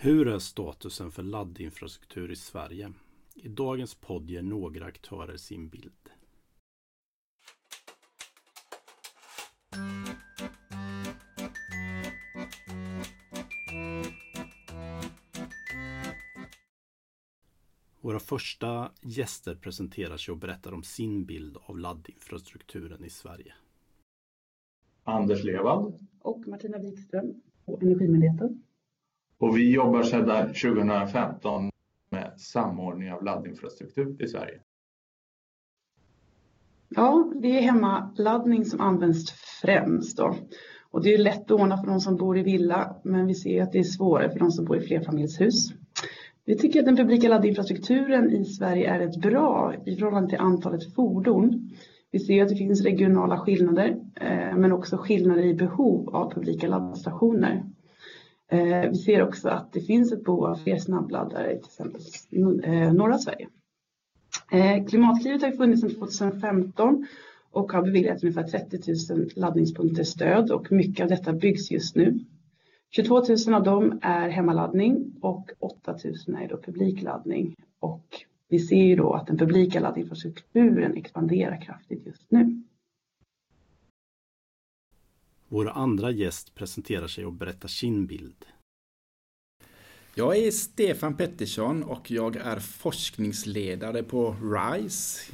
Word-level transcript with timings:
Hur 0.00 0.28
är 0.28 0.38
statusen 0.38 1.10
för 1.10 1.22
laddinfrastruktur 1.22 2.30
i 2.30 2.36
Sverige? 2.36 2.92
I 3.34 3.48
dagens 3.48 3.94
podd 3.94 4.30
ger 4.30 4.42
några 4.42 4.84
aktörer 4.86 5.36
sin 5.36 5.68
bild. 5.68 5.92
Våra 18.00 18.18
första 18.18 18.92
gäster 19.02 19.54
presenterar 19.54 20.16
sig 20.16 20.32
och 20.32 20.38
berättar 20.38 20.72
om 20.74 20.82
sin 20.82 21.24
bild 21.24 21.56
av 21.60 21.78
laddinfrastrukturen 21.78 23.04
i 23.04 23.10
Sverige. 23.10 23.54
Anders 25.04 25.44
Levald. 25.44 26.06
Och 26.20 26.48
Martina 26.48 26.78
Wikström 26.78 27.40
på 27.64 27.78
Energimyndigheten. 27.80 28.62
Och 29.38 29.56
vi 29.56 29.72
jobbar 29.72 30.02
sedan 30.02 30.46
2015 30.46 31.70
med 32.10 32.32
samordning 32.36 33.12
av 33.12 33.24
laddinfrastruktur 33.24 34.22
i 34.22 34.26
Sverige. 34.26 34.60
Ja, 36.88 37.32
det 37.34 37.58
är 37.58 37.62
hemmaladdning 37.62 38.64
som 38.64 38.80
används 38.80 39.32
främst. 39.62 40.16
Då. 40.16 40.34
Och 40.90 41.02
det 41.02 41.14
är 41.14 41.18
lätt 41.18 41.50
att 41.50 41.60
ordna 41.60 41.76
för 41.76 41.86
de 41.86 42.00
som 42.00 42.16
bor 42.16 42.38
i 42.38 42.42
villa, 42.42 42.96
men 43.04 43.26
vi 43.26 43.34
ser 43.34 43.62
att 43.62 43.72
det 43.72 43.78
är 43.78 43.82
svårare 43.82 44.30
för 44.30 44.38
de 44.38 44.50
som 44.50 44.64
bor 44.64 44.76
i 44.76 44.80
flerfamiljshus. 44.80 45.72
Vi 46.44 46.56
tycker 46.56 46.80
att 46.80 46.86
den 46.86 46.96
publika 46.96 47.28
laddinfrastrukturen 47.28 48.30
i 48.32 48.44
Sverige 48.44 48.90
är 48.90 49.00
ett 49.00 49.16
bra 49.16 49.74
i 49.86 49.96
förhållande 49.96 50.28
till 50.28 50.38
antalet 50.38 50.94
fordon. 50.94 51.70
Vi 52.10 52.18
ser 52.18 52.42
att 52.42 52.48
det 52.48 52.56
finns 52.56 52.84
regionala 52.84 53.38
skillnader, 53.38 53.96
eh, 54.14 54.56
men 54.56 54.72
också 54.72 54.96
skillnader 54.96 55.42
i 55.42 55.54
behov 55.54 56.08
av 56.14 56.32
publika 56.32 56.68
laddstationer. 56.68 57.64
Eh, 58.50 58.90
vi 58.90 58.94
ser 58.94 59.22
också 59.22 59.48
att 59.48 59.72
det 59.72 59.80
finns 59.80 60.12
ett 60.12 60.24
behov 60.24 60.44
av 60.44 60.56
fler 60.56 60.78
snabbladdare 60.78 61.52
i 61.52 61.56
till 61.56 61.64
exempel 61.64 62.00
eh, 62.64 62.92
norra 62.92 63.18
Sverige. 63.18 63.48
Eh, 64.52 64.86
Klimatklivet 64.86 65.42
har 65.42 65.50
funnits 65.50 65.80
sedan 65.80 65.90
2015 65.90 67.06
och 67.50 67.72
har 67.72 67.82
beviljat 67.82 68.22
ungefär 68.22 68.42
30 68.42 69.14
000 69.14 69.28
laddningspunkter 69.36 70.04
stöd 70.04 70.50
och 70.50 70.72
mycket 70.72 71.02
av 71.02 71.08
detta 71.08 71.32
byggs 71.32 71.70
just 71.70 71.96
nu. 71.96 72.18
22 72.90 73.22
000 73.46 73.54
av 73.54 73.62
dem 73.62 73.98
är 74.02 74.28
hemmaladdning 74.28 75.12
och 75.20 75.50
8 75.58 75.96
000 76.26 76.42
är 76.42 76.48
då 76.48 76.56
publikladdning. 76.56 77.54
Och 77.80 78.06
vi 78.48 78.58
ser 78.58 78.82
ju 78.82 78.96
då 78.96 79.12
att 79.12 79.26
den 79.26 79.38
publika 79.38 79.80
laddinfrastrukturen 79.80 80.96
expanderar 80.96 81.60
kraftigt 81.60 82.06
just 82.06 82.30
nu. 82.30 82.62
Vår 85.48 85.68
andra 85.68 86.10
gäst 86.10 86.54
presenterar 86.54 87.06
sig 87.06 87.26
och 87.26 87.32
berättar 87.32 87.68
sin 87.68 88.06
bild. 88.06 88.44
Jag 90.14 90.36
är 90.36 90.50
Stefan 90.50 91.16
Pettersson 91.16 91.82
och 91.82 92.10
jag 92.10 92.36
är 92.36 92.58
forskningsledare 92.58 94.02
på 94.02 94.36
RISE. 94.42 95.32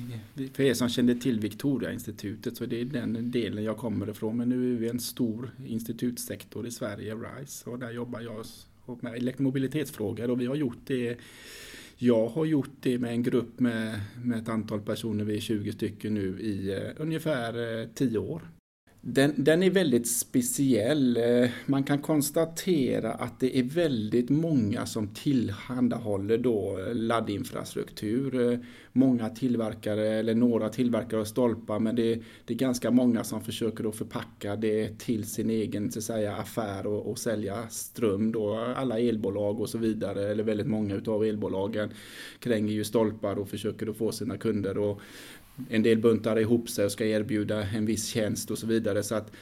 För 0.52 0.62
er 0.62 0.74
som 0.74 0.88
känner 0.88 1.14
till 1.14 1.40
Victoria-institutet 1.40 2.56
så 2.56 2.66
det 2.66 2.80
är 2.80 2.84
den 2.84 3.30
delen 3.30 3.64
jag 3.64 3.76
kommer 3.76 4.10
ifrån. 4.10 4.36
Men 4.36 4.48
nu 4.48 4.74
är 4.74 4.78
vi 4.78 4.88
en 4.88 5.00
stor 5.00 5.50
institutsektor 5.66 6.66
i 6.66 6.70
Sverige, 6.70 7.14
RISE. 7.14 7.70
Och 7.70 7.78
där 7.78 7.90
jobbar 7.90 8.20
jag 8.20 8.46
med 9.00 9.14
elektromobilitetsfrågor 9.14 10.30
och 10.30 10.40
vi 10.40 10.46
har 10.46 10.54
gjort 10.54 10.78
det 10.86 11.18
jag 11.96 12.28
har 12.28 12.44
gjort 12.44 12.76
det 12.80 12.98
med 12.98 13.10
en 13.10 13.22
grupp 13.22 13.60
med, 13.60 14.00
med 14.22 14.38
ett 14.38 14.48
antal 14.48 14.80
personer, 14.80 15.24
vi 15.24 15.36
är 15.36 15.40
20 15.40 15.72
stycken 15.72 16.14
nu, 16.14 16.40
i 16.40 16.72
eh, 16.72 17.02
ungefär 17.02 17.78
eh, 17.78 17.82
uh, 17.82 17.88
10 17.94 18.18
år. 18.18 18.42
Den, 19.06 19.34
den, 19.36 19.62
är 19.62 19.70
väldigt 19.70 20.08
speciell. 20.08 21.16
Eh, 21.16 21.50
man 21.66 21.84
kan 21.84 21.98
konstatera 21.98 23.12
att 23.12 23.40
det 23.40 23.58
är 23.58 23.62
väldigt 23.62 24.30
många 24.30 24.86
som 24.86 25.08
tillhandahåller 25.08 26.38
då 26.38 26.78
eh, 26.78 26.94
laddinfrastruktur. 26.94 28.52
Eh, 28.52 28.58
många 28.92 29.28
tillverkare, 29.28 30.08
eller 30.08 30.34
några 30.34 30.68
tillverkare 30.68 31.20
av 31.20 31.24
stolpar, 31.24 31.78
men 31.78 31.96
det, 31.96 32.14
det, 32.44 32.54
är 32.54 32.58
ganska 32.58 32.90
många 32.90 33.24
som 33.24 33.40
försöker 33.40 33.88
att 33.88 33.96
förpacka 33.96 34.56
det 34.56 34.98
till 34.98 35.24
sin 35.24 35.50
egen 35.50 35.92
så 35.92 35.98
att 35.98 36.04
säga, 36.04 36.36
affär 36.36 36.86
och, 36.86 37.10
och 37.10 37.18
sälja 37.18 37.68
ström. 37.68 38.32
Då. 38.32 38.54
Alla 38.76 38.98
elbolag 38.98 39.60
och 39.60 39.68
så 39.68 39.78
vidare, 39.78 40.30
eller 40.30 40.44
väldigt 40.44 40.66
många 40.66 40.94
utav 40.94 41.24
elbolagen 41.24 41.90
kränger 42.38 42.72
ju 42.72 42.84
stolpar 42.84 43.38
och 43.38 43.48
försöker 43.48 43.90
att 43.90 43.96
få 43.96 44.12
sina 44.12 44.36
kunder 44.36 44.90
att 44.90 44.98
en 45.68 45.82
del 45.82 45.98
buntar 45.98 46.38
ihop 46.38 46.68
sig 46.68 46.84
och 46.84 46.92
ska 46.92 47.06
erbjuda 47.06 47.62
en 47.62 47.86
viss 47.86 48.06
tjänst 48.06 48.50
och 48.50 48.58
så 48.58 48.66
vidare. 48.66 49.02
Så 49.02 49.14
att 49.14 49.32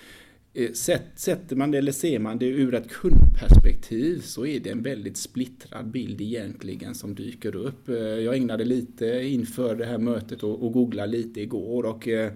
eh, 0.55 0.73
Sätter 1.15 1.57
man 1.57 1.71
det 1.71 1.79
eller 1.79 1.93
ser 1.93 2.19
man 2.19 2.39
det 2.39 2.47
ur 2.47 2.75
ett 2.75 2.91
kundperspektiv 2.91 4.21
så 4.21 4.47
är 4.47 4.61
det 4.61 4.71
en 4.71 4.83
väldigt 4.83 5.17
splittrad 5.17 5.91
bild 5.91 6.21
egentligen 6.21 6.95
som 6.95 7.15
dyker 7.15 7.57
upp. 7.57 7.89
Eh, 7.89 7.97
jag 7.97 8.37
ägnade 8.37 8.65
lite 8.65 9.07
inför 9.07 9.77
det 9.77 9.87
här 9.87 9.99
mötet 9.99 10.43
och, 10.43 10.73
googlade 10.73 11.13
lite 11.13 11.41
igår 11.41 11.85
och 11.85 12.09
eh, 12.09 12.33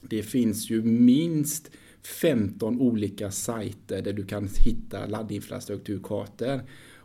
det 0.00 0.22
finns 0.22 0.70
ju 0.70 0.82
minst 0.82 1.70
15 2.02 2.80
olika 2.80 3.30
sajter 3.30 4.02
där 4.02 4.12
du 4.12 4.24
kan 4.24 4.48
hitta 4.58 5.06
laddinfrastrukturkartor. 5.06 6.60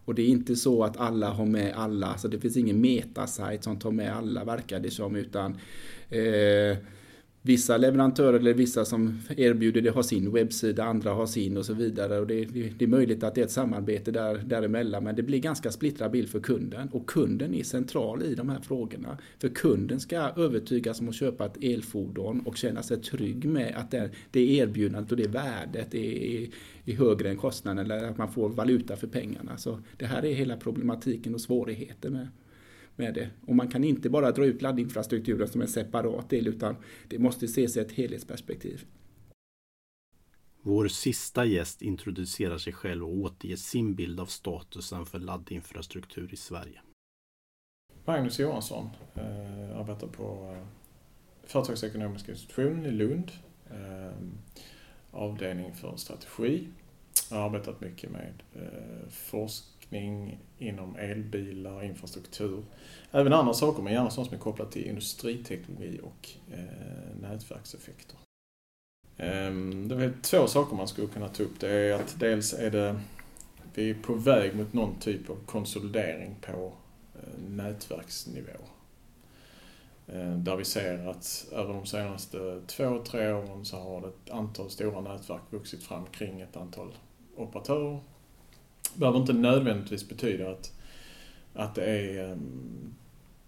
Och 0.05 0.15
det 0.15 0.21
är 0.21 0.27
inte 0.27 0.55
så 0.55 0.83
att 0.83 0.97
alla 0.97 1.29
har 1.29 1.45
med 1.45 1.73
alla, 1.75 2.17
så 2.17 2.27
det 2.27 2.39
finns 2.39 2.57
ingen 2.57 2.81
metasajt 2.81 3.63
som 3.63 3.79
tar 3.79 3.91
med 3.91 4.15
alla 4.15 4.43
verkar 4.43 4.79
det 4.79 4.91
som, 4.91 5.15
utan 5.15 5.51
eh, 6.09 6.77
Vissa 7.45 7.77
leverantörer 7.77 8.39
eller 8.39 8.53
vissa 8.53 8.85
som 8.85 9.19
erbjuder 9.37 9.81
det 9.81 9.89
har 9.89 10.03
sin 10.03 10.31
webbsida, 10.31 10.83
andra 10.83 11.11
har 11.11 11.25
sin 11.25 11.57
och 11.57 11.65
så 11.65 11.73
vidare. 11.73 12.19
Och 12.19 12.27
det, 12.27 12.45
det, 12.77 12.85
är 12.85 12.87
möjligt 12.87 13.23
att 13.23 13.35
det 13.35 13.41
är 13.41 13.45
ett 13.45 13.51
samarbete 13.51 14.11
där, 14.11 14.37
däremellan 14.37 15.03
men 15.03 15.15
det 15.15 15.23
blir 15.23 15.39
ganska 15.39 15.71
splittrad 15.71 16.11
bild 16.11 16.29
för 16.29 16.39
kunden. 16.39 16.89
Och 16.89 17.09
kunden 17.09 17.53
är 17.53 17.63
central 17.63 18.23
i 18.23 18.35
de 18.35 18.49
här 18.49 18.59
frågorna. 18.59 19.17
För 19.39 19.49
kunden 19.49 19.99
ska 19.99 20.17
övertygas 20.17 20.99
om 20.99 21.09
att 21.09 21.15
köpa 21.15 21.45
ett 21.45 21.63
elfordon 21.63 22.39
och 22.39 22.57
känna 22.57 22.83
sig 22.83 23.01
trygg 23.01 23.45
med 23.45 23.73
att 23.77 23.91
det, 23.91 24.09
det 24.31 24.55
erbjudandet 24.55 25.11
och 25.11 25.17
det 25.17 25.27
värdet 25.27 25.93
är, 25.93 26.47
är 26.85 26.95
högre 26.95 27.29
än 27.29 27.37
kostnaden 27.37 27.85
eller 27.85 28.09
att 28.09 28.17
man 28.17 28.31
får 28.31 28.49
valuta 28.49 28.95
för 28.95 29.07
pengarna. 29.07 29.57
Så 29.57 29.79
det 29.97 30.05
här 30.05 30.25
är 30.25 30.33
hela 30.33 30.57
problematiken 30.57 31.35
och 31.35 31.41
svårigheten 31.41 32.13
med 32.13 32.27
med 32.95 33.13
det. 33.13 33.29
Och 33.47 33.55
man 33.55 33.67
kan 33.67 33.83
inte 33.83 34.09
bara 34.09 34.31
dra 34.31 34.45
ut 34.45 34.61
laddinfrastrukturen 34.61 35.47
som 35.47 35.61
en 35.61 35.67
separat 35.67 36.29
del 36.29 36.47
utan 36.47 36.75
det 37.07 37.19
måste 37.19 37.45
ses 37.45 37.77
i 37.77 37.79
ett 37.79 37.91
helhetsperspektiv. 37.91 38.85
Vår 40.61 40.87
sista 40.87 41.45
gäst 41.45 41.81
introducerar 41.81 42.57
sig 42.57 42.73
själv 42.73 43.03
och 43.03 43.13
återger 43.13 43.55
sin 43.55 43.95
bild 43.95 44.19
av 44.19 44.25
statusen 44.25 45.05
för 45.05 45.19
laddinfrastruktur 45.19 46.33
i 46.33 46.35
Sverige. 46.37 46.81
Magnus 48.05 48.39
Johansson, 48.39 48.89
eh, 49.15 49.79
arbetar 49.79 50.07
på 50.07 50.55
eh, 50.55 50.67
Företagsekonomiska 51.47 52.31
institutionen 52.31 52.85
i 52.85 52.91
Lund. 52.91 53.31
Eh, 53.71 54.13
avdelning 55.11 55.73
för 55.73 55.95
strategi. 55.97 56.67
Jag 57.29 57.37
har 57.37 57.45
arbetat 57.45 57.81
mycket 57.81 58.11
med 58.11 58.43
eh, 58.53 59.09
forskning 59.09 59.72
forskning 59.83 60.39
inom 60.57 60.95
elbilar, 60.95 61.83
infrastruktur. 61.83 62.63
Även 63.11 63.33
andra 63.33 63.53
saker, 63.53 63.83
men 63.83 63.93
gärna 63.93 64.09
sånt 64.09 64.27
som 64.27 64.37
är 64.37 64.41
kopplat 64.41 64.71
till 64.71 64.85
industriteknologi 64.85 65.99
och 66.03 66.29
eh, 66.51 67.21
nätverkseffekter. 67.21 68.17
Um, 69.17 69.87
det 69.87 69.95
är 69.95 70.13
två 70.21 70.47
saker 70.47 70.75
man 70.75 70.87
skulle 70.87 71.07
kunna 71.07 71.27
ta 71.27 71.43
upp. 71.43 71.59
Det 71.59 71.69
är 71.69 71.93
att 71.93 72.19
dels 72.19 72.53
är 72.53 72.71
det, 72.71 72.99
vi 73.73 73.89
är 73.89 73.93
på 73.93 74.13
väg 74.13 74.55
mot 74.55 74.73
någon 74.73 74.95
typ 74.99 75.29
av 75.29 75.37
konsolidering 75.45 76.35
på 76.41 76.73
eh, 77.15 77.43
nätverksnivå. 77.49 78.59
Eh, 80.07 80.37
där 80.37 80.55
vi 80.55 80.65
ser 80.65 81.07
att 81.07 81.47
över 81.51 81.73
de 81.73 81.85
senaste 81.85 82.61
två, 82.67 83.03
tre 83.05 83.33
åren 83.33 83.65
så 83.65 83.77
har 83.77 84.07
ett 84.07 84.29
antal 84.31 84.69
stora 84.69 85.01
nätverk 85.01 85.41
vuxit 85.49 85.83
fram 85.83 86.05
kring 86.05 86.41
ett 86.41 86.57
antal 86.57 86.93
operatörer 87.35 87.99
behöver 88.95 89.19
inte 89.19 89.33
nödvändigtvis 89.33 90.09
betyda 90.09 90.51
att, 90.51 90.71
att 91.53 91.75
det 91.75 91.85
är 91.85 92.31
ehm, 92.31 92.93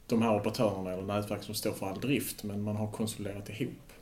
de 0.07 0.21
här 0.21 0.35
operatörerna 0.35 0.91
eller 0.91 1.03
nätverk 1.03 1.43
som 1.43 1.55
står 1.55 1.71
för 1.71 1.89
all 1.89 1.99
drift, 1.99 2.43
men 2.43 2.61
man 2.61 2.75
har 2.75 2.91
konsoliderat 2.91 3.49
ihop. 3.49 3.93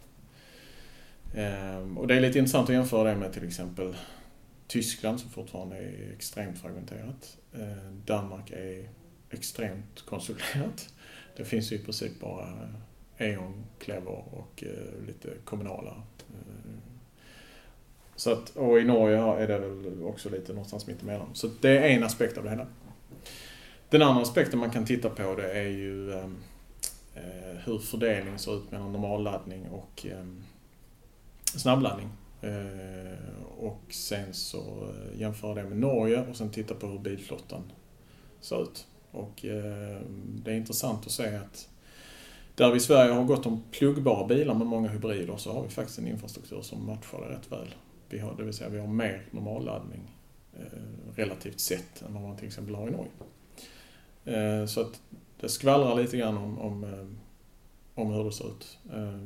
Ehm, 1.36 1.98
och 1.98 2.08
det 2.08 2.16
är 2.16 2.22
lite 2.22 2.40
intressant 2.40 2.70
att 2.70 2.76
jämföra 2.76 3.10
det 3.10 3.16
med 3.16 3.34
till 3.34 3.48
exempel 3.48 3.96
Tyskland 4.68 5.20
som 5.20 5.30
fortfarande 5.30 5.78
är 5.78 6.14
extremt 6.14 6.58
fragmenterat. 6.58 7.38
Ehm, 7.54 8.02
Danmark 8.06 8.52
är 8.52 8.90
extremt 9.30 10.02
konsoliderat. 10.06 10.94
Det 11.38 11.46
finns 11.46 11.72
ju 11.72 11.76
i 11.76 11.80
princip 11.80 12.20
bara 12.20 12.74
E.ON, 13.18 13.64
Clever 13.80 14.36
och 14.36 14.64
eh, 14.64 15.06
lite 15.08 15.30
kommunala 15.44 16.04
eh, 16.20 16.63
så 18.24 18.32
att, 18.32 18.50
och 18.56 18.80
i 18.80 18.84
Norge 18.84 19.18
är 19.18 19.48
det 19.48 19.60
väl 19.60 20.04
också 20.04 20.30
lite 20.30 20.54
någonstans 20.54 20.88
mittemellan. 20.88 21.28
Så 21.34 21.50
det 21.62 21.78
är 21.78 21.90
en 21.90 22.04
aspekt 22.04 22.38
av 22.38 22.44
det 22.44 22.50
hela. 22.50 22.68
Den 23.90 24.02
andra 24.02 24.22
aspekten 24.22 24.60
man 24.60 24.72
kan 24.72 24.86
titta 24.86 25.10
på 25.10 25.36
det 25.36 25.52
är 25.52 25.68
ju 25.68 26.14
ehm, 26.14 26.38
eh, 27.16 27.58
hur 27.66 27.80
fördelningen 27.80 28.40
ser 28.40 28.58
ut 28.58 28.72
mellan 28.72 28.92
normalladdning 28.92 29.70
och 29.70 30.06
ehm, 30.06 30.44
eh, 31.54 31.58
snabbladdning. 31.58 32.10
Och 33.58 33.82
sen 33.90 34.34
så 34.34 34.58
eh, 34.60 35.20
jämföra 35.20 35.54
det 35.54 35.64
med 35.64 35.78
Norge 35.78 36.26
och 36.30 36.36
sen 36.36 36.50
titta 36.50 36.74
på 36.74 36.88
hur 36.88 37.00
bilflottan 37.00 37.72
ser 38.42 38.64
ut. 38.64 38.86
Och 39.12 39.46
ehm, 39.46 40.42
det 40.44 40.52
är 40.52 40.56
intressant 40.56 41.06
att 41.06 41.12
se 41.12 41.36
att 41.36 41.70
där 42.56 42.72
vi 42.72 42.78
i 42.78 42.80
Sverige 42.80 43.14
har 43.14 43.24
gått 43.24 43.46
om 43.46 43.64
pluggbara 43.72 44.28
bilar 44.28 44.54
med 44.54 44.68
många 44.68 44.90
hybrider 44.90 45.38
så 45.38 45.54
har 45.54 45.64
vi 45.64 45.70
faktiskt 45.70 46.00
en 46.00 46.08
infrastruktur 46.08 46.62
som 46.62 46.86
matchar 46.86 47.22
det 47.22 47.36
rätt 47.36 47.52
väl. 47.52 47.68
Vi 48.14 48.20
har, 48.20 48.36
det 48.38 48.44
vill 48.44 48.54
säga 48.54 48.70
vi 48.70 48.80
har 48.80 48.88
mer 48.88 49.26
normalladdning 49.32 50.12
eh, 50.54 51.16
relativt 51.16 51.60
sett 51.60 52.02
än 52.02 52.14
vad 52.14 52.24
man 52.24 52.38
till 52.38 52.48
exempel 52.48 52.76
har 52.76 52.88
i 52.88 52.92
Norge. 52.92 53.12
Eh, 54.26 54.66
så 54.66 54.82
att 54.82 55.02
det 55.40 55.50
skvallrar 55.50 55.96
lite 56.02 56.18
grann 56.18 56.38
om, 56.38 56.60
om, 56.60 56.84
eh, 56.84 57.08
om 57.96 58.12
hur 58.12 58.24
det 58.24 58.32
ser 58.32 58.48
ut. 58.48 58.78
Eh, 58.94 59.20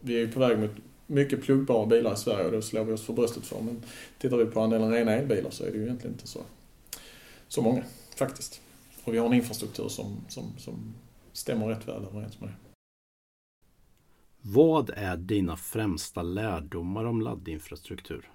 vi 0.00 0.14
är 0.14 0.18
ju 0.18 0.32
på 0.32 0.40
väg 0.40 0.58
mot 0.58 0.70
mycket 1.06 1.42
pluggbara 1.42 1.86
bilar 1.86 2.14
i 2.14 2.16
Sverige 2.16 2.44
och 2.44 2.52
det 2.52 2.62
slår 2.62 2.84
vi 2.84 2.92
oss 2.92 3.06
för 3.06 3.12
bröstet 3.12 3.46
för. 3.46 3.60
Men 3.60 3.82
tittar 4.18 4.36
vi 4.36 4.46
på 4.46 4.60
andelen 4.60 4.92
rena 4.92 5.12
elbilar 5.12 5.50
så 5.50 5.64
är 5.64 5.70
det 5.70 5.76
ju 5.76 5.84
egentligen 5.84 6.14
inte 6.14 6.26
så, 6.26 6.40
så 7.48 7.62
många 7.62 7.82
faktiskt. 8.16 8.60
Och 9.04 9.14
vi 9.14 9.18
har 9.18 9.26
en 9.26 9.34
infrastruktur 9.34 9.88
som, 9.88 10.16
som, 10.28 10.52
som 10.58 10.94
stämmer 11.32 11.66
rätt 11.66 11.88
väl 11.88 12.04
överens 12.04 12.40
med 12.40 12.48
det. 12.48 12.67
Vad 14.42 14.90
är 14.96 15.16
dina 15.16 15.56
främsta 15.56 16.22
lärdomar 16.22 17.04
om 17.04 17.20
laddinfrastruktur? 17.20 18.30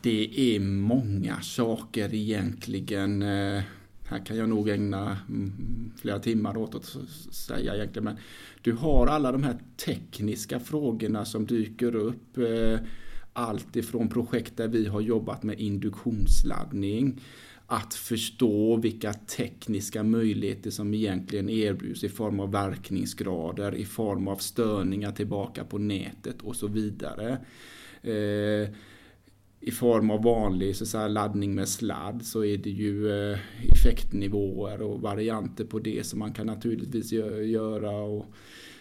Det 0.00 0.54
är 0.56 0.60
många 0.60 1.40
saker 1.40 2.14
egentligen. 2.14 3.22
Eh, 3.22 3.62
här 4.08 4.26
kan 4.26 4.36
jag 4.36 4.48
nog 4.48 4.68
ägna 4.68 5.18
mm, 5.28 5.92
flera 5.96 6.18
timmar 6.18 6.56
åt 6.56 6.74
att 6.74 6.84
säga 7.34 7.74
egentligen. 7.74 8.04
Men 8.04 8.16
du 8.62 8.72
har 8.72 9.06
alla 9.06 9.32
de 9.32 9.42
här 9.42 9.58
tekniska 9.84 10.60
frågorna 10.60 11.24
som 11.24 11.46
dyker 11.46 11.94
upp. 11.94 12.38
Eh, 12.38 12.78
allt 13.32 13.76
ifrån 13.76 14.08
projekt 14.08 14.56
där 14.56 14.68
vi 14.68 14.86
har 14.86 15.00
jobbat 15.00 15.42
med 15.42 15.60
induktionsladdning 15.60 17.20
att 17.66 17.94
förstå 17.94 18.76
vilka 18.76 19.12
tekniska 19.12 20.02
möjligheter 20.02 20.70
som 20.70 20.94
egentligen 20.94 21.48
erbjuds 21.48 22.04
i 22.04 22.08
form 22.08 22.40
av 22.40 22.52
verkningsgrader, 22.52 23.74
i 23.74 23.84
form 23.84 24.28
av 24.28 24.36
störningar 24.36 25.12
tillbaka 25.12 25.64
på 25.64 25.78
nätet 25.78 26.42
och 26.42 26.56
så 26.56 26.66
vidare. 26.66 27.38
Eh, 28.02 28.68
I 29.60 29.70
form 29.72 30.10
av 30.10 30.22
vanlig 30.22 30.76
så 30.76 30.86
säga, 30.86 31.08
laddning 31.08 31.54
med 31.54 31.68
sladd 31.68 32.22
så 32.24 32.44
är 32.44 32.58
det 32.58 32.70
ju 32.70 33.10
eh, 33.10 33.38
effektnivåer 33.70 34.82
och 34.82 35.00
varianter 35.00 35.64
på 35.64 35.78
det 35.78 36.06
som 36.06 36.18
man 36.18 36.32
kan 36.32 36.46
naturligtvis 36.46 37.12
göra. 37.12 37.90
Och, 37.90 38.26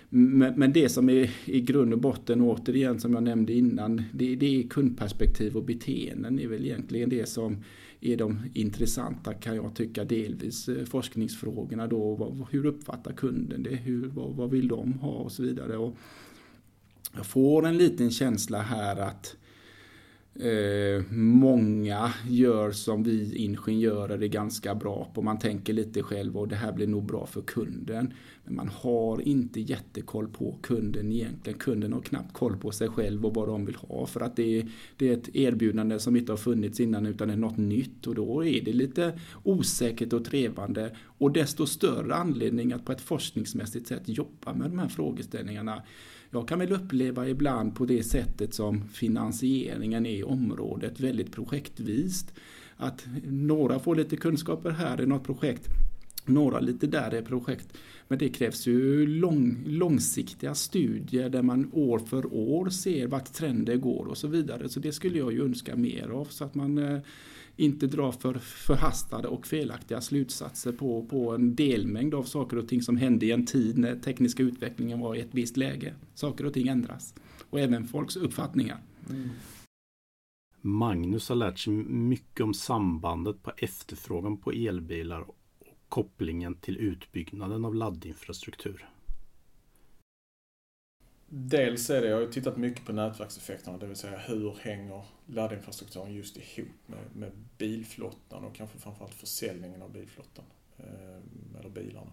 men 0.10 0.74
det 0.74 0.90
som 0.90 1.10
är 1.10 1.32
i 1.46 1.62
grund 1.62 1.94
och 1.94 2.00
botten, 2.00 2.42
återigen 2.42 3.00
som 3.00 3.14
jag 3.14 3.24
nämnde 3.24 3.54
innan, 3.54 4.04
det 4.14 4.44
är 4.44 4.68
kundperspektiv 4.68 5.58
och 5.58 5.64
beteenden 5.64 6.40
är 6.40 6.48
väl 6.48 6.66
egentligen 6.66 7.10
det 7.10 7.30
som 7.30 7.64
är 8.06 8.18
de 8.18 8.40
intressanta 8.54 9.34
kan 9.34 9.56
jag 9.56 9.76
tycka 9.76 10.04
delvis 10.04 10.70
eh, 10.70 10.86
forskningsfrågorna 10.86 11.88
då. 11.88 12.48
Hur 12.52 12.66
uppfattar 12.66 13.14
kunden 13.14 13.64
det? 13.64 13.76
Hur, 13.76 14.08
vad, 14.08 14.36
vad 14.36 14.50
vill 14.50 14.68
de 14.68 14.94
ha 14.94 15.12
och 15.12 15.32
så 15.32 15.44
vidare. 15.44 15.78
Och 15.78 15.98
jag 17.16 17.26
får 17.26 17.66
en 17.66 17.78
liten 17.78 18.12
känsla 18.12 18.62
här 18.62 18.96
att 18.96 19.36
Eh, 20.36 21.04
många 21.12 22.14
gör 22.30 22.72
som 22.72 23.04
vi 23.04 23.36
ingenjörer 23.36 24.24
är 24.24 24.28
ganska 24.28 24.76
bra 24.76 25.12
på. 25.14 25.22
Man 25.22 25.40
tänker 25.40 25.74
lite 25.74 26.04
själv 26.04 26.38
och 26.38 26.48
det 26.48 26.56
här 26.56 26.72
blir 26.72 26.88
nog 26.88 27.06
bra 27.06 27.26
för 27.26 27.42
kunden. 27.42 28.14
Men 28.44 28.56
man 28.56 28.68
har 28.68 29.22
inte 29.22 29.62
jättekoll 29.62 30.28
på 30.28 30.58
kunden 30.62 31.12
egentligen. 31.12 31.60
Kunden 31.60 31.94
har 31.94 32.02
knappt 32.02 32.34
koll 32.34 32.58
på 32.58 32.72
sig 32.72 32.90
själv 32.90 33.26
och 33.26 33.34
vad 33.34 33.48
de 33.48 33.66
vill 33.66 33.76
ha. 33.76 34.06
För 34.06 34.22
att 34.22 34.36
det 34.36 34.60
är, 34.60 34.70
det 34.98 35.10
är 35.10 35.14
ett 35.14 35.36
erbjudande 35.36 36.00
som 36.00 36.16
inte 36.16 36.32
har 36.32 36.38
funnits 36.38 36.80
innan 36.80 37.06
utan 37.06 37.30
är 37.30 37.38
något 37.38 37.58
nytt. 37.58 38.08
Och 38.08 38.16
då 38.16 38.46
är 38.46 38.62
det 38.62 38.74
lite 38.74 39.20
osäkert 39.44 40.14
och 40.14 40.26
trevande. 40.26 40.96
Och 41.18 41.32
desto 41.32 41.66
större 41.66 42.16
anledning 42.16 42.74
att 42.74 42.86
på 42.86 42.92
ett 42.92 43.02
forskningsmässigt 43.02 43.88
sätt 43.88 44.04
jobba 44.06 44.54
med 44.54 44.70
de 44.70 44.80
här 44.80 44.88
frågeställningarna. 44.88 45.84
Jag 46.34 46.48
kan 46.48 46.60
väl 46.60 46.72
uppleva 46.72 47.28
ibland 47.28 47.76
på 47.76 47.86
det 47.86 48.04
sättet 48.04 48.54
som 48.54 48.88
finansieringen 48.88 50.06
är 50.06 50.16
i 50.16 50.24
området 50.24 51.00
väldigt 51.00 51.32
projektvist. 51.32 52.34
Att 52.78 53.06
några 53.24 53.80
får 53.80 53.96
lite 53.96 54.18
kunskaper 54.18 54.70
här 54.70 55.02
i 55.02 55.06
något 55.06 55.24
projekt, 55.24 55.68
några 56.26 56.60
lite 56.60 56.88
där 56.88 57.16
i 57.16 57.22
projekt. 57.22 57.78
Men 58.08 58.18
det 58.18 58.30
krävs 58.30 58.68
ju 58.68 59.08
lång, 59.08 59.64
långsiktiga 59.66 60.56
studier 60.56 61.30
där 61.30 61.42
man 61.42 61.70
år 61.74 62.00
för 62.00 62.34
år 62.34 62.70
ser 62.70 63.08
vart 63.08 63.34
trender 63.34 63.76
går 63.76 64.06
och 64.06 64.18
så 64.18 64.28
vidare. 64.28 64.70
Så 64.70 64.80
det 64.80 64.92
skulle 64.92 65.18
jag 65.18 65.34
ju 65.34 65.46
önska 65.46 65.76
mer 65.76 66.10
av 66.10 66.26
så 66.26 66.44
att 66.44 66.56
man 66.56 66.78
eh, 66.78 67.00
inte 67.56 67.88
dra 67.88 68.12
för 68.12 68.34
förhastade 68.40 69.28
och 69.28 69.48
felaktiga 69.48 70.02
slutsatser 70.02 70.72
på, 70.72 71.06
på 71.06 71.36
en 71.36 71.56
delmängd 71.56 72.14
av 72.14 72.24
saker 72.24 72.58
och 72.58 72.68
ting 72.68 72.82
som 72.82 72.98
hände 72.98 73.26
i 73.26 73.32
en 73.32 73.46
tid 73.46 73.78
när 73.78 73.96
tekniska 73.96 74.44
utvecklingen 74.44 75.00
var 75.00 75.16
i 75.16 75.20
ett 75.20 75.34
visst 75.34 75.58
läge. 75.58 75.94
Saker 76.14 76.46
och 76.46 76.54
ting 76.54 76.68
ändras. 76.68 77.16
Och 77.50 77.60
även 77.60 77.88
folks 77.88 78.16
uppfattningar. 78.16 78.78
Mm. 79.10 79.30
Magnus 80.62 81.30
har 81.30 81.36
lärt 81.36 81.60
sig 81.60 81.74
mycket 81.74 82.42
om 82.42 82.54
sambandet 82.54 83.44
på 83.44 83.52
efterfrågan 83.58 84.38
på 84.38 84.52
elbilar 84.52 85.22
och 85.22 85.38
kopplingen 85.90 86.56
till 86.56 86.78
utbyggnaden 86.78 87.66
av 87.66 87.76
laddinfrastruktur. 87.76 88.90
Dels 91.36 91.90
är 91.90 92.02
det, 92.02 92.08
jag 92.08 92.20
har 92.20 92.28
tittat 92.28 92.58
mycket 92.58 92.86
på 92.86 92.94
nätverkseffekterna, 92.94 93.78
det 93.78 93.86
vill 93.86 93.96
säga 93.96 94.18
hur 94.18 94.56
hänger 94.62 95.04
laddinfrastrukturen 95.26 96.14
just 96.14 96.38
ihop 96.38 96.72
med, 96.86 97.00
med 97.16 97.32
bilflottan 97.58 98.44
och 98.44 98.56
kanske 98.56 98.78
framförallt 98.78 99.14
försäljningen 99.14 99.82
av 99.82 99.92
bilflottan, 99.92 100.46
eh, 100.78 101.60
eller 101.60 101.70
bilarna. 101.70 102.12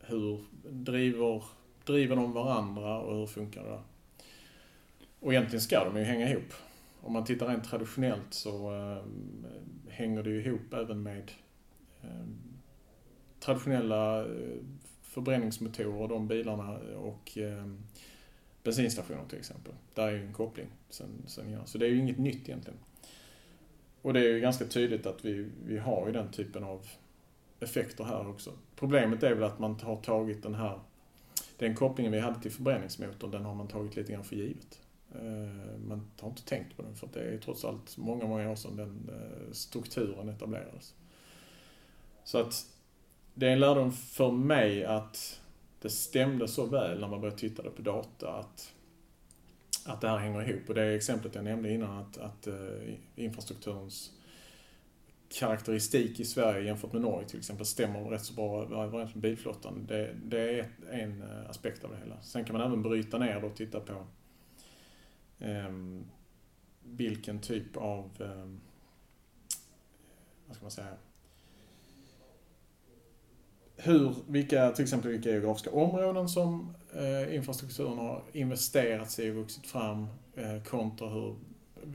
Hur 0.00 0.44
driver, 0.70 1.44
driver 1.84 2.16
de 2.16 2.32
varandra 2.32 3.00
och 3.00 3.16
hur 3.16 3.26
funkar 3.26 3.62
det? 3.62 3.68
där? 3.68 3.82
Och 5.20 5.32
egentligen 5.32 5.60
ska 5.60 5.84
de 5.84 5.96
ju 5.96 6.04
hänga 6.04 6.30
ihop. 6.30 6.52
Om 7.00 7.12
man 7.12 7.24
tittar 7.24 7.48
rent 7.48 7.64
traditionellt 7.64 8.34
så 8.34 8.74
eh, 8.74 9.04
hänger 9.88 10.22
det 10.22 10.30
ju 10.30 10.44
ihop 10.44 10.72
även 10.72 11.02
med 11.02 11.32
eh, 12.02 12.26
traditionella 13.40 14.20
eh, 14.20 14.56
förbränningsmotorer, 15.02 16.08
de 16.08 16.28
bilarna 16.28 16.78
och 16.96 17.38
eh, 17.38 17.66
bensinstationer 18.66 19.24
till 19.28 19.38
exempel. 19.38 19.72
Där 19.94 20.08
är 20.08 20.12
ju 20.12 20.26
en 20.26 20.32
koppling 20.32 20.66
sen, 20.90 21.08
sen 21.26 21.52
ja. 21.52 21.58
Så 21.64 21.78
det 21.78 21.86
är 21.86 21.90
ju 21.90 21.98
inget 21.98 22.18
nytt 22.18 22.48
egentligen. 22.48 22.78
Och 24.02 24.12
det 24.12 24.20
är 24.20 24.32
ju 24.32 24.40
ganska 24.40 24.64
tydligt 24.64 25.06
att 25.06 25.24
vi, 25.24 25.48
vi 25.66 25.78
har 25.78 26.06
ju 26.06 26.12
den 26.12 26.30
typen 26.30 26.64
av 26.64 26.86
effekter 27.60 28.04
här 28.04 28.28
också. 28.28 28.52
Problemet 28.76 29.22
är 29.22 29.34
väl 29.34 29.44
att 29.44 29.58
man 29.58 29.80
har 29.80 29.96
tagit 29.96 30.42
den 30.42 30.54
här, 30.54 30.80
den 31.56 31.74
kopplingen 31.74 32.12
vi 32.12 32.20
hade 32.20 32.40
till 32.40 32.50
förbränningsmotorn, 32.50 33.30
den 33.30 33.44
har 33.44 33.54
man 33.54 33.68
tagit 33.68 33.96
lite 33.96 34.12
grann 34.12 34.24
för 34.24 34.36
givet. 34.36 34.80
Eh, 35.14 35.78
man 35.88 36.10
har 36.20 36.28
inte 36.28 36.44
tänkt 36.44 36.76
på 36.76 36.82
den 36.82 36.94
för 36.94 37.08
det 37.12 37.20
är 37.20 37.38
trots 37.38 37.64
allt 37.64 37.96
många, 37.96 38.26
många 38.26 38.50
år 38.50 38.54
sedan 38.54 38.76
den 38.76 39.10
eh, 39.12 39.52
strukturen 39.52 40.28
etablerades. 40.28 40.94
Så 42.24 42.38
att 42.38 42.66
det 43.34 43.46
är 43.46 43.52
en 43.52 43.60
lärdom 43.60 43.92
för 43.92 44.30
mig 44.30 44.84
att 44.84 45.40
det 45.80 45.90
stämde 45.90 46.48
så 46.48 46.66
väl 46.66 47.00
när 47.00 47.08
man 47.08 47.20
började 47.20 47.38
titta 47.38 47.70
på 47.70 47.82
data 47.82 48.32
att, 48.32 48.74
att 49.86 50.00
det 50.00 50.08
här 50.08 50.18
hänger 50.18 50.50
ihop. 50.50 50.68
Och 50.68 50.74
det 50.74 50.94
exemplet 50.94 51.34
jag 51.34 51.44
nämnde 51.44 51.72
innan 51.72 51.98
att, 51.98 52.18
att 52.18 52.46
uh, 52.46 52.94
infrastrukturens 53.16 54.12
karaktäristik 55.28 56.20
i 56.20 56.24
Sverige 56.24 56.66
jämfört 56.66 56.92
med 56.92 57.02
Norge 57.02 57.28
till 57.28 57.38
exempel 57.38 57.66
stämmer 57.66 58.00
rätt 58.00 58.24
så 58.24 58.34
bra 58.34 58.84
överens 58.84 59.14
med 59.14 59.22
bilflottan. 59.22 59.86
Det, 59.86 60.14
det 60.24 60.60
är 60.60 60.68
en 60.90 61.22
eh, 61.22 61.50
aspekt 61.50 61.84
av 61.84 61.90
det 61.90 61.96
hela. 61.96 62.22
Sen 62.22 62.44
kan 62.44 62.56
man 62.56 62.66
även 62.66 62.82
bryta 62.82 63.18
ner 63.18 63.40
det 63.40 63.46
och 63.46 63.56
titta 63.56 63.80
på 63.80 64.06
um, 65.38 66.06
vilken 66.82 67.40
typ 67.40 67.76
av, 67.76 68.10
um, 68.18 68.60
vad 70.46 70.56
ska 70.56 70.64
man 70.64 70.70
säga, 70.70 70.96
hur, 73.76 74.14
vilka, 74.28 74.70
till 74.72 74.82
exempel 74.82 75.10
vilka 75.10 75.30
geografiska 75.30 75.70
områden 75.70 76.28
som 76.28 76.74
eh, 76.94 77.34
infrastrukturen 77.34 77.98
har 77.98 78.22
investerats 78.32 79.18
i 79.18 79.30
och 79.30 79.34
vuxit 79.34 79.66
fram 79.66 80.06
eh, 80.34 80.62
kontra 80.62 81.08
hur, 81.08 81.36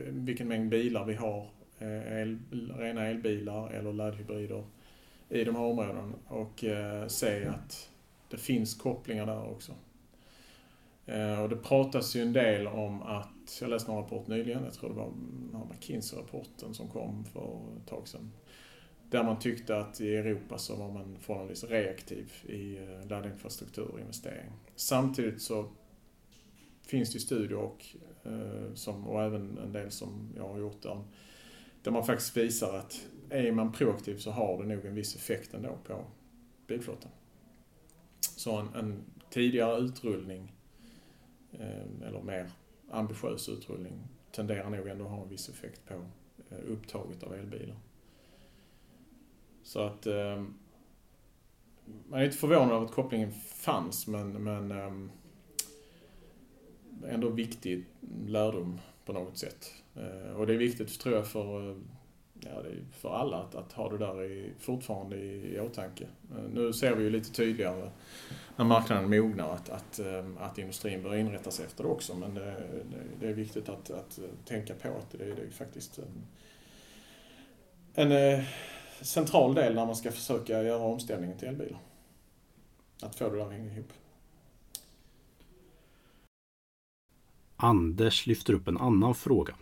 vilken 0.10 0.48
mängd 0.48 0.70
bilar 0.70 1.06
vi 1.06 1.14
har, 1.14 1.50
eh, 1.80 2.22
el, 2.22 2.40
rena 2.78 3.08
elbilar 3.08 3.70
eller 3.70 3.94
laddhybrider 3.94 4.64
i 5.30 5.44
de 5.44 5.56
här 5.56 5.64
områdena 5.64 6.14
och 6.28 6.64
eh, 6.64 7.08
se 7.08 7.46
att 7.46 7.90
det 8.30 8.38
finns 8.38 8.76
kopplingar 8.76 9.26
där 9.26 9.52
också. 9.52 9.74
Eh, 11.06 11.42
och 11.42 11.50
det 11.50 11.56
pratas 11.56 12.16
ju 12.16 12.22
en 12.22 12.34
del 12.34 12.68
om 12.68 13.02
att, 13.02 13.58
jag 13.62 13.70
läste 13.70 13.92
en 13.92 13.98
rapport 13.98 14.28
nyligen, 14.28 14.64
jag 14.64 14.74
tror 14.74 14.90
det 14.90 14.96
var 14.96 15.12
den 15.52 15.56
här 15.56 15.66
McKinsey-rapporten 15.76 16.74
som 16.74 16.88
kom 16.88 17.26
för 17.34 17.60
ett 17.78 17.88
tag 17.88 18.08
sedan, 18.08 18.32
där 19.12 19.24
man 19.24 19.40
tyckte 19.40 19.78
att 19.78 20.02
i 20.02 20.16
Europa 20.16 20.58
så 20.58 20.76
var 20.76 20.92
man 20.92 21.18
förhållandevis 21.20 21.64
reaktiv 21.64 22.34
i 22.44 22.78
eh, 22.78 23.08
laddinfrastrukturinvestering. 23.08 24.52
Samtidigt 24.76 25.42
så 25.42 25.72
finns 26.82 27.14
det 27.14 27.20
studier 27.20 27.58
och, 27.58 27.86
eh, 28.24 28.74
som, 28.74 29.08
och 29.08 29.24
även 29.24 29.58
en 29.58 29.72
del 29.72 29.92
som 29.92 30.30
jag 30.36 30.48
har 30.48 30.60
gjort 30.60 30.82
där, 30.82 31.04
där 31.84 31.92
man 31.92 32.06
faktiskt 32.06 32.38
visar 32.38 32.78
att 32.78 33.08
är 33.30 33.52
man 33.52 33.72
proaktiv 33.72 34.18
så 34.18 34.32
har 34.32 34.64
det 34.64 34.76
nog 34.76 34.86
en 34.86 34.96
viss 34.96 35.16
effekt 35.16 35.54
ändå 35.54 35.78
på 35.88 36.06
bilflottan. 36.68 37.12
Så 38.20 38.58
en, 38.58 38.68
en 38.76 39.04
tidigare 39.30 39.80
utrullning, 39.80 40.56
eh, 41.52 42.08
eller 42.08 42.22
mer 42.22 42.52
ambitiös 42.92 43.50
utrullning, 43.50 44.08
tenderar 44.32 44.70
nog 44.70 44.88
ändå 44.88 45.06
att 45.06 45.12
ha 45.12 45.24
en 45.24 45.30
viss 45.30 45.50
effekt 45.50 45.82
på 45.88 46.06
upptaget 46.68 47.24
av 47.24 47.34
elbilar. 47.34 47.78
Så 49.72 49.80
att 49.80 50.06
eh, 50.06 50.44
man 52.10 52.20
är 52.20 52.26
inte 52.26 52.38
förvånad 52.38 52.72
över 52.72 52.86
att 52.86 52.92
kopplingen 52.92 53.32
fanns 53.56 54.08
men, 54.08 54.44
men 54.44 54.72
um, 54.72 55.12
ändå 57.08 57.30
viktig 57.30 57.86
lärdom 58.28 58.80
på 59.06 59.14
något 59.14 59.38
sätt. 59.38 59.74
Eh, 59.96 60.36
och 60.36 60.48
det 60.48 60.54
är 60.54 60.58
viktigt 60.58 61.00
tror 61.00 61.16
jag 61.16 61.28
för, 61.28 61.70
eh, 61.70 61.76
ja, 62.40 62.64
för 62.92 63.10
alla 63.10 63.38
att, 63.38 63.56
att, 63.56 63.72
ha 63.72 63.90
det 63.90 63.98
där 63.98 64.24
i, 64.24 64.54
fortfarande 64.60 65.16
i, 65.16 65.56
i 65.56 65.60
åtanke. 65.60 66.08
Eh, 66.32 66.44
nu 66.54 66.74
ser 66.74 66.96
vi 66.96 67.04
ju 67.04 67.10
lite 67.10 67.32
tydligare 67.32 67.92
när 68.56 68.66
marknaden 68.66 69.10
mognar 69.10 69.54
att, 69.54 69.70
att, 69.70 70.00
ehm, 70.00 70.38
att 70.38 70.58
industrin 70.58 71.04
bör 71.04 71.16
inrätta 71.16 71.52
sig 71.52 71.66
efter 71.66 71.84
det 71.84 71.90
också 71.90 72.16
men 72.16 72.34
det, 72.34 72.42
det, 72.42 72.98
det 73.20 73.28
är 73.28 73.34
viktigt 73.34 73.70
att, 73.70 73.92
att, 73.92 74.20
tänka 74.46 74.74
på 74.74 74.88
att 74.88 75.12
det, 75.12 75.18
det 75.18 75.42
är 75.42 75.50
faktiskt 75.50 76.00
en, 76.00 76.24
en 77.94 78.44
central 79.02 79.54
del 79.54 79.76
när 79.76 79.86
man 79.86 79.96
ska 79.96 80.12
försöka 80.12 80.64
göra 80.64 80.84
omställningen 80.84 81.38
till 81.38 81.48
elbilar. 81.48 81.80
Att 83.02 83.16
få 83.16 83.30
det 83.30 83.38
där 83.38 83.46
att 83.46 83.52
hänga 83.52 83.72
ihop. 83.72 83.94
Anders 87.56 88.28
lyfter 88.28 88.54
upp 88.54 88.68
en 88.68 88.78
annan 88.78 89.16
fråga. 89.16 89.56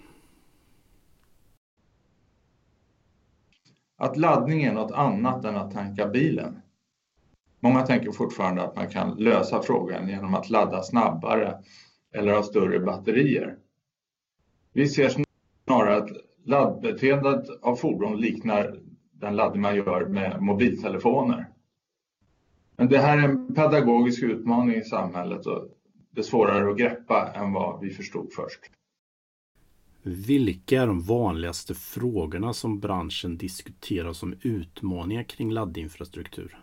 Att 3.97 4.17
laddning 4.17 4.63
är 4.63 4.73
något 4.73 4.91
annat 4.91 5.45
än 5.45 5.55
att 5.55 5.71
tanka 5.71 6.07
bilen. 6.07 6.61
Många 7.59 7.85
tänker 7.85 8.11
fortfarande 8.11 8.63
att 8.63 8.75
man 8.75 8.89
kan 8.89 9.17
lösa 9.17 9.61
frågan 9.61 10.09
genom 10.09 10.35
att 10.35 10.49
ladda 10.49 10.83
snabbare 10.83 11.63
eller 12.13 12.33
ha 12.33 12.43
större 12.43 12.79
batterier. 12.79 13.57
Vi 14.73 14.87
ser 14.87 15.23
snarare 15.65 15.97
att 15.97 16.09
laddbeteendet 16.43 17.49
av 17.61 17.75
fordon 17.75 18.17
liknar 18.17 18.79
den 19.19 19.35
laddning 19.35 19.61
man 19.61 19.75
gör 19.75 20.05
med 20.05 20.41
mobiltelefoner. 20.41 21.45
Men 22.75 22.87
det 22.87 22.97
här 22.97 23.17
är 23.17 23.23
en 23.23 23.55
pedagogisk 23.55 24.23
utmaning 24.23 24.75
i 24.75 24.83
samhället 24.83 25.45
och 25.45 25.67
det 26.11 26.21
är 26.21 26.23
svårare 26.23 26.71
att 26.71 26.77
greppa 26.77 27.31
än 27.35 27.53
vad 27.53 27.81
vi 27.81 27.89
förstod 27.89 28.33
först. 28.33 28.59
Vilka 30.01 30.81
är 30.81 30.87
de 30.87 31.01
vanligaste 31.01 31.75
frågorna 31.75 32.53
som 32.53 32.79
branschen 32.79 33.37
diskuterar 33.37 34.13
som 34.13 34.35
utmaningar 34.41 35.23
kring 35.23 35.51
laddinfrastruktur? 35.51 36.59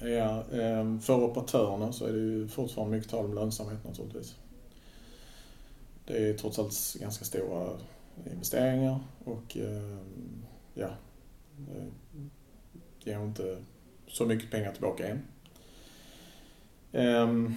Ja, 0.00 0.44
ehm, 0.52 1.00
för 1.00 1.24
operatörerna 1.24 1.92
så 1.92 2.06
är 2.06 2.12
det 2.12 2.18
ju 2.18 2.48
fortfarande 2.48 2.96
mycket 2.96 3.10
tal 3.10 3.24
om 3.24 3.34
lönsamhet 3.34 3.84
naturligtvis. 3.84 4.36
Det 6.04 6.28
är 6.28 6.34
trots 6.34 6.58
allt 6.58 6.94
ganska 7.00 7.24
stora 7.24 7.78
investeringar 8.32 9.00
och 9.24 9.56
ehm, 9.56 10.44
ja, 10.74 10.88
eh, 11.58 11.84
det 13.04 13.10
ger 13.10 13.22
inte 13.22 13.58
så 14.06 14.26
mycket 14.26 14.50
pengar 14.50 14.72
tillbaka 14.72 15.08
än. 15.08 15.22
Ehm, 16.92 17.54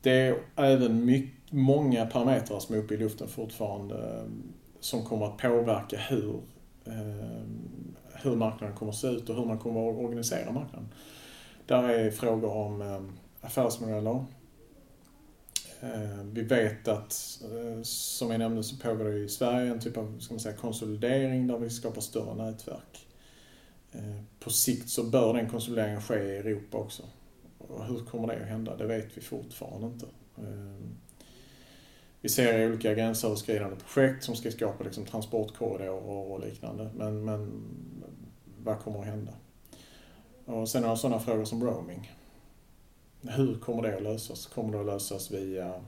det 0.00 0.10
är 0.10 0.36
även 0.56 1.04
mycket, 1.04 1.52
många 1.52 2.06
parametrar 2.06 2.58
som 2.60 2.74
är 2.74 2.78
uppe 2.78 2.94
i 2.94 2.96
luften 2.96 3.28
fortfarande 3.28 4.20
ehm, 4.20 4.42
som 4.80 5.04
kommer 5.04 5.26
att 5.26 5.38
påverka 5.38 5.96
hur, 5.96 6.40
hur 8.12 8.36
marknaden 8.36 8.76
kommer 8.76 8.92
att 8.92 8.98
se 8.98 9.08
ut 9.08 9.30
och 9.30 9.36
hur 9.36 9.44
man 9.44 9.58
kommer 9.58 9.90
att 9.90 9.96
organisera 9.96 10.52
marknaden. 10.52 10.88
Där 11.66 11.88
är 11.88 12.10
frågor 12.10 12.50
om 12.50 13.12
affärsmodeller, 13.40 14.24
Eh, 15.82 16.24
vi 16.32 16.42
vet 16.42 16.88
att, 16.88 17.42
eh, 17.42 17.82
som 17.82 18.30
jag 18.30 18.38
nämnde, 18.38 18.62
så 18.62 18.76
pågår 18.76 19.04
det 19.04 19.18
i 19.18 19.28
Sverige 19.28 19.70
en 19.70 19.80
typ 19.80 19.96
av 19.96 20.18
ska 20.20 20.34
man 20.34 20.40
säga, 20.40 20.56
konsolidering 20.56 21.46
där 21.46 21.58
vi 21.58 21.70
skapar 21.70 22.00
större 22.00 22.34
nätverk. 22.34 23.06
Eh, 23.92 24.20
på 24.40 24.50
sikt 24.50 24.88
så 24.88 25.04
bör 25.04 25.34
den 25.34 25.50
konsolideringen 25.50 26.02
ske 26.02 26.14
i 26.14 26.36
Europa 26.36 26.78
också. 26.78 27.02
Och 27.58 27.84
hur 27.84 28.04
kommer 28.04 28.28
det 28.28 28.42
att 28.42 28.48
hända? 28.48 28.76
Det 28.76 28.86
vet 28.86 29.16
vi 29.16 29.20
fortfarande 29.20 29.86
inte. 29.86 30.06
Vi 32.20 32.28
ser 32.28 32.68
olika 32.68 32.94
gränsöverskridande 32.94 33.76
projekt 33.76 34.24
som 34.24 34.36
ska 34.36 34.50
skapa 34.50 34.84
liksom 34.84 35.04
transportkorridorer 35.04 36.08
och 36.08 36.40
liknande. 36.40 36.90
Men, 36.96 37.24
men 37.24 37.62
vad 38.58 38.78
kommer 38.78 39.00
att 39.00 39.06
hända? 39.06 39.32
Och 40.44 40.68
sen 40.68 40.82
har 40.82 40.90
jag 40.90 40.98
sådana 40.98 41.20
frågor 41.20 41.44
som 41.44 41.64
roaming. 41.64 42.10
Hur 43.22 43.58
kommer 43.58 43.82
det 43.82 43.96
att 43.96 44.02
lösas? 44.02 44.46
Kommer 44.46 44.72
det 44.72 44.80
att 44.80 44.86
lösas 44.86 45.30
via 45.30 45.80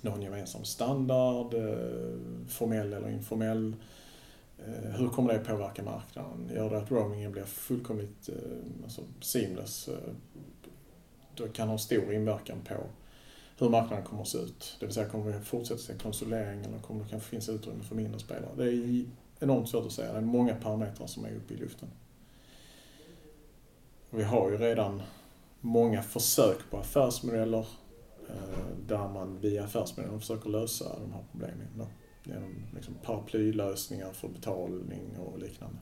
någon 0.00 0.22
gemensam 0.22 0.64
standard, 0.64 1.54
eh, 1.54 2.48
formell 2.48 2.92
eller 2.92 3.10
informell? 3.10 3.76
Eh, 4.58 4.90
hur 4.90 5.08
kommer 5.08 5.32
det 5.32 5.40
att 5.40 5.46
påverka 5.46 5.82
marknaden? 5.82 6.50
Gör 6.54 6.70
det 6.70 6.78
att 6.78 6.90
roamingen 6.90 7.32
blir 7.32 7.44
fullkomligt 7.44 8.28
eh, 8.28 8.34
alltså 8.84 9.02
seamless? 9.20 9.88
Det 11.36 11.52
kan 11.52 11.68
ha 11.68 11.78
stor 11.78 12.12
inverkan 12.12 12.58
på 12.68 12.74
hur 13.58 13.68
marknaden 13.68 14.04
kommer 14.04 14.22
att 14.22 14.28
se 14.28 14.38
ut. 14.38 14.76
Det 14.80 14.86
vill 14.86 14.94
säga, 14.94 15.08
kommer 15.08 15.32
vi 15.32 15.44
fortsätta 15.44 15.80
se 15.80 15.94
konsolidering 15.94 16.60
eller 16.60 16.78
kommer 16.78 17.04
det 17.04 17.10
kanske 17.10 17.28
finnas 17.28 17.48
utrymme 17.48 17.84
för 17.84 17.94
mindre 17.94 18.20
spelare? 18.20 18.50
Det 18.56 18.64
är 18.64 19.04
enormt 19.40 19.68
svårt 19.68 19.86
att 19.86 19.92
säga. 19.92 20.12
Det 20.12 20.18
är 20.18 20.22
många 20.22 20.54
parametrar 20.54 21.06
som 21.06 21.24
är 21.24 21.34
uppe 21.34 21.54
i 21.54 21.56
luften. 21.56 21.88
Vi 24.10 24.22
har 24.22 24.50
ju 24.50 24.56
redan 24.56 25.02
många 25.60 26.02
försök 26.02 26.70
på 26.70 26.78
affärsmodeller 26.78 27.66
eh, 28.28 28.76
där 28.86 29.08
man 29.08 29.40
via 29.40 29.64
affärsmodellen 29.64 30.20
försöker 30.20 30.50
lösa 30.50 30.98
de 30.98 31.12
här 31.12 31.24
problemen. 31.30 31.68
Då, 31.78 31.86
genom 32.24 32.66
liksom 32.74 32.94
paraplylösningar 33.02 34.12
för 34.12 34.28
betalning 34.28 35.18
och 35.18 35.38
liknande. 35.38 35.78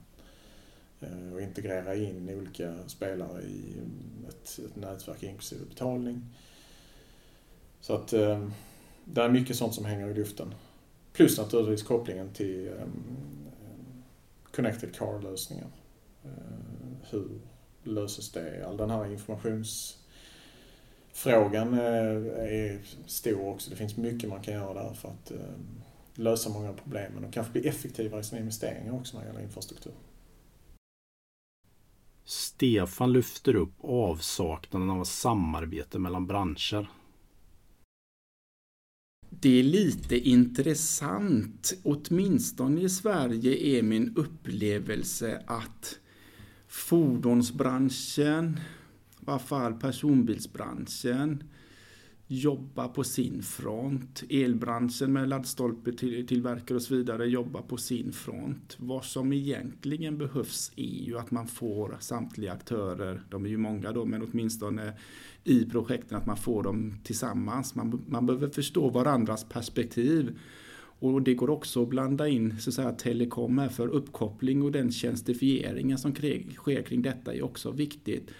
Eh, 1.01 1.33
och 1.33 1.41
integrera 1.41 1.95
in 1.95 2.31
olika 2.31 2.89
spelare 2.89 3.43
i 3.43 3.75
ett, 4.29 4.59
ett 4.59 4.77
nätverk 4.77 5.23
inklusive 5.23 5.65
betalning. 5.65 6.27
Så 7.81 7.95
att 7.95 8.13
eh, 8.13 8.49
det 9.05 9.23
är 9.23 9.29
mycket 9.29 9.57
sånt 9.57 9.75
som 9.75 9.85
hänger 9.85 10.09
i 10.09 10.15
luften. 10.15 10.55
Plus 11.13 11.39
naturligtvis 11.39 11.83
kopplingen 11.83 12.33
till 12.33 12.73
Connected 14.53 14.97
Car-lösningar. 14.97 15.69
Hur 17.11 17.41
löses 17.89 18.33
det? 18.33 18.67
All 18.69 18.77
den 18.77 18.91
här 18.91 19.13
informationsfrågan 19.13 21.75
eh, 21.75 22.17
är 22.37 22.81
stor 23.07 23.49
också. 23.49 23.71
Det 23.71 23.77
finns 23.77 23.97
mycket 23.97 24.29
man 24.29 24.43
kan 24.43 24.55
göra 24.55 24.83
där 24.83 24.95
för 24.95 25.09
att 25.09 25.31
eh, 25.31 25.39
lösa 26.15 26.51
många 26.51 26.69
av 26.69 26.75
problemen 26.75 27.25
och 27.25 27.33
kanske 27.33 27.53
bli 27.53 27.69
effektivare 27.69 28.21
i 28.21 28.25
sina 28.25 28.41
investeringar 28.41 28.93
också 28.93 29.17
när 29.17 29.25
det 29.25 29.31
gäller 29.31 29.43
infrastruktur. 29.43 29.93
Stefan 32.25 33.13
lyfter 33.13 33.57
upp 33.57 33.75
avsaknaden 33.81 34.91
av 34.91 35.05
samarbete 35.05 35.99
mellan 35.99 36.27
branscher. 36.27 36.89
Det 39.31 39.59
är 39.59 39.63
lite 39.63 40.19
intressant. 40.19 41.73
Åtminstone 41.83 42.81
i 42.81 42.89
Sverige 42.89 43.79
är 43.79 43.83
min 43.83 44.17
upplevelse 44.17 45.43
att 45.47 45.99
fordonsbranschen, 46.79 48.61
i 49.21 49.25
varje 49.25 49.39
fall 49.39 49.75
personbilsbranschen, 49.75 51.43
jobbar 52.27 52.89
på 52.89 53.05
sin 53.05 53.43
front. 53.43 54.23
Elbranschen 54.31 55.13
med 55.13 55.29
laddstolpe 55.29 55.93
tillverkare 55.93 56.77
och 56.77 56.83
så 56.83 56.95
vidare 56.95 57.27
jobbar 57.27 57.63
på 57.63 57.77
sin 57.77 58.13
front. 58.13 58.77
Vad 58.79 59.05
som 59.05 59.33
egentligen 59.33 60.19
behövs 60.19 60.73
är 60.77 61.05
ju 61.05 61.19
att 61.19 61.31
man 61.31 61.47
får 61.47 61.97
samtliga 62.01 62.53
aktörer, 62.53 63.23
de 63.31 63.45
är 63.45 63.49
ju 63.49 63.57
många 63.57 63.93
då, 63.93 64.05
men 64.05 64.23
åtminstone 64.23 64.93
i 65.45 65.65
projekten 65.65 66.19
att 66.19 66.27
man 66.27 66.37
får 66.37 66.63
dem 66.63 66.95
tillsammans. 67.05 67.75
Man, 67.75 68.03
man 68.09 68.27
behöver 68.27 68.49
förstå 68.49 68.91
varandras 68.91 69.45
perspektiv. 69.45 70.39
Och 70.99 71.23
det 71.23 71.35
går 71.35 71.51
också 71.51 71.83
att 71.83 71.89
blanda 71.89 72.29
in 72.29 72.61
så 72.61 72.71
att 72.71 72.75
säga, 72.75 72.93
telekom 72.93 73.59
här 73.59 73.69
för 73.69 73.89
uppkoppling 73.89 74.63
och 74.63 74.73
den 74.73 74.93
tjänstifieringen 74.93 75.99
som 75.99 76.15
sker 76.15 76.83
kring 76.83 77.03
detta 77.03 77.35
är 77.35 77.43
också 77.43 77.71
viktigt. 77.71 78.31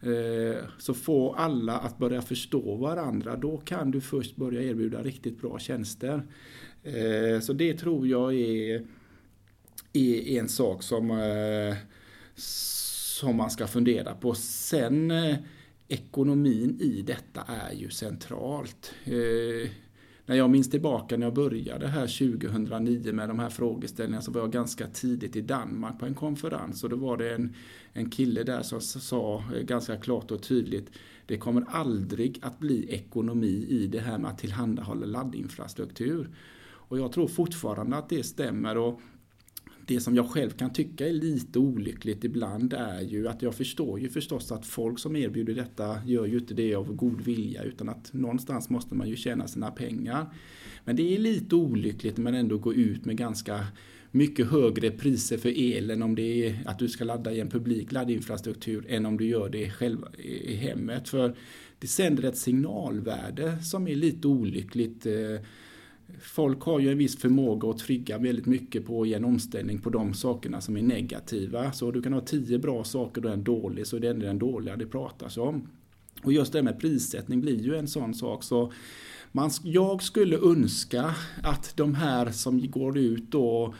Eh, 0.00 0.64
så 0.78 0.94
få 0.94 1.32
alla 1.32 1.78
att 1.78 1.98
börja 1.98 2.22
förstå 2.22 2.76
varandra, 2.76 3.36
då 3.36 3.56
kan 3.56 3.90
du 3.90 4.00
först 4.00 4.36
börja 4.36 4.62
erbjuda 4.62 5.02
riktigt 5.02 5.40
bra 5.40 5.58
tjänster. 5.58 6.22
Eh, 6.82 7.40
så 7.40 7.52
det 7.52 7.74
tror 7.74 8.08
jag 8.08 8.34
är, 8.34 8.86
är 9.92 10.38
en 10.38 10.48
sak 10.48 10.82
som, 10.82 11.10
eh, 11.10 11.76
som 12.34 13.36
man 13.36 13.50
ska 13.50 13.66
fundera 13.66 14.14
på. 14.14 14.34
Sen 14.34 15.12
ekonomin 15.88 16.78
i 16.80 17.02
detta 17.02 17.42
är 17.42 17.72
ju 17.72 17.90
centralt. 17.90 18.94
När 20.26 20.36
jag 20.36 20.50
minns 20.50 20.70
tillbaka 20.70 21.16
när 21.16 21.26
jag 21.26 21.34
började 21.34 21.88
här 21.88 22.36
2009 22.36 23.12
med 23.12 23.28
de 23.28 23.38
här 23.38 23.50
frågeställningarna 23.50 24.22
så 24.22 24.30
var 24.30 24.40
jag 24.40 24.52
ganska 24.52 24.86
tidigt 24.86 25.36
i 25.36 25.40
Danmark 25.40 25.98
på 25.98 26.06
en 26.06 26.14
konferens 26.14 26.84
och 26.84 26.90
då 26.90 26.96
var 26.96 27.16
det 27.16 27.34
en, 27.34 27.54
en 27.92 28.10
kille 28.10 28.42
där 28.42 28.62
som 28.62 28.80
sa 28.80 29.44
ganska 29.62 29.96
klart 29.96 30.30
och 30.30 30.42
tydligt 30.42 30.90
det 31.26 31.38
kommer 31.38 31.64
aldrig 31.68 32.38
att 32.42 32.58
bli 32.58 32.86
ekonomi 32.90 33.66
i 33.68 33.86
det 33.86 34.00
här 34.00 34.18
med 34.18 34.30
att 34.30 34.38
tillhandahålla 34.38 35.06
laddinfrastruktur. 35.06 36.30
Och 36.64 36.98
jag 36.98 37.12
tror 37.12 37.28
fortfarande 37.28 37.96
att 37.96 38.08
det 38.08 38.22
stämmer. 38.22 38.76
och 38.76 39.00
det 39.94 40.00
som 40.00 40.16
jag 40.16 40.30
själv 40.30 40.50
kan 40.50 40.72
tycka 40.72 41.08
är 41.08 41.12
lite 41.12 41.58
olyckligt 41.58 42.24
ibland 42.24 42.72
är 42.72 43.00
ju 43.00 43.28
att 43.28 43.42
jag 43.42 43.54
förstår 43.54 44.00
ju 44.00 44.08
förstås 44.08 44.52
att 44.52 44.66
folk 44.66 44.98
som 44.98 45.16
erbjuder 45.16 45.54
detta 45.54 45.96
gör 46.06 46.26
ju 46.26 46.38
inte 46.38 46.54
det 46.54 46.74
av 46.74 46.94
god 46.94 47.20
vilja 47.20 47.62
utan 47.62 47.88
att 47.88 48.12
någonstans 48.12 48.70
måste 48.70 48.94
man 48.94 49.08
ju 49.08 49.16
tjäna 49.16 49.48
sina 49.48 49.70
pengar. 49.70 50.34
Men 50.84 50.96
det 50.96 51.14
är 51.14 51.18
lite 51.18 51.54
olyckligt 51.54 52.16
men 52.16 52.34
ändå 52.34 52.58
gå 52.58 52.74
ut 52.74 53.04
med 53.04 53.16
ganska 53.16 53.66
mycket 54.10 54.50
högre 54.50 54.90
priser 54.90 55.38
för 55.38 55.52
elen 55.56 56.02
om 56.02 56.14
det 56.14 56.46
är 56.46 56.62
att 56.66 56.78
du 56.78 56.88
ska 56.88 57.04
ladda 57.04 57.32
i 57.32 57.40
en 57.40 57.50
publik 57.50 57.92
laddinfrastruktur 57.92 58.86
än 58.88 59.06
om 59.06 59.16
du 59.16 59.26
gör 59.26 59.48
det 59.48 59.70
själv 59.70 59.98
i 60.18 60.54
hemmet. 60.54 61.08
För 61.08 61.36
det 61.78 61.86
sänder 61.86 62.22
ett 62.22 62.36
signalvärde 62.36 63.62
som 63.62 63.88
är 63.88 63.94
lite 63.94 64.28
olyckligt 64.28 65.06
eh, 65.06 65.46
folk 66.20 66.62
har 66.62 66.80
ju 66.80 66.90
en 66.90 66.98
viss 66.98 67.18
förmåga 67.18 67.70
att 67.70 67.78
trygga 67.78 68.18
väldigt 68.18 68.46
mycket 68.46 68.86
på 68.86 69.02
att 69.02 69.08
ge 69.08 69.14
en 69.14 69.24
omställning 69.24 69.78
på 69.78 69.90
de 69.90 70.14
sakerna 70.14 70.60
som 70.60 70.76
är 70.76 70.82
negativa. 70.82 71.72
Så 71.72 71.90
du 71.90 72.02
kan 72.02 72.12
ha 72.12 72.20
tio 72.20 72.58
bra 72.58 72.84
saker 72.84 73.26
och 73.26 73.32
en 73.32 73.44
dålig 73.44 73.86
så 73.86 73.98
det 73.98 74.08
är 74.08 74.14
den 74.14 74.38
dåliga 74.38 74.76
det 74.76 74.86
pratas 74.86 75.36
om. 75.36 75.68
Och 76.22 76.32
just 76.32 76.52
det 76.52 76.62
med 76.62 76.80
prissättning 76.80 77.40
blir 77.40 77.60
ju 77.60 77.76
en 77.76 77.88
sån 77.88 78.14
sak. 78.14 78.44
så 78.44 78.72
man, 79.32 79.50
jag 79.64 80.02
skulle 80.02 80.36
önska 80.36 81.14
att 81.42 81.76
de 81.76 81.94
här 81.94 82.30
som 82.30 82.70
går 82.70 82.98
ut 82.98 83.30
då 83.30 83.74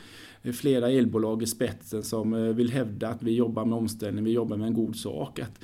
flera 0.53 0.91
elbolag 0.91 1.43
i 1.43 1.47
spetsen 1.47 2.03
som 2.03 2.35
eh, 2.35 2.41
vill 2.41 2.71
hävda 2.71 3.09
att 3.09 3.23
vi 3.23 3.33
jobbar 3.33 3.65
med 3.65 3.79
omställning, 3.79 4.25
vi 4.25 4.33
jobbar 4.33 4.57
med 4.57 4.67
en 4.67 4.75
god 4.75 4.97
sak. 4.97 5.39
Att 5.39 5.61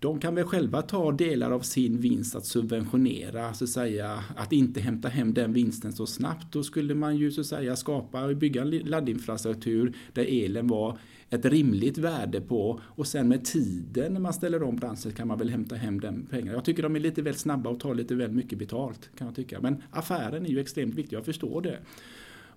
de 0.00 0.20
kan 0.20 0.34
väl 0.34 0.44
själva 0.44 0.82
ta 0.82 1.12
delar 1.12 1.50
av 1.50 1.60
sin 1.60 2.00
vinst 2.00 2.36
att 2.36 2.46
subventionera, 2.46 3.54
så 3.54 3.64
att 3.64 3.70
säga, 3.70 4.24
att 4.36 4.52
inte 4.52 4.80
hämta 4.80 5.08
hem 5.08 5.34
den 5.34 5.52
vinsten 5.52 5.92
så 5.92 6.06
snabbt. 6.06 6.52
Då 6.52 6.62
skulle 6.62 6.94
man 6.94 7.16
ju 7.16 7.30
så 7.30 7.40
att 7.40 7.46
säga 7.46 7.76
skapa 7.76 8.24
och 8.24 8.36
bygga 8.36 8.62
en 8.62 8.70
laddinfrastruktur 8.70 9.96
där 10.12 10.26
elen 10.28 10.66
var 10.66 10.98
ett 11.30 11.44
rimligt 11.44 11.98
värde 11.98 12.40
på 12.40 12.80
och 12.84 13.06
sen 13.06 13.28
med 13.28 13.44
tiden 13.44 14.12
när 14.12 14.20
man 14.20 14.32
ställer 14.32 14.62
om 14.62 14.76
branschen 14.76 15.12
kan 15.12 15.28
man 15.28 15.38
väl 15.38 15.50
hämta 15.50 15.76
hem 15.76 16.00
den 16.00 16.26
pengarna. 16.30 16.52
Jag 16.52 16.64
tycker 16.64 16.82
de 16.82 16.96
är 16.96 17.00
lite 17.00 17.22
väl 17.22 17.34
snabba 17.34 17.70
och 17.70 17.80
tar 17.80 17.94
lite 17.94 18.14
väl 18.14 18.30
mycket 18.30 18.58
betalt 18.58 19.10
kan 19.18 19.26
jag 19.26 19.36
tycka. 19.36 19.60
Men 19.60 19.82
affären 19.90 20.46
är 20.46 20.50
ju 20.50 20.60
extremt 20.60 20.94
viktig, 20.94 21.16
jag 21.16 21.24
förstår 21.24 21.62
det. 21.62 21.78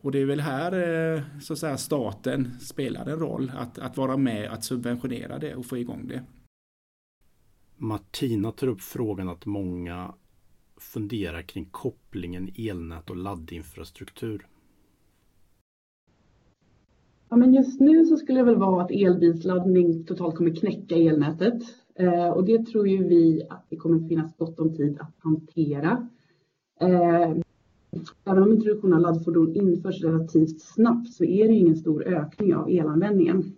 Och 0.01 0.11
det 0.11 0.19
är 0.19 0.25
väl 0.25 0.39
här 0.39 0.71
eh, 1.15 1.21
så 1.41 1.53
att 1.53 1.59
säga, 1.59 1.77
staten 1.77 2.51
spelar 2.61 3.05
en 3.05 3.19
roll 3.19 3.51
att, 3.55 3.79
att 3.79 3.97
vara 3.97 4.17
med 4.17 4.51
att 4.51 4.63
subventionera 4.63 5.39
det 5.39 5.55
och 5.55 5.65
få 5.65 5.77
igång 5.77 6.07
det. 6.07 6.23
Martina 7.83 8.51
tar 8.51 8.67
upp 8.67 8.81
frågan 8.81 9.29
att 9.29 9.45
många 9.45 10.13
funderar 10.77 11.41
kring 11.41 11.65
kopplingen 11.71 12.49
elnät 12.57 13.09
och 13.09 13.17
laddinfrastruktur. 13.17 14.47
Ja, 17.29 17.35
men 17.35 17.53
just 17.53 17.79
nu 17.79 18.05
så 18.05 18.17
skulle 18.17 18.39
det 18.39 18.45
väl 18.45 18.55
vara 18.55 18.83
att 18.83 18.91
elbilsladdning 18.91 20.03
totalt 20.05 20.35
kommer 20.35 20.55
knäcka 20.55 20.95
elnätet. 20.95 21.63
Eh, 21.95 22.29
och 22.29 22.45
det 22.45 22.65
tror 22.65 22.87
ju 22.87 23.07
vi 23.07 23.47
att 23.49 23.65
det 23.69 23.75
kommer 23.75 24.07
finnas 24.07 24.37
gott 24.37 24.59
om 24.59 24.75
tid 24.75 24.97
att 24.99 25.15
hantera. 25.17 26.07
Eh, 26.81 27.31
även 28.25 28.43
om 28.43 28.51
introduktionen 28.51 28.93
av 28.93 29.01
laddfordon 29.01 29.55
införs 29.55 30.03
relativt 30.03 30.61
snabbt 30.61 31.13
så 31.13 31.23
är 31.23 31.47
det 31.47 31.53
ju 31.53 31.59
ingen 31.59 31.75
stor 31.75 32.03
ökning 32.07 32.55
av 32.55 32.69
elanvändningen. 32.69 33.55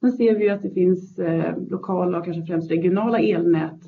Sen 0.00 0.12
ser 0.12 0.34
vi 0.34 0.44
ju 0.44 0.50
att 0.50 0.62
det 0.62 0.70
finns 0.70 1.18
eh, 1.18 1.58
lokala 1.68 2.18
och 2.18 2.24
kanske 2.24 2.46
främst 2.46 2.70
regionala 2.70 3.18
elnät 3.18 3.80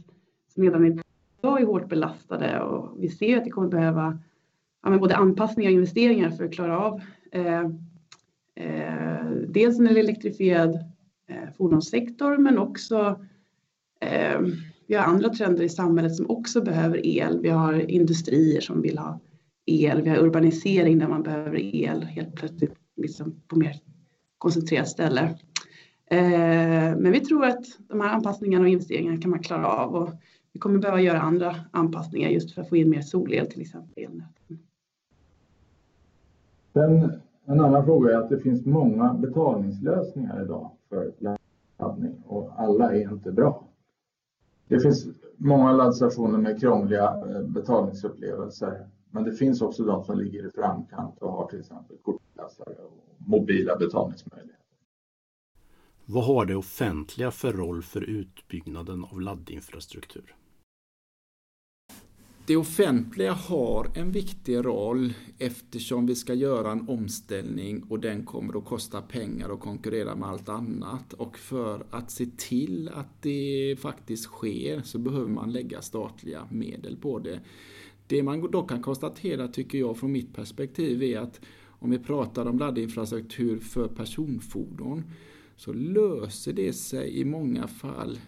som 0.54 0.62
redan 0.62 0.84
idag 0.86 1.60
är 1.60 1.66
hårt 1.66 1.88
belastade 1.88 2.60
och 2.60 3.02
vi 3.02 3.08
ser 3.08 3.38
att 3.38 3.44
det 3.44 3.50
kommer 3.50 3.68
behöva 3.68 4.18
ja, 4.84 4.98
både 4.98 5.16
anpassningar 5.16 5.70
och 5.70 5.74
investeringar 5.74 6.30
för 6.30 6.44
att 6.44 6.52
klara 6.52 6.78
av 6.78 7.00
eh, 7.32 7.64
eh, 8.56 9.30
dels 9.48 9.78
en 9.78 9.86
elektrifierad 9.86 10.74
eh, 11.28 11.52
fordonssektor 11.56 12.36
men 12.38 12.58
också 12.58 13.24
eh, 14.00 14.40
vi 14.86 14.94
har 14.94 15.04
andra 15.04 15.28
trender 15.28 15.64
i 15.64 15.68
samhället 15.68 16.16
som 16.16 16.30
också 16.30 16.62
behöver 16.62 17.06
el. 17.06 17.40
Vi 17.42 17.48
har 17.48 17.90
industrier 17.90 18.60
som 18.60 18.82
vill 18.82 18.98
ha 18.98 19.20
el, 19.66 20.02
vi 20.02 20.10
har 20.10 20.18
urbanisering 20.18 20.98
där 20.98 21.08
man 21.08 21.22
behöver 21.22 21.56
el 21.56 22.02
helt 22.02 22.34
plötsligt 22.34 22.74
liksom 22.96 23.40
på 23.48 23.58
mer 23.58 23.76
koncentrerat 24.38 24.88
ställe. 24.88 25.38
Eh, 26.10 26.96
men 26.96 27.12
vi 27.12 27.20
tror 27.20 27.44
att 27.44 27.64
de 27.88 28.00
här 28.00 28.08
anpassningarna 28.08 28.64
och 28.64 28.68
investeringarna 28.68 29.20
kan 29.20 29.30
man 29.30 29.42
klara 29.42 29.66
av 29.66 29.94
och 29.94 30.10
vi 30.52 30.60
kommer 30.60 30.78
behöva 30.78 31.00
göra 31.00 31.20
andra 31.20 31.54
anpassningar 31.70 32.28
just 32.28 32.54
för 32.54 32.62
att 32.62 32.68
få 32.68 32.76
in 32.76 32.90
mer 32.90 33.00
solel 33.00 33.46
till 33.46 33.60
exempel 33.60 33.92
i 33.96 34.04
elnäten. 34.04 34.58
Sen, 36.72 37.12
en 37.44 37.60
annan 37.60 37.84
fråga 37.84 38.10
är 38.10 38.16
att 38.16 38.28
det 38.28 38.40
finns 38.40 38.66
många 38.66 39.14
betalningslösningar 39.14 40.42
idag 40.42 40.70
för 40.88 41.12
laddning 41.18 42.22
och 42.26 42.52
alla 42.56 42.92
är 42.92 43.12
inte 43.12 43.32
bra. 43.32 43.64
Det 44.68 44.80
finns 44.80 45.06
många 45.36 45.72
laddstationer 45.72 46.38
med 46.38 46.60
krångliga 46.60 47.04
eh, 47.04 47.42
betalningsupplevelser 47.42 48.86
men 49.10 49.24
det 49.24 49.32
finns 49.32 49.62
också 49.62 49.84
de 49.84 50.04
som 50.04 50.18
ligger 50.18 50.46
i 50.46 50.50
framkant 50.50 51.18
och 51.18 51.32
har 51.32 51.46
till 51.46 51.60
exempel 51.60 51.96
kortläsare 52.02 52.74
och 52.74 53.04
mobila 53.18 53.76
betalningsmöjligheter. 53.76 54.57
Vad 56.10 56.24
har 56.24 56.46
det 56.46 56.56
offentliga 56.56 57.30
för 57.30 57.52
roll 57.52 57.82
för 57.82 58.00
utbyggnaden 58.00 59.04
av 59.04 59.20
laddinfrastruktur? 59.20 60.34
Det 62.46 62.56
offentliga 62.56 63.32
har 63.32 63.90
en 63.94 64.12
viktig 64.12 64.56
roll 64.56 65.12
eftersom 65.38 66.06
vi 66.06 66.14
ska 66.14 66.34
göra 66.34 66.72
en 66.72 66.88
omställning 66.88 67.82
och 67.82 68.00
den 68.00 68.24
kommer 68.24 68.58
att 68.58 68.64
kosta 68.64 69.02
pengar 69.02 69.48
och 69.48 69.60
konkurrera 69.60 70.16
med 70.16 70.28
allt 70.28 70.48
annat. 70.48 71.12
Och 71.12 71.38
för 71.38 71.86
att 71.90 72.10
se 72.10 72.26
till 72.36 72.90
att 72.94 73.22
det 73.22 73.76
faktiskt 73.80 74.24
sker 74.24 74.82
så 74.82 74.98
behöver 74.98 75.28
man 75.28 75.52
lägga 75.52 75.82
statliga 75.82 76.48
medel 76.50 76.96
på 76.96 77.18
det. 77.18 77.40
Det 78.06 78.22
man 78.22 78.50
dock 78.50 78.68
kan 78.68 78.82
konstatera 78.82 79.48
tycker 79.48 79.78
jag 79.78 79.96
från 79.96 80.12
mitt 80.12 80.34
perspektiv 80.34 81.02
är 81.02 81.18
att 81.18 81.40
om 81.66 81.90
vi 81.90 81.98
pratar 81.98 82.46
om 82.46 82.58
laddinfrastruktur 82.58 83.58
för 83.58 83.88
personfordon 83.88 85.04
så 85.58 85.72
löser 85.72 86.52
det 86.52 86.72
sig 86.72 87.20
i 87.20 87.24
många 87.24 87.66
fall 87.66 88.18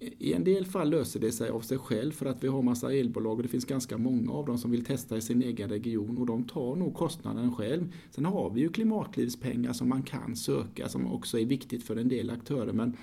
i 0.00 0.32
en 0.32 0.44
del 0.44 0.66
fall 0.66 0.90
löser 0.90 1.20
det 1.20 1.32
sig 1.32 1.50
av 1.50 1.60
sig 1.60 1.78
själv 1.78 2.12
för 2.12 2.26
att 2.26 2.44
vi 2.44 2.48
har 2.48 2.62
massa 2.62 2.92
elbolag 2.92 3.36
och 3.36 3.42
det 3.42 3.48
finns 3.48 3.64
ganska 3.64 3.98
många 3.98 4.32
av 4.32 4.46
dem 4.46 4.58
som 4.58 4.70
vill 4.70 4.84
testa 4.84 5.16
i 5.16 5.20
sin 5.20 5.42
egen 5.42 5.68
region 5.68 6.18
och 6.18 6.26
de 6.26 6.44
tar 6.44 6.76
nog 6.76 6.94
kostnaden 6.94 7.54
själv. 7.54 7.92
Sen 8.10 8.24
har 8.24 8.50
vi 8.50 8.60
ju 8.60 8.68
klimatlivspengar 8.68 9.72
som 9.72 9.88
man 9.88 10.02
kan 10.02 10.36
söka 10.36 10.88
som 10.88 11.12
också 11.12 11.38
är 11.38 11.44
viktigt 11.44 11.82
för 11.82 11.96
en 11.96 12.08
del 12.08 12.30
aktörer 12.30 12.72
men 12.72 12.96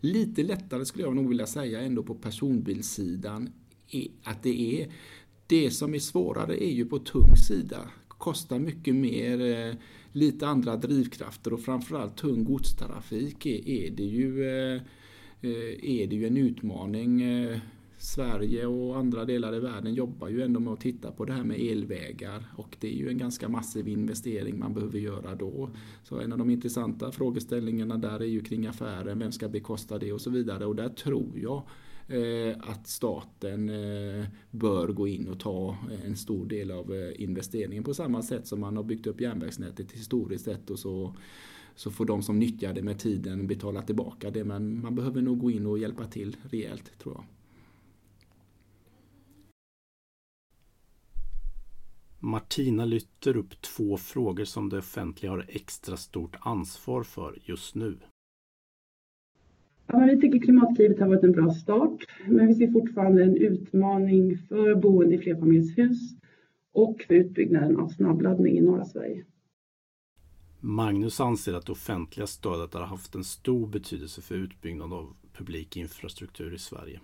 lite 0.00 0.42
lättare 0.42 0.84
skulle 0.84 1.04
jag 1.04 1.16
nog 1.16 1.28
vilja 1.28 1.46
säga 1.46 1.80
ändå 1.80 2.02
på 2.02 2.14
personbilssidan 2.14 3.50
att 4.24 4.42
det 4.42 4.82
är. 4.82 4.92
Det 5.46 5.70
som 5.70 5.94
är 5.94 5.98
svårare 5.98 6.64
är 6.64 6.70
ju 6.70 6.84
på 6.84 6.98
tung 6.98 7.36
sida. 7.48 7.90
Kostar 8.08 8.58
mycket 8.58 8.94
mer 8.94 9.40
eh, 9.40 9.74
lite 10.12 10.46
andra 10.46 10.76
drivkrafter 10.76 11.52
och 11.52 11.60
framförallt 11.60 12.16
tung 12.16 12.44
godstrafik 12.44 13.46
är, 13.46 13.68
är, 13.68 13.90
det, 13.90 14.04
ju, 14.04 14.44
eh, 14.44 14.82
är 15.82 16.06
det 16.06 16.16
ju 16.16 16.26
en 16.26 16.36
utmaning. 16.36 17.22
Eh, 17.22 17.58
Sverige 17.98 18.66
och 18.66 18.96
andra 18.96 19.24
delar 19.24 19.54
i 19.54 19.60
världen 19.60 19.94
jobbar 19.94 20.28
ju 20.28 20.42
ändå 20.42 20.60
med 20.60 20.72
att 20.72 20.80
titta 20.80 21.10
på 21.10 21.24
det 21.24 21.32
här 21.32 21.44
med 21.44 21.60
elvägar 21.60 22.44
och 22.56 22.76
det 22.80 22.88
är 22.88 22.96
ju 22.96 23.08
en 23.08 23.18
ganska 23.18 23.48
massiv 23.48 23.88
investering 23.88 24.58
man 24.58 24.74
behöver 24.74 24.98
göra 24.98 25.34
då. 25.34 25.70
Så 26.04 26.20
en 26.20 26.32
av 26.32 26.38
de 26.38 26.50
intressanta 26.50 27.12
frågeställningarna 27.12 27.96
där 27.96 28.20
är 28.20 28.26
ju 28.26 28.40
kring 28.40 28.66
affären, 28.66 29.18
vem 29.18 29.32
ska 29.32 29.48
bekosta 29.48 29.98
det 29.98 30.12
och 30.12 30.20
så 30.20 30.30
vidare 30.30 30.66
och 30.66 30.76
där 30.76 30.88
tror 30.88 31.38
jag 31.42 31.62
Eh, 32.10 32.56
att 32.60 32.86
staten 32.86 33.68
eh, 33.68 34.26
bör 34.50 34.88
gå 34.88 35.08
in 35.08 35.28
och 35.28 35.40
ta 35.40 35.76
en 36.04 36.16
stor 36.16 36.46
del 36.46 36.70
av 36.70 36.94
eh, 36.94 37.22
investeringen 37.22 37.84
på 37.84 37.94
samma 37.94 38.22
sätt 38.22 38.46
som 38.46 38.60
man 38.60 38.76
har 38.76 38.84
byggt 38.84 39.06
upp 39.06 39.20
järnvägsnätet 39.20 39.92
historiskt 39.92 40.44
sett 40.44 40.70
och 40.70 40.78
så 40.78 41.14
så 41.74 41.90
får 41.90 42.04
de 42.04 42.22
som 42.22 42.38
nyttjar 42.38 42.74
det 42.74 42.82
med 42.82 42.98
tiden 42.98 43.46
betala 43.46 43.82
tillbaka 43.82 44.30
det 44.30 44.44
men 44.44 44.82
man 44.82 44.94
behöver 44.94 45.22
nog 45.22 45.38
gå 45.38 45.50
in 45.50 45.66
och 45.66 45.78
hjälpa 45.78 46.06
till 46.06 46.36
rejält 46.42 46.98
tror 46.98 47.14
jag. 47.14 47.24
Martina 52.18 52.84
lyfter 52.84 53.36
upp 53.36 53.60
två 53.60 53.96
frågor 53.96 54.44
som 54.44 54.68
det 54.68 54.78
offentliga 54.78 55.32
har 55.32 55.46
extra 55.48 55.96
stort 55.96 56.36
ansvar 56.40 57.02
för 57.02 57.38
just 57.44 57.74
nu. 57.74 57.98
Ja, 59.92 59.98
men 59.98 60.08
vi 60.08 60.20
tycker 60.20 60.38
Klimatklivet 60.38 61.00
har 61.00 61.06
varit 61.06 61.24
en 61.24 61.32
bra 61.32 61.50
start, 61.50 62.04
men 62.26 62.46
vi 62.46 62.54
ser 62.54 62.72
fortfarande 62.72 63.22
en 63.22 63.36
utmaning 63.36 64.38
för 64.48 64.74
boende 64.74 65.14
i 65.14 65.18
flerfamiljshus 65.18 65.98
och 66.72 67.04
för 67.06 67.14
utbyggnaden 67.14 67.76
av 67.76 67.88
snabbladdning 67.88 68.58
i 68.58 68.60
norra 68.60 68.84
Sverige. 68.84 69.24
Magnus 70.60 71.20
anser 71.20 71.54
att 71.54 71.66
det 71.66 71.72
offentliga 71.72 72.26
stödet 72.26 72.74
har 72.74 72.80
haft 72.80 73.14
en 73.14 73.24
stor 73.24 73.66
betydelse 73.66 74.22
för 74.22 74.34
utbyggnad 74.34 74.92
av 74.92 75.16
publik 75.32 75.76
infrastruktur 75.76 76.54
i 76.54 76.58
Sverige. 76.58 77.00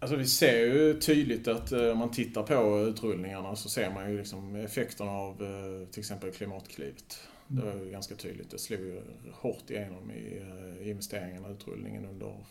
Alltså 0.00 0.16
vi 0.16 0.26
ser 0.26 0.66
ju 0.66 1.00
tydligt 1.00 1.48
att 1.48 1.72
eh, 1.72 1.88
om 1.88 1.98
man 1.98 2.10
tittar 2.10 2.42
på 2.42 2.88
utrullningarna 2.88 3.56
så 3.56 3.68
ser 3.68 3.90
man 3.90 4.10
ju 4.10 4.18
liksom 4.18 4.56
effekterna 4.56 5.10
av 5.10 5.42
eh, 5.42 5.88
till 5.90 6.00
exempel 6.00 6.32
Klimatklivet. 6.32 7.28
Mm. 7.50 7.64
Det 7.64 7.70
var 7.74 7.84
ju 7.84 7.90
ganska 7.90 8.14
tydligt. 8.14 8.50
Det 8.50 8.58
slog 8.58 8.80
ju 8.80 9.02
hårt 9.32 9.70
igenom 9.70 10.10
i 10.10 10.38
eh, 10.38 10.88
investeringarna 10.88 11.48
och 11.48 11.52
utrullningen 11.52 12.04
under, 12.04 12.44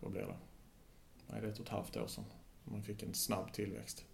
vad 0.00 0.12
blir 0.12 0.22
det? 0.22 0.36
Nej, 1.26 1.40
det 1.40 1.46
är 1.46 1.50
ett 1.50 1.58
och 1.58 1.64
ett 1.64 1.72
halvt 1.72 1.96
år 1.96 2.06
sedan. 2.06 2.24
Man 2.64 2.82
fick 2.82 3.02
en 3.02 3.14
snabb 3.14 3.52
tillväxt. 3.52 4.06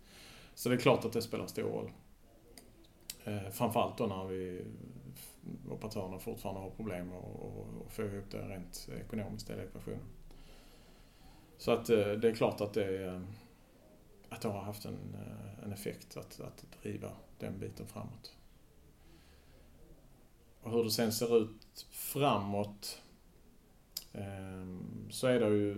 Så 0.54 0.68
det 0.68 0.74
är 0.74 0.78
klart 0.78 1.04
att 1.04 1.12
det 1.12 1.22
spelar 1.22 1.46
stor 1.46 1.62
roll. 1.62 1.92
Eh, 3.24 3.50
framförallt 3.50 3.98
då 3.98 4.06
när 4.06 4.24
vi 4.24 4.64
operatörerna 5.70 6.18
fortfarande 6.18 6.60
har 6.60 6.70
problem 6.70 7.12
att 7.12 7.92
få 7.92 8.02
ihop 8.02 8.30
det 8.30 8.48
rent 8.48 8.88
ekonomiskt 9.00 9.50
i 9.50 9.52
ekvationen. 9.52 10.06
Så 11.58 11.72
att 11.72 11.90
eh, 11.90 12.12
det 12.12 12.28
är 12.28 12.34
klart 12.34 12.60
att 12.60 12.74
det, 12.74 13.22
att 14.28 14.40
det 14.40 14.48
har 14.48 14.62
haft 14.62 14.84
en, 14.84 15.16
en 15.64 15.72
effekt 15.72 16.16
att, 16.16 16.40
att 16.40 16.64
driva 16.82 17.12
den 17.38 17.58
biten 17.58 17.86
framåt. 17.86 18.36
Och 20.62 20.70
hur 20.70 20.84
det 20.84 20.90
sen 20.90 21.12
ser 21.12 21.42
ut 21.42 21.86
framåt 21.90 23.00
ehm, 24.12 25.08
så 25.10 25.26
är 25.26 25.40
det 25.40 25.48
ju, 25.48 25.76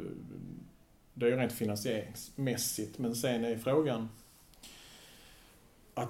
det 1.14 1.26
är 1.26 1.30
ju 1.30 1.36
rent 1.36 1.52
finansieringsmässigt. 1.52 2.98
Men 2.98 3.14
sen 3.14 3.44
är 3.44 3.56
frågan 3.56 4.08
att 5.94 6.08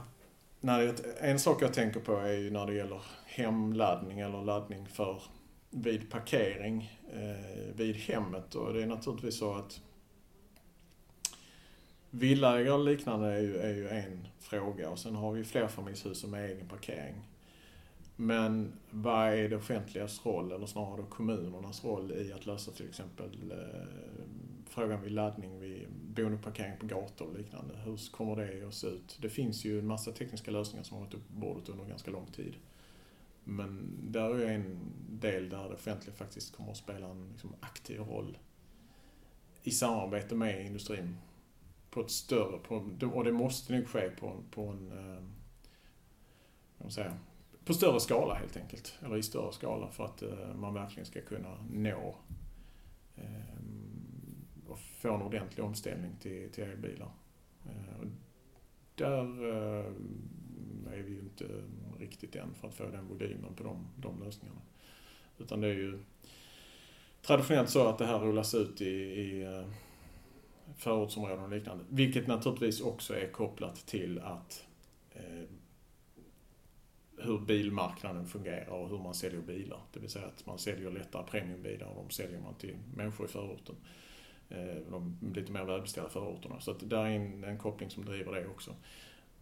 när 0.61 0.81
det, 0.81 1.03
en 1.21 1.39
sak 1.39 1.63
jag 1.63 1.75
tänker 1.75 2.01
på 2.01 2.17
är 2.17 2.33
ju 2.33 2.51
när 2.51 2.67
det 2.67 2.75
gäller 2.75 3.03
hemladdning 3.27 4.21
eller 4.21 4.43
laddning 4.43 4.87
för 4.89 5.23
vid 5.71 6.11
parkering 6.11 6.99
eh, 7.13 7.75
vid 7.77 7.97
hemmet. 7.97 8.55
Och 8.55 8.75
det 8.75 8.83
är 8.83 8.87
naturligtvis 8.87 9.39
så 9.39 9.55
att 9.55 9.81
Villaägare 12.11 12.71
och 12.71 12.85
liknande 12.85 13.33
är 13.33 13.41
ju, 13.41 13.57
är 13.57 13.75
ju 13.75 13.89
en 13.89 14.29
fråga. 14.39 14.91
Och 14.91 14.99
sen 14.99 15.15
har 15.15 15.33
vi 15.33 15.45
flerfamiljshus 15.45 16.21
som 16.21 16.35
är 16.35 16.43
egen 16.43 16.69
parkering. 16.69 17.15
Men 18.17 18.73
vad 18.91 19.29
är 19.29 19.49
det 19.49 19.57
offentligas 19.57 20.27
roll, 20.27 20.53
eller 20.53 20.67
snarare 20.67 20.97
då 20.97 21.07
kommunernas 21.07 21.85
roll 21.85 22.13
i 22.13 22.33
att 22.33 22.47
lösa 22.47 22.73
till 22.73 22.89
exempel 22.89 23.53
eh, 23.53 24.25
frågan 24.69 25.03
vid 25.03 25.13
laddning 25.13 25.61
vid 25.61 25.89
boendeparkering 25.91 26.79
på 26.81 26.87
gator 26.87 27.27
och 27.27 27.39
liknande. 27.39 27.75
Hur 27.85 28.11
kommer 28.11 28.37
det 28.37 28.69
att 28.69 28.75
se 28.75 28.87
ut? 28.87 29.19
Det 29.21 29.29
finns 29.29 29.65
ju 29.65 29.79
en 29.79 29.87
massa 29.87 30.13
tekniska 30.13 30.51
lösningar 30.51 30.85
som 30.85 30.97
har 30.97 31.05
varit 31.05 31.15
uppe 31.15 31.33
på 31.33 31.41
bordet 31.41 31.69
under 31.69 31.85
ganska 31.85 32.11
lång 32.11 32.27
tid. 32.27 32.55
Men 33.45 33.99
där 34.03 34.39
är 34.41 34.55
en 34.55 34.79
del 35.11 35.49
där 35.49 35.69
det 35.69 35.75
offentliga 35.75 36.17
faktiskt 36.17 36.57
kommer 36.57 36.71
att 36.71 36.77
spela 36.77 37.09
en 37.09 37.29
liksom, 37.33 37.55
aktiv 37.61 38.01
roll 38.01 38.39
i 39.63 39.71
samarbete 39.71 40.35
med 40.35 40.67
industrin 40.67 41.17
på 41.91 42.01
ett 42.01 42.11
större, 42.11 42.59
på, 42.59 42.91
och 43.15 43.25
det 43.25 43.33
måste 43.33 43.73
nog 43.73 43.89
ske 43.89 44.11
på, 44.11 44.43
på 44.51 44.67
en, 44.67 44.93
eh, 46.79 46.89
säga, 46.89 47.13
på 47.65 47.75
större 47.75 48.01
skala 48.01 48.35
helt 48.35 48.57
enkelt. 48.57 48.99
Eller 49.05 49.17
i 49.17 49.23
större 49.23 49.53
skala 49.53 49.91
för 49.91 50.05
att 50.05 50.23
eh, 50.23 50.55
man 50.55 50.75
verkligen 50.75 51.07
ska 51.07 51.21
kunna 51.21 51.67
nå 51.71 52.17
eh, 53.17 53.25
och 54.69 54.79
få 54.79 55.15
en 55.15 55.23
ordentlig 55.23 55.65
omställning 55.65 56.17
till, 56.21 56.51
till 56.53 56.65
elbilar. 56.65 57.11
Eh, 57.67 58.09
där 58.95 59.49
eh, 59.49 59.87
är 60.93 61.03
vi 61.03 61.13
ju 61.13 61.21
inte 61.21 61.45
riktigt 61.99 62.37
än 62.37 62.55
för 62.55 62.69
att 62.69 62.75
få 62.75 62.85
den 62.85 63.09
volymen 63.09 63.55
på 63.55 63.65
de, 63.65 63.87
de 63.97 64.23
lösningarna. 64.23 64.61
Utan 65.39 65.61
det 65.61 65.69
är 65.69 65.75
ju 65.75 65.99
traditionellt 67.23 67.71
så 67.71 67.87
att 67.89 67.99
det 67.99 68.07
här 68.07 68.19
rullas 68.19 68.55
ut 68.55 68.81
i, 68.81 68.91
i 68.95 69.43
eh, 69.43 69.65
förortsområden 70.77 71.45
och 71.45 71.51
liknande. 71.51 71.85
Vilket 71.89 72.27
naturligtvis 72.27 72.81
också 72.81 73.17
är 73.17 73.33
kopplat 73.33 73.87
till 73.87 74.19
att 74.19 74.67
eh, 75.11 75.43
hur 77.25 77.39
bilmarknaden 77.39 78.27
fungerar 78.27 78.69
och 78.69 78.89
hur 78.89 78.99
man 78.99 79.15
säljer 79.15 79.41
bilar. 79.41 79.81
Det 79.93 80.01
vill 80.01 80.11
säga 80.11 80.27
att 80.27 80.47
man 80.47 80.59
säljer 80.59 80.91
lättare 80.91 81.27
premiumbilar 81.27 81.87
och 81.87 82.05
de 82.05 82.11
säljer 82.11 82.41
man 82.41 82.55
till 82.55 82.77
människor 82.95 83.27
i 83.27 83.29
förorten. 83.29 83.75
Eh, 84.49 84.77
de 84.91 85.19
lite 85.35 85.53
mer 85.53 85.65
välbeställda 85.65 86.11
förorterna. 86.11 86.61
Så 86.61 86.71
att 86.71 86.91
där 86.91 87.05
är 87.05 87.11
en, 87.11 87.45
en 87.45 87.59
koppling 87.59 87.91
som 87.91 88.05
driver 88.05 88.33
det 88.33 88.47
också. 88.47 88.75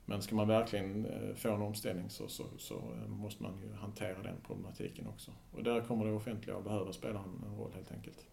Men 0.04 0.22
ska 0.22 0.34
man 0.34 0.48
verkligen 0.48 1.06
eh, 1.06 1.34
få 1.34 1.54
en 1.54 1.62
omställning 1.62 2.10
så, 2.10 2.28
så, 2.28 2.44
så, 2.58 2.74
eh, 2.74 3.08
måste 3.08 3.42
man 3.42 3.58
ju 3.62 3.72
hantera 3.72 4.22
den 4.22 4.36
problematiken 4.46 5.06
också. 5.06 5.30
Och 5.52 5.64
där 5.64 5.80
kommer 5.80 6.04
det 6.04 6.12
offentliga 6.12 6.56
att 6.56 6.64
behöva 6.64 6.92
spela 6.92 7.18
en 7.18 7.56
roll 7.56 7.72
helt 7.74 7.92
enkelt. 7.92 8.26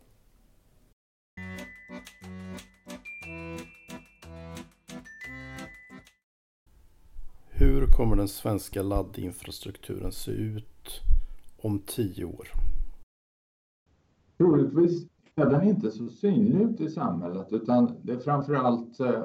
Kommer 8.00 8.16
den 8.16 8.28
svenska 8.28 8.82
laddinfrastrukturen 8.82 10.12
se 10.12 10.32
ut 10.32 11.02
om 11.58 11.80
tio 11.80 12.26
år? 12.26 12.48
Troligtvis 14.38 15.08
är 15.36 15.46
den 15.46 15.68
inte 15.68 15.92
så 15.92 16.08
synlig 16.08 16.62
ute 16.62 16.84
i 16.84 16.90
samhället 16.90 17.48
utan 17.52 18.00
det 18.04 18.14
är 18.14 18.20
framförallt 18.20 19.00
eh, 19.00 19.24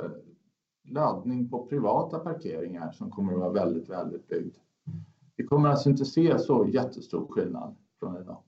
laddning 0.89 1.49
på 1.49 1.67
privata 1.67 2.19
parkeringar 2.19 2.93
som 2.93 3.11
kommer 3.11 3.33
att 3.33 3.39
vara 3.39 3.53
väldigt, 3.53 3.89
väldigt 3.89 4.29
byggd. 4.29 4.57
Vi 5.37 5.45
kommer 5.45 5.69
alltså 5.69 5.91
inte 5.91 6.05
se 6.05 6.39
så 6.39 6.69
jättestor 6.73 7.27
skillnad 7.31 7.77
från 7.99 8.23
idag. 8.23 8.43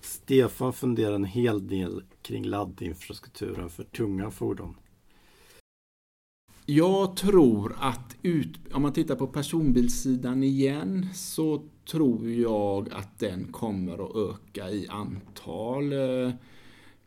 Stefan 0.00 0.72
funderar 0.72 1.14
en 1.14 1.24
hel 1.24 1.68
del 1.68 2.02
kring 2.22 2.44
laddinfrastrukturen 2.44 3.68
för 3.68 3.84
tunga 3.84 4.30
fordon. 4.30 4.76
Jag 6.68 7.16
tror 7.16 7.76
att 7.78 8.16
ut, 8.22 8.58
om 8.72 8.82
man 8.82 8.92
tittar 8.92 9.16
på 9.16 9.26
personbilssidan 9.26 10.42
igen 10.42 11.06
så 11.14 11.62
tror 11.90 12.30
jag 12.30 12.88
att 12.92 13.18
den 13.18 13.52
kommer 13.52 13.92
att 14.04 14.16
öka 14.16 14.70
i 14.70 14.88
antal. 14.88 15.92
Eh, 15.92 16.32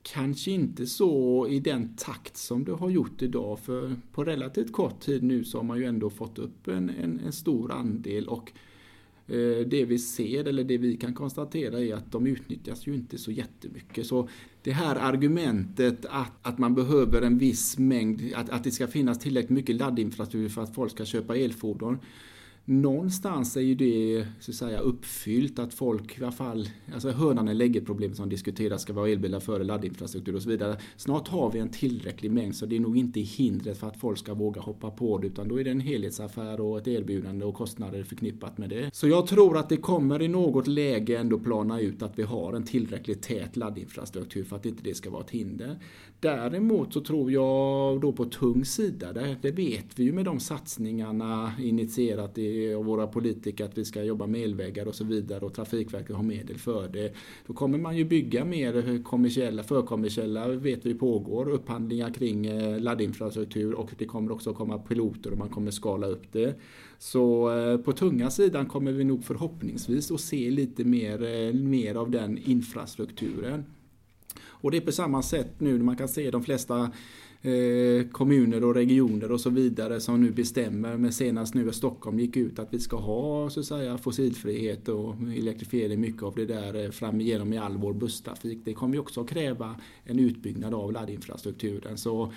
kanske 0.01 0.51
inte 0.51 0.85
så 0.85 1.47
i 1.47 1.59
den 1.59 1.95
takt 1.95 2.37
som 2.37 2.63
det 2.63 2.71
har 2.71 2.89
gjort 2.89 3.21
idag 3.21 3.59
för 3.59 3.95
på 4.11 4.23
relativt 4.23 4.71
kort 4.71 4.99
tid 4.99 5.23
nu 5.23 5.43
så 5.43 5.57
har 5.57 5.63
man 5.63 5.77
ju 5.77 5.85
ändå 5.85 6.09
fått 6.09 6.39
upp 6.39 6.67
en, 6.67 6.89
en, 6.89 7.19
en 7.25 7.31
stor 7.31 7.71
andel 7.71 8.27
och 8.27 8.51
Eh, 9.29 9.67
det 9.67 9.85
vi 9.85 9.99
ser 9.99 10.47
eller 10.47 10.63
det 10.63 10.77
vi 10.77 10.97
kan 10.97 11.13
konstatera 11.13 11.79
är 11.79 11.93
att 11.93 12.11
de 12.11 12.27
utnyttjas 12.27 12.87
ju 12.87 12.93
inte 12.93 13.17
så 13.17 13.31
jättemycket. 13.31 14.05
Så 14.05 14.29
det 14.63 14.71
här 14.71 14.95
argumentet 14.95 16.05
att, 16.05 16.31
att 16.41 16.57
man 16.57 16.75
behöver 16.75 17.21
en 17.21 17.37
viss 17.37 17.77
mängd, 17.77 18.33
att, 18.35 18.49
att 18.49 18.63
det 18.63 18.71
ska 18.71 18.87
finnas 18.87 19.19
tillräckligt 19.19 19.49
mycket 19.49 19.75
laddinfrastruktur 19.75 20.49
för 20.49 20.63
att 20.63 20.75
folk 20.75 20.91
ska 20.91 21.05
köpa 21.05 21.35
elfordon 21.35 21.99
någonstans 22.69 23.57
är 23.57 23.61
ju 23.61 23.75
det 23.75 24.25
så 24.39 24.51
att 24.51 24.55
säga, 24.55 24.79
uppfyllt 24.79 25.59
att 25.59 25.73
folk 25.73 26.19
i 26.19 26.23
alla 26.23 26.31
fall, 26.31 26.69
alltså 26.93 27.09
hönan 27.11 27.47
är 27.47 27.53
lägget-problemet 27.53 28.17
som 28.17 28.29
diskuteras, 28.29 28.81
ska 28.81 28.93
vara 28.93 29.09
elbilar 29.09 29.39
före 29.39 29.63
laddinfrastruktur 29.63 30.35
och 30.35 30.41
så 30.41 30.49
vidare. 30.49 30.77
Snart 30.95 31.27
har 31.27 31.51
vi 31.51 31.59
en 31.59 31.69
tillräcklig 31.69 32.31
mängd 32.31 32.55
så 32.55 32.65
det 32.65 32.75
är 32.75 32.79
nog 32.79 32.97
inte 32.97 33.19
hindret 33.19 33.77
för 33.77 33.87
att 33.87 33.97
folk 33.97 34.17
ska 34.17 34.33
våga 34.33 34.61
hoppa 34.61 34.91
på 34.91 35.17
det 35.17 35.27
utan 35.27 35.47
då 35.47 35.59
är 35.59 35.63
det 35.63 35.71
en 35.71 35.79
helhetsaffär 35.79 36.61
och 36.61 36.77
ett 36.77 36.87
erbjudande 36.87 37.45
och 37.45 37.55
kostnader 37.55 38.03
förknippat 38.03 38.57
med 38.57 38.69
det. 38.69 38.89
Så 38.93 39.07
jag 39.07 39.27
tror 39.27 39.57
att 39.57 39.69
det 39.69 39.77
kommer 39.77 40.21
i 40.21 40.27
något 40.27 40.67
läge 40.67 41.17
ändå 41.17 41.39
plana 41.39 41.79
ut 41.79 42.01
att 42.01 42.19
vi 42.19 42.23
har 42.23 42.53
en 42.53 42.63
tillräckligt 42.63 43.21
tät 43.21 43.57
laddinfrastruktur 43.57 44.43
för 44.43 44.55
att 44.55 44.65
inte 44.65 44.83
det 44.83 44.93
ska 44.93 45.09
vara 45.09 45.23
ett 45.23 45.31
hinder. 45.31 45.79
Däremot 46.19 46.93
så 46.93 47.01
tror 47.01 47.31
jag 47.31 48.01
då 48.01 48.11
på 48.11 48.25
tung 48.25 48.65
sida, 48.65 49.13
det, 49.13 49.35
det 49.41 49.51
vet 49.51 49.99
vi 49.99 50.03
ju 50.03 50.11
med 50.11 50.25
de 50.25 50.39
satsningarna 50.39 51.53
initierat 51.59 52.37
i, 52.37 52.58
och 52.75 52.85
våra 52.85 53.07
politiker 53.07 53.65
att 53.65 53.77
vi 53.77 53.85
ska 53.85 54.03
jobba 54.03 54.27
med 54.27 54.41
elvägar 54.41 54.87
och 54.87 54.95
så 54.95 55.03
vidare 55.03 55.45
och 55.45 55.53
Trafikverket 55.53 56.15
har 56.15 56.23
medel 56.23 56.57
för 56.57 56.87
det. 56.87 57.13
Då 57.47 57.53
kommer 57.53 57.77
man 57.77 57.97
ju 57.97 58.05
bygga 58.05 58.45
mer 58.45 59.03
kommersiella, 59.03 59.63
förkommersiella, 59.63 60.47
vet 60.47 60.85
vi 60.85 60.93
pågår, 60.93 61.49
upphandlingar 61.49 62.13
kring 62.13 62.45
eh, 62.45 62.79
laddinfrastruktur 62.79 63.73
och 63.73 63.89
det 63.97 64.05
kommer 64.05 64.31
också 64.31 64.53
komma 64.53 64.77
piloter 64.77 65.31
och 65.31 65.37
man 65.37 65.49
kommer 65.49 65.71
skala 65.71 66.07
upp 66.07 66.31
det. 66.31 66.55
Så 66.97 67.57
eh, 67.57 67.77
på 67.77 67.91
tunga 67.91 68.29
sidan 68.29 68.65
kommer 68.65 68.91
vi 68.91 69.03
nog 69.03 69.23
förhoppningsvis 69.23 70.11
att 70.11 70.21
se 70.21 70.49
lite 70.49 70.83
mer, 70.83 71.23
eh, 71.23 71.53
mer 71.53 71.95
av 71.95 72.11
den 72.11 72.37
infrastrukturen. 72.37 73.65
Och 74.61 74.71
det 74.71 74.77
är 74.77 74.81
på 74.81 74.91
samma 74.91 75.21
sätt 75.21 75.59
nu 75.59 75.77
när 75.77 75.85
man 75.85 75.97
kan 75.97 76.07
se 76.07 76.31
de 76.31 76.43
flesta 76.43 76.91
Eh, 77.41 78.07
kommuner 78.11 78.63
och 78.63 78.75
regioner 78.75 79.31
och 79.31 79.41
så 79.41 79.49
vidare 79.49 79.99
som 79.99 80.21
nu 80.21 80.31
bestämmer. 80.31 80.97
Men 80.97 81.13
senast 81.13 81.53
nu 81.53 81.69
att 81.69 81.75
Stockholm 81.75 82.19
gick 82.19 82.37
ut 82.37 82.59
att 82.59 82.73
vi 82.73 82.79
ska 82.79 82.97
ha 82.97 83.49
så 83.49 83.59
att 83.59 83.65
säga 83.65 83.97
fossilfrihet 83.97 84.89
och 84.89 85.15
elektrifiering 85.37 86.01
mycket 86.01 86.23
av 86.23 86.35
det 86.35 86.45
där 86.45 86.85
eh, 86.85 86.91
fram 86.91 87.21
igenom 87.21 87.53
i 87.53 87.57
all 87.57 87.77
vår 87.77 87.93
busstrafik. 87.93 88.59
Det 88.65 88.73
kommer 88.73 88.93
ju 88.93 88.99
också 88.99 89.21
att 89.21 89.29
kräva 89.29 89.75
en 90.03 90.19
utbyggnad 90.19 90.73
av 90.73 90.91
laddinfrastrukturen. 90.91 91.97
Så 91.97 92.33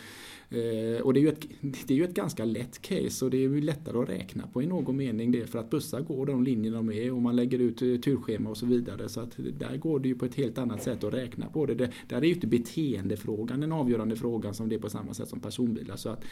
Eh, 0.52 1.02
och 1.02 1.14
det 1.14 1.20
är, 1.20 1.22
ju 1.22 1.28
ett, 1.28 1.46
det 1.60 1.94
är 1.94 1.98
ju 1.98 2.04
ett 2.04 2.14
ganska 2.14 2.44
lätt 2.44 2.82
case 2.82 3.24
och 3.24 3.30
det 3.30 3.36
är 3.36 3.40
ju 3.40 3.60
lättare 3.60 3.98
att 3.98 4.08
räkna 4.08 4.46
på 4.46 4.62
i 4.62 4.66
någon 4.66 4.96
mening 4.96 5.32
det 5.32 5.46
för 5.46 5.58
att 5.58 5.70
bussar 5.70 6.00
går 6.00 6.26
de 6.26 6.44
linjer 6.44 6.72
de 6.72 6.92
är 6.92 7.12
och 7.12 7.22
man 7.22 7.36
lägger 7.36 7.58
ut 7.58 7.82
eh, 7.82 7.96
turschema 7.96 8.50
och 8.50 8.56
så 8.56 8.66
vidare 8.66 9.08
så 9.08 9.20
att 9.20 9.32
där 9.58 9.76
går 9.76 10.00
det 10.00 10.08
ju 10.08 10.14
på 10.14 10.24
ett 10.24 10.34
helt 10.34 10.58
annat 10.58 10.82
sätt 10.82 11.04
att 11.04 11.14
räkna 11.14 11.46
på 11.46 11.66
det. 11.66 11.74
det 11.74 11.90
där 12.08 12.16
är 12.16 12.24
ju 12.24 12.34
inte 12.34 12.46
beteendefrågan 12.46 13.60
den 13.60 13.72
avgörande 13.72 14.16
frågan 14.16 14.54
som 14.54 14.68
det 14.68 14.74
är 14.74 14.78
på 14.78 14.90
samma 14.90 15.14
sätt 15.14 15.28
som 15.28 15.40
personbilar. 15.40 15.96
Så 15.96 16.08
att 16.08 16.24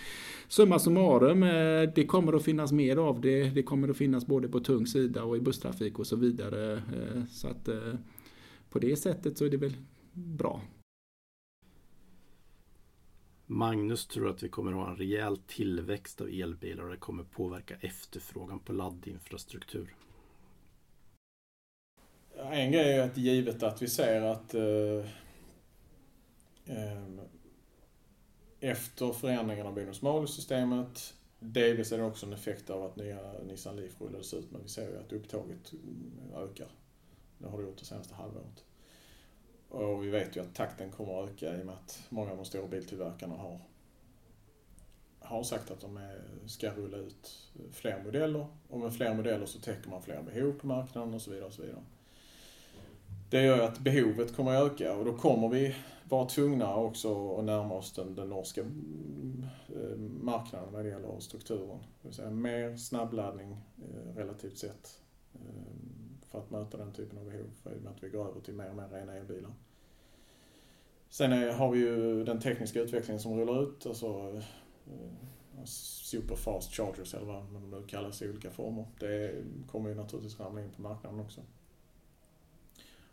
summa 0.48 0.78
summarum, 0.78 1.42
eh, 1.42 1.92
det 1.94 2.06
kommer 2.06 2.32
att 2.32 2.44
finnas 2.44 2.72
mer 2.72 2.96
av 2.96 3.20
det. 3.20 3.44
Det 3.44 3.62
kommer 3.62 3.88
att 3.88 3.96
finnas 3.96 4.26
både 4.26 4.48
på 4.48 4.60
tung 4.60 4.86
sida 4.86 5.24
och 5.24 5.36
i 5.36 5.40
busstrafik 5.40 5.98
och 5.98 6.06
så 6.06 6.16
vidare. 6.16 6.72
Eh, 6.72 7.24
så 7.30 7.48
att 7.48 7.68
på 8.70 8.78
det 8.78 8.96
sättet 8.96 9.38
så 9.38 9.44
är 9.44 9.50
det 9.50 9.56
väl 9.56 9.76
bra. 10.12 10.62
Magnus 13.52 14.06
tror 14.06 14.30
att 14.30 14.42
vi 14.42 14.48
kommer 14.48 14.72
att 14.72 14.78
ha 14.78 14.90
en 14.90 14.96
rejäl 14.96 15.36
tillväxt 15.36 16.20
av 16.20 16.28
elbilar 16.28 16.84
och 16.84 16.90
det 16.90 16.96
kommer 16.96 17.24
påverka 17.24 17.76
efterfrågan 17.80 18.58
på 18.58 18.72
laddinfrastruktur. 18.72 19.96
En 22.36 22.72
grej 22.72 22.92
är 22.92 23.02
att 23.02 23.16
givet 23.16 23.62
att 23.62 23.82
vi 23.82 23.88
ser 23.88 24.22
att 24.22 24.54
eh, 24.54 25.06
eh, 26.64 27.04
efter 28.60 29.12
förändringen 29.12 29.66
av 29.66 29.74
bonus-malus-systemet 29.74 31.14
delvis 31.38 31.92
är 31.92 31.98
det 31.98 32.04
också 32.04 32.26
en 32.26 32.32
effekt 32.32 32.70
av 32.70 32.82
att 32.82 32.96
nya 32.96 33.32
Nissan 33.46 33.76
Leaf 33.76 34.00
rullades 34.00 34.34
ut 34.34 34.50
men 34.50 34.62
vi 34.62 34.68
ser 34.68 34.90
ju 34.90 34.96
att 34.98 35.12
upptaget 35.12 35.72
ökar. 36.34 36.68
Det 37.38 37.48
har 37.48 37.58
det 37.58 37.64
gjort 37.64 37.78
det 37.78 37.84
senaste 37.84 38.14
halvåret. 38.14 38.64
Och 39.70 40.04
vi 40.04 40.10
vet 40.10 40.36
ju 40.36 40.40
att 40.40 40.54
takten 40.54 40.90
kommer 40.90 41.24
att 41.24 41.30
öka 41.30 41.58
i 41.58 41.62
och 41.62 41.66
med 41.66 41.74
att 41.74 42.02
många 42.08 42.30
av 42.30 42.36
de 42.36 42.44
stora 42.44 42.66
biltillverkarna 42.66 43.34
har, 43.34 43.60
har 45.18 45.42
sagt 45.42 45.70
att 45.70 45.80
de 45.80 45.96
är, 45.96 46.20
ska 46.46 46.70
rulla 46.70 46.96
ut 46.96 47.50
fler 47.72 48.02
modeller. 48.04 48.46
Och 48.68 48.80
med 48.80 48.94
fler 48.94 49.14
modeller 49.14 49.46
så 49.46 49.60
täcker 49.60 49.90
man 49.90 50.02
fler 50.02 50.22
behov 50.22 50.52
på 50.52 50.66
marknaden 50.66 51.14
och 51.14 51.22
så 51.22 51.30
vidare. 51.30 51.46
Och 51.46 51.52
så 51.52 51.62
vidare. 51.62 51.82
Det 53.30 53.42
gör 53.42 53.56
ju 53.56 53.62
att 53.62 53.78
behovet 53.78 54.36
kommer 54.36 54.54
att 54.54 54.72
öka 54.72 54.94
och 54.94 55.04
då 55.04 55.16
kommer 55.16 55.48
vi 55.48 55.74
vara 56.08 56.28
tvungna 56.28 56.76
också 56.76 57.38
att 57.38 57.44
närma 57.44 57.74
oss 57.74 57.92
den, 57.92 58.14
den 58.14 58.28
norska 58.28 58.60
eh, 58.60 59.96
marknaden 60.20 60.72
vad 60.72 60.84
det 60.84 60.88
gäller 60.88 61.20
strukturen. 61.20 61.78
Det 62.02 62.08
vill 62.08 62.14
säga 62.14 62.30
mer 62.30 62.76
snabbladdning 62.76 63.56
eh, 63.78 64.16
relativt 64.16 64.58
sett 64.58 65.00
eh, 65.34 65.40
för 66.30 66.38
att 66.38 66.50
möta 66.50 66.76
den 66.76 66.92
typen 66.92 67.18
av 67.18 67.24
behov 67.24 67.50
i 67.64 67.78
och 67.78 67.82
med 67.82 67.92
att 67.92 68.02
vi 68.02 68.08
går 68.08 68.28
över 68.28 68.40
till 68.40 68.54
mer 68.54 68.70
och 68.70 68.76
mer 68.76 68.88
rena 68.88 69.14
elbilar. 69.14 69.52
Sen 71.08 71.32
är, 71.32 71.52
har 71.52 71.70
vi 71.70 71.78
ju 71.78 72.24
den 72.24 72.40
tekniska 72.40 72.80
utvecklingen 72.80 73.20
som 73.20 73.40
rullar 73.40 73.62
ut, 73.62 73.86
alltså 73.86 74.42
eh, 74.86 75.64
super 75.64 76.36
fast 76.36 76.72
chargers 76.72 77.14
eller 77.14 77.26
vad 77.26 77.36
de 77.36 77.70
nu 77.70 77.86
kallas 77.86 78.22
i 78.22 78.30
olika 78.30 78.50
former. 78.50 78.86
Det 78.98 79.44
kommer 79.66 79.88
ju 79.88 79.94
naturligtvis 79.94 80.40
ramla 80.40 80.62
in 80.62 80.70
på 80.70 80.82
marknaden 80.82 81.20
också. 81.20 81.40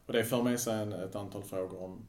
Och 0.05 0.13
det 0.13 0.23
för 0.23 0.43
med 0.43 0.59
sig 0.59 0.81
en, 0.81 0.93
ett 0.93 1.15
antal 1.15 1.43
frågor 1.43 1.83
om, 1.83 2.05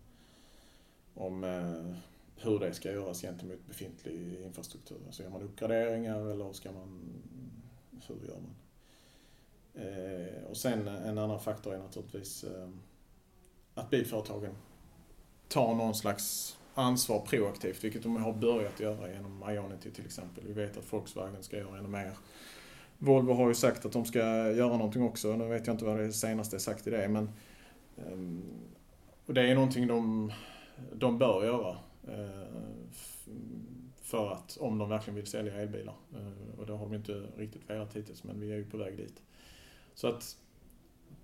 om 1.15 1.45
eh, 1.45 1.95
hur 2.37 2.59
det 2.59 2.75
ska 2.75 2.93
göras 2.93 3.23
gentemot 3.23 3.67
befintlig 3.67 4.41
infrastruktur. 4.41 4.99
Alltså 5.07 5.23
gör 5.23 5.31
man 5.31 5.43
uppgraderingar 5.43 6.31
eller 6.31 6.53
ska 6.53 6.73
man, 6.73 7.23
hur 8.07 8.17
gör 8.17 8.41
man? 8.41 8.55
Eh, 9.75 10.45
och 10.51 10.57
sen 10.57 10.89
en 10.89 11.19
annan 11.19 11.41
faktor 11.41 11.75
är 11.75 11.79
naturligtvis 11.79 12.45
eh, 12.45 12.69
att 13.75 13.91
bilföretagen 13.91 14.55
tar 15.49 15.75
någon 15.75 15.95
slags 15.95 16.57
ansvar 16.75 17.21
proaktivt, 17.21 17.85
vilket 17.85 18.03
de 18.03 18.17
har 18.17 18.33
börjat 18.33 18.81
göra 18.81 19.13
genom 19.13 19.45
Ionity 19.51 19.91
till 19.91 20.05
exempel. 20.05 20.45
Vi 20.47 20.53
vet 20.53 20.77
att 20.77 20.93
Volkswagen 20.93 21.43
ska 21.43 21.57
göra 21.57 21.79
ännu 21.79 21.89
mer. 21.89 22.13
Volvo 22.99 23.33
har 23.33 23.49
ju 23.49 23.55
sagt 23.55 23.85
att 23.85 23.93
de 23.93 24.05
ska 24.05 24.19
göra 24.53 24.77
någonting 24.77 25.03
också. 25.03 25.37
Nu 25.37 25.49
vet 25.49 25.67
jag 25.67 25.75
inte 25.75 25.85
vad 25.85 25.99
det 25.99 26.13
senaste 26.13 26.57
är 26.57 26.61
sagt 26.61 26.87
i 26.87 26.91
det, 26.91 27.09
men 27.09 27.31
ehm, 28.07 28.43
och 29.27 29.35
det 29.35 29.51
är 29.51 29.55
någonting 29.55 29.87
de, 29.87 30.33
de 30.93 31.19
bör 31.19 31.45
göra. 31.45 31.77
Eh, 32.09 32.49
för 34.03 34.33
att, 34.33 34.57
om 34.61 34.79
de 34.79 34.89
verkligen 34.89 35.15
vill 35.17 35.27
sälja 35.27 35.55
elbilar. 35.55 35.95
Eh, 36.15 36.59
och 36.61 36.67
det 36.67 36.73
har 36.73 36.87
de 36.87 36.95
inte 36.95 37.13
riktigt 37.13 37.71
velat 37.71 37.97
hittills, 37.97 38.25
men 38.25 38.41
vi 38.41 38.53
är 38.53 38.57
ju 38.57 38.65
på 38.65 38.77
väg 38.77 38.97
dit. 38.97 39.23
Så 39.99 40.07
att 40.09 40.37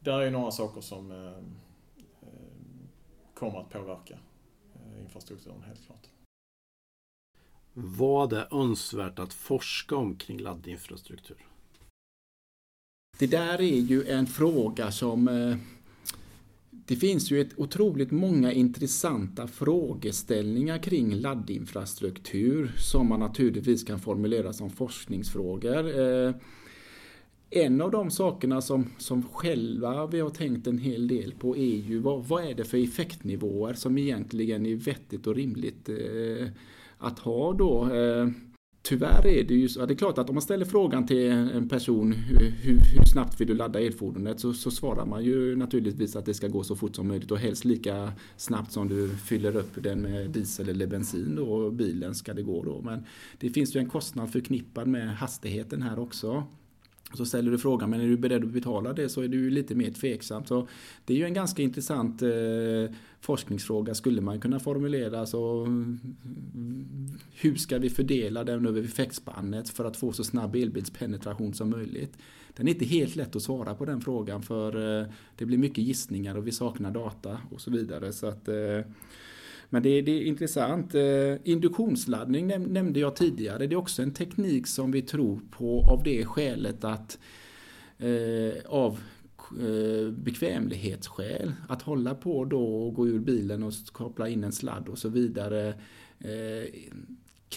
där 0.00 0.20
är 0.20 0.30
några 0.30 0.50
saker 0.50 0.80
som 0.80 1.10
eh, 1.10 1.26
eh, 2.22 2.28
kommer 3.34 3.60
att 3.60 3.70
påverka 3.70 4.18
eh, 4.74 5.02
infrastrukturen 5.02 5.62
helt 5.62 5.86
klart. 5.86 6.08
Vad 7.72 8.32
är 8.32 8.62
önskvärt 8.62 9.18
att 9.18 9.34
forska 9.34 9.96
om 9.96 10.16
kring 10.16 10.38
laddinfrastruktur? 10.38 11.46
Det 13.18 13.26
där 13.26 13.60
är 13.60 13.80
ju 13.80 14.08
en 14.08 14.26
fråga 14.26 14.92
som 14.92 15.24
det 16.70 16.96
finns 16.96 17.30
ju 17.30 17.40
ett 17.40 17.58
otroligt 17.58 18.10
många 18.10 18.52
intressanta 18.52 19.46
frågeställningar 19.46 20.78
kring 20.78 21.14
laddinfrastruktur 21.14 22.72
som 22.78 23.08
man 23.08 23.20
naturligtvis 23.20 23.84
kan 23.84 24.00
formulera 24.00 24.52
som 24.52 24.70
forskningsfrågor. 24.70 25.84
En 27.56 27.80
av 27.80 27.90
de 27.90 28.10
sakerna 28.10 28.60
som, 28.60 28.90
som 28.98 29.22
själva 29.22 30.06
vi 30.06 30.20
har 30.20 30.30
tänkt 30.30 30.66
en 30.66 30.78
hel 30.78 31.08
del 31.08 31.32
på 31.32 31.56
är 31.56 31.76
ju 31.76 31.98
vad, 31.98 32.24
vad 32.24 32.44
är 32.44 32.54
det 32.54 32.64
för 32.64 32.78
effektnivåer 32.78 33.74
som 33.74 33.98
egentligen 33.98 34.66
är 34.66 34.74
vettigt 34.74 35.26
och 35.26 35.34
rimligt 35.34 35.88
eh, 35.88 36.48
att 36.98 37.18
ha 37.18 37.52
då. 37.52 37.94
Eh, 37.94 38.28
tyvärr 38.82 39.26
är 39.26 39.44
det 39.44 39.54
ju 39.54 39.68
så, 39.68 39.86
det 39.86 39.94
är 39.94 39.96
klart 39.96 40.18
att 40.18 40.28
om 40.28 40.34
man 40.34 40.42
ställer 40.42 40.64
frågan 40.64 41.06
till 41.06 41.30
en 41.30 41.68
person 41.68 42.12
eh, 42.12 42.18
hur, 42.38 42.80
hur 42.94 43.04
snabbt 43.12 43.40
vill 43.40 43.48
du 43.48 43.54
ladda 43.54 43.80
elfordonet 43.80 44.40
så, 44.40 44.52
så, 44.52 44.70
svarar 44.70 45.06
man 45.06 45.24
ju 45.24 45.56
naturligtvis 45.56 46.16
att 46.16 46.26
det 46.26 46.34
ska 46.34 46.48
gå 46.48 46.62
så 46.62 46.76
fort 46.76 46.96
som 46.96 47.08
möjligt 47.08 47.30
och 47.30 47.38
helst 47.38 47.64
lika 47.64 48.12
snabbt 48.36 48.72
som 48.72 48.88
du 48.88 49.08
fyller 49.08 49.56
upp 49.56 49.82
den 49.82 50.00
med 50.00 50.30
diesel 50.30 50.68
eller 50.68 50.86
bensin 50.86 51.36
då, 51.36 51.70
bilen 51.70 52.14
ska 52.14 52.34
det 52.34 52.42
gå 52.42 52.64
då. 52.64 52.82
Men 52.82 53.04
det 53.38 53.50
finns 53.50 53.76
ju 53.76 53.80
en 53.80 53.90
kostnad 53.90 54.32
förknippad 54.32 54.88
med 54.88 55.16
hastigheten 55.16 55.82
här 55.82 55.98
också. 55.98 56.44
Så 57.14 57.26
ställer 57.26 57.50
du 57.50 57.58
frågan, 57.58 57.90
men 57.90 58.00
är 58.00 58.06
du 58.06 58.16
beredd 58.16 58.44
att 58.44 58.50
betala 58.50 58.92
det 58.92 59.08
så 59.08 59.22
är 59.22 59.28
du 59.28 59.50
lite 59.50 59.74
mer 59.74 59.90
tveksam. 59.90 60.44
Så 60.44 60.68
det 61.04 61.14
är 61.14 61.18
ju 61.18 61.24
en 61.24 61.34
ganska 61.34 61.62
intressant 61.62 62.22
eh, 62.22 62.28
forskningsfråga 63.20 63.94
skulle 63.94 64.20
man 64.20 64.40
kunna 64.40 64.60
formulera. 64.60 65.26
Så, 65.26 65.66
hur 67.32 67.54
ska 67.54 67.78
vi 67.78 67.90
fördela 67.90 68.44
den 68.44 68.66
över 68.66 68.82
effektspannet 68.82 69.68
för 69.68 69.84
att 69.84 69.96
få 69.96 70.12
så 70.12 70.24
snabb 70.24 70.56
elbilspenetration 70.56 71.54
som 71.54 71.70
möjligt? 71.70 72.18
Den 72.56 72.68
är 72.68 72.72
inte 72.72 72.84
helt 72.84 73.16
lätt 73.16 73.36
att 73.36 73.42
svara 73.42 73.74
på 73.74 73.84
den 73.84 74.00
frågan 74.00 74.42
för 74.42 75.00
eh, 75.00 75.06
det 75.36 75.44
blir 75.44 75.58
mycket 75.58 75.84
gissningar 75.84 76.36
och 76.36 76.46
vi 76.46 76.52
saknar 76.52 76.90
data 76.90 77.38
och 77.50 77.60
så 77.60 77.70
vidare. 77.70 78.12
Så 78.12 78.26
att, 78.26 78.48
eh, 78.48 78.80
men 79.70 79.82
det, 79.82 80.02
det, 80.02 80.12
är 80.12 80.22
intressant. 80.22 80.94
Eh, 80.94 81.36
induktionsladdning 81.44 82.46
nämnde 82.46 83.00
jag 83.00 83.16
tidigare. 83.16 83.66
Det 83.66 83.74
är 83.74 83.76
också 83.76 84.02
en 84.02 84.14
teknik 84.14 84.66
som 84.66 84.90
vi 84.90 85.02
tror 85.02 85.40
på 85.50 85.86
av 85.90 86.02
det 86.02 86.24
skälet 86.24 86.84
att 86.84 87.18
eh, 87.98 88.54
av 88.66 88.98
eh, 89.60 90.10
bekvämlighetsskäl. 90.10 91.52
Att 91.68 91.82
hålla 91.82 92.14
på 92.14 92.44
då 92.44 92.86
och 92.86 92.94
gå 92.94 93.08
ur 93.08 93.18
bilen 93.18 93.62
och 93.62 93.72
koppla 93.92 94.28
in 94.28 94.44
en 94.44 94.52
sladd 94.52 94.88
och 94.88 94.98
så 94.98 95.08
vidare 95.08 95.68
eh, 96.18 96.68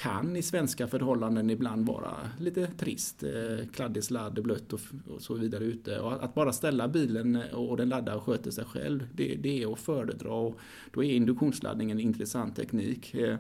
kan 0.02 0.36
i 0.36 0.42
svenska 0.42 0.88
förhållanden 0.88 1.50
ibland 1.50 1.88
vara 1.88 2.14
lite 2.40 2.68
trist. 2.68 3.24
Eh, 3.24 3.68
Kladdig 3.74 4.04
sladd, 4.04 4.44
blött 4.44 4.74
och, 4.74 4.80
och, 5.08 5.22
så 5.22 5.34
vidare 5.34 5.64
ute. 5.64 6.00
Och 6.00 6.24
att 6.24 6.36
bara 6.36 6.54
ställa 6.54 6.88
bilen 6.88 7.42
och 7.54 7.78
den 7.78 7.90
laddar 7.90 8.16
och 8.16 8.24
sköter 8.24 8.52
sig 8.52 8.66
själv, 8.66 9.08
det, 9.14 9.36
det 9.36 9.64
är 9.64 9.74
att 9.74 9.80
föredra. 9.80 10.34
Och 10.34 10.60
då 10.92 11.04
är 11.04 11.12
induktionsladdning 11.12 11.92
en 11.92 12.00
intressant 12.00 12.56
teknik. 12.56 13.14
Eh, 13.14 13.38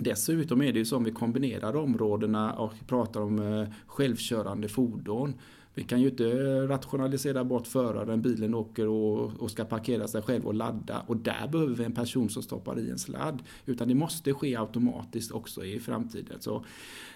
Dessutom 0.00 0.62
är 0.62 0.72
det 0.72 0.78
ju 0.78 0.84
som 0.84 1.04
vi 1.04 1.10
kombinerar 1.10 1.76
områdena 1.76 2.52
och 2.52 2.72
pratar 2.86 3.20
om 3.20 3.38
eh, 3.38 3.68
självkörande 3.86 4.68
fordon. 4.68 5.34
Vi 5.74 5.84
kan 5.84 6.00
ju 6.00 6.08
inte 6.08 6.24
rationalisera 6.66 7.44
bort 7.44 7.66
föraren, 7.66 8.22
bilen 8.22 8.54
åker 8.54 8.88
och, 8.88 9.42
och, 9.42 9.50
ska 9.50 9.64
parkera 9.64 10.08
sig 10.08 10.22
själv 10.22 10.46
och 10.46 10.54
ladda 10.54 11.02
och 11.06 11.16
där 11.16 11.48
behöver 11.52 11.74
vi 11.74 11.84
en 11.84 11.94
person 11.94 12.30
som 12.30 12.42
stoppar 12.42 12.78
i 12.78 12.90
en 12.90 12.98
sladd. 12.98 13.42
Utan 13.66 13.88
det 13.88 13.94
måste 13.94 14.34
ske 14.34 14.56
automatiskt 14.56 15.32
också 15.32 15.64
i 15.64 15.80
framtiden. 15.80 16.40
Så, 16.40 16.64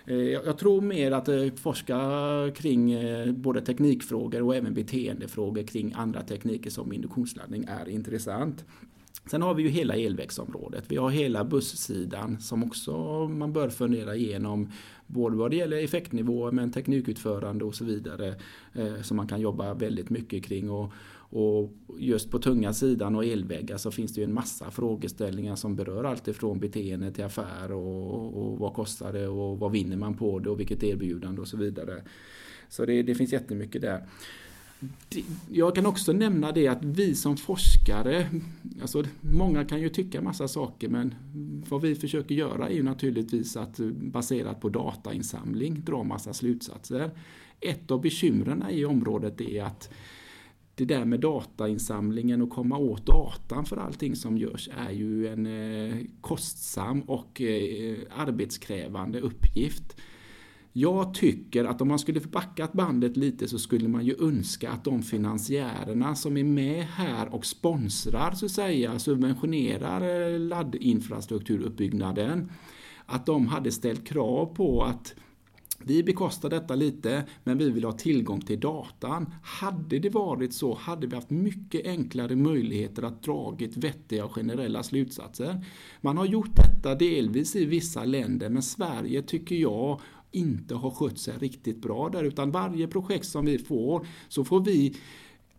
eh, 0.04 0.16
jag 0.16 0.58
tror 0.58 0.80
mer 0.80 1.12
att 1.12 1.28
eh, 1.28 1.52
forska 1.56 1.98
kring 2.54 2.92
eh, 2.92 3.32
både 3.32 3.60
teknikfrågor 3.60 4.42
och 4.42 4.56
även 4.56 4.74
beteendefrågor 4.74 5.62
kring 5.62 5.92
andra 5.96 6.22
tekniker 6.22 6.70
som 6.70 6.92
induktionsladdning 6.92 7.64
är 7.64 7.88
intressant. 7.88 8.64
Sen 9.26 9.42
har 9.42 9.54
vi 9.54 9.62
ju 9.62 9.68
hela 9.68 9.96
elvägsområdet. 9.96 10.84
Vi 10.88 10.96
har 10.96 11.10
hela 11.10 11.44
bussidan 11.44 12.40
som 12.40 12.64
också 12.64 12.92
man 13.28 13.52
bör 13.52 13.68
fundera 13.68 14.16
igenom. 14.16 14.70
Både 15.06 15.36
vad 15.36 15.50
det 15.50 15.56
gäller 15.56 15.84
effektnivåer 15.84 16.52
men 16.52 16.72
teknikutförande 16.72 17.64
och 17.64 17.74
så 17.74 17.84
vidare. 17.84 18.34
Eh, 18.72 19.02
som 19.02 19.16
man 19.16 19.26
kan 19.26 19.40
jobba 19.40 19.74
väldigt 19.74 20.10
mycket 20.10 20.44
kring. 20.44 20.70
Och, 20.70 20.92
och 21.34 21.72
just 21.98 22.30
på 22.30 22.38
tunga 22.38 22.72
sidan 22.72 23.16
och 23.16 23.24
elväggar 23.24 23.76
så 23.76 23.90
finns 23.90 24.14
det 24.14 24.20
ju 24.20 24.24
en 24.24 24.34
massa 24.34 24.70
frågeställningar 24.70 25.56
som 25.56 25.76
berör 25.76 26.04
allt 26.04 26.28
ifrån 26.28 26.60
beteende 26.60 27.12
till 27.12 27.24
affär 27.24 27.72
och, 27.72 28.36
och 28.42 28.58
vad 28.58 28.74
kostar 28.74 29.12
det 29.12 29.28
och 29.28 29.58
vad 29.58 29.72
vinner 29.72 29.96
man 29.96 30.16
på 30.16 30.38
det 30.38 30.50
och 30.50 30.60
vilket 30.60 30.82
erbjudande 30.82 31.40
och 31.40 31.48
så 31.48 31.56
vidare. 31.56 32.02
Så 32.68 32.84
det, 32.84 33.02
det 33.02 33.14
finns 33.14 33.32
jättemycket 33.32 33.82
där. 33.82 34.06
Jag 35.50 35.74
kan 35.74 35.86
också 35.86 36.12
nämna 36.12 36.52
det 36.52 36.68
att 36.68 36.84
vi 36.84 37.14
som 37.14 37.36
forskare, 37.36 38.26
alltså 38.82 39.04
många 39.20 39.64
kan 39.64 39.80
ju 39.80 39.88
tycka 39.88 40.22
massa 40.22 40.48
saker 40.48 40.88
men 40.88 41.14
vad 41.68 41.82
vi 41.82 41.94
försöker 41.94 42.34
göra 42.34 42.68
är 42.68 42.74
ju 42.74 42.82
naturligtvis 42.82 43.56
att 43.56 43.80
eh, 43.80 43.86
baserat 43.86 44.60
på 44.60 44.68
datainsamling 44.68 45.82
dra 45.84 46.02
massa 46.02 46.32
slutsatser. 46.32 47.10
Ett 47.60 47.90
av 47.90 48.00
bekymren 48.00 48.64
i 48.70 48.84
området 48.84 49.40
är 49.40 49.62
att 49.62 49.92
det 50.74 50.84
där 50.84 51.04
med 51.04 51.20
datainsamlingen 51.20 52.42
och 52.42 52.50
komma 52.50 52.76
åt 52.76 53.06
datan 53.06 53.64
för 53.64 53.76
allting 53.76 54.16
som 54.16 54.38
görs 54.38 54.68
är 54.86 54.90
ju 54.90 55.28
en 55.28 55.46
eh, 55.46 55.96
kostsam 56.20 57.00
och 57.00 57.40
eh, 57.40 57.96
arbetskrävande 58.16 59.20
uppgift. 59.20 59.96
Jag 60.72 61.14
tycker 61.14 61.64
att 61.64 61.80
om 61.80 61.88
man 61.88 61.98
skulle 61.98 62.20
backat 62.20 62.72
bandet 62.72 63.16
lite 63.16 63.48
så 63.48 63.58
skulle 63.58 63.88
man 63.88 64.04
ju 64.04 64.16
önska 64.20 64.70
att 64.70 64.84
de 64.84 65.02
finansiärerna 65.02 66.14
som 66.14 66.36
är 66.36 66.44
med 66.44 66.84
här 66.84 67.34
och 67.34 67.46
sponsrar, 67.46 68.32
så 68.32 68.46
att 68.46 68.52
säga, 68.52 68.98
subventionerar 68.98 70.32
eh, 70.32 70.40
laddinfrastrukturuppbyggnaden, 70.40 72.50
att 73.06 73.26
de 73.26 73.46
hade 73.46 73.72
ställt 73.72 74.06
krav 74.06 74.46
på 74.46 74.82
att 74.82 75.14
vi 75.84 76.02
bekostar 76.02 76.50
detta 76.50 76.74
lite, 76.74 77.24
men 77.44 77.58
vi 77.58 77.70
vill 77.70 77.84
ha 77.84 77.92
tillgång 77.92 78.40
till 78.40 78.60
datan. 78.60 79.34
Hade 79.42 79.98
det 79.98 80.10
varit 80.10 80.54
så 80.54 80.74
hade 80.74 81.06
vi 81.06 81.14
haft 81.14 81.30
mycket 81.30 81.86
enklare 81.86 82.36
möjligheter 82.36 83.02
att 83.02 83.22
dragit 83.22 83.76
vettiga 83.76 84.24
och 84.24 84.32
generella 84.32 84.82
slutsatser. 84.82 85.64
Man 86.00 86.18
har 86.18 86.26
gjort 86.26 86.56
detta 86.56 86.94
delvis 86.94 87.56
i 87.56 87.64
vissa 87.64 88.04
länder, 88.04 88.48
men 88.48 88.62
Sverige 88.62 89.22
tycker 89.22 89.56
jag 89.56 90.00
inte 90.32 90.74
har 90.74 90.90
skött 90.90 91.18
sig 91.18 91.34
riktigt 91.38 91.82
bra 91.82 92.08
där, 92.08 92.24
utan 92.24 92.50
varje 92.50 92.88
projekt 92.88 93.26
som 93.26 93.44
vi 93.44 93.58
får 93.58 94.06
så 94.28 94.44
får 94.44 94.60
vi 94.60 94.96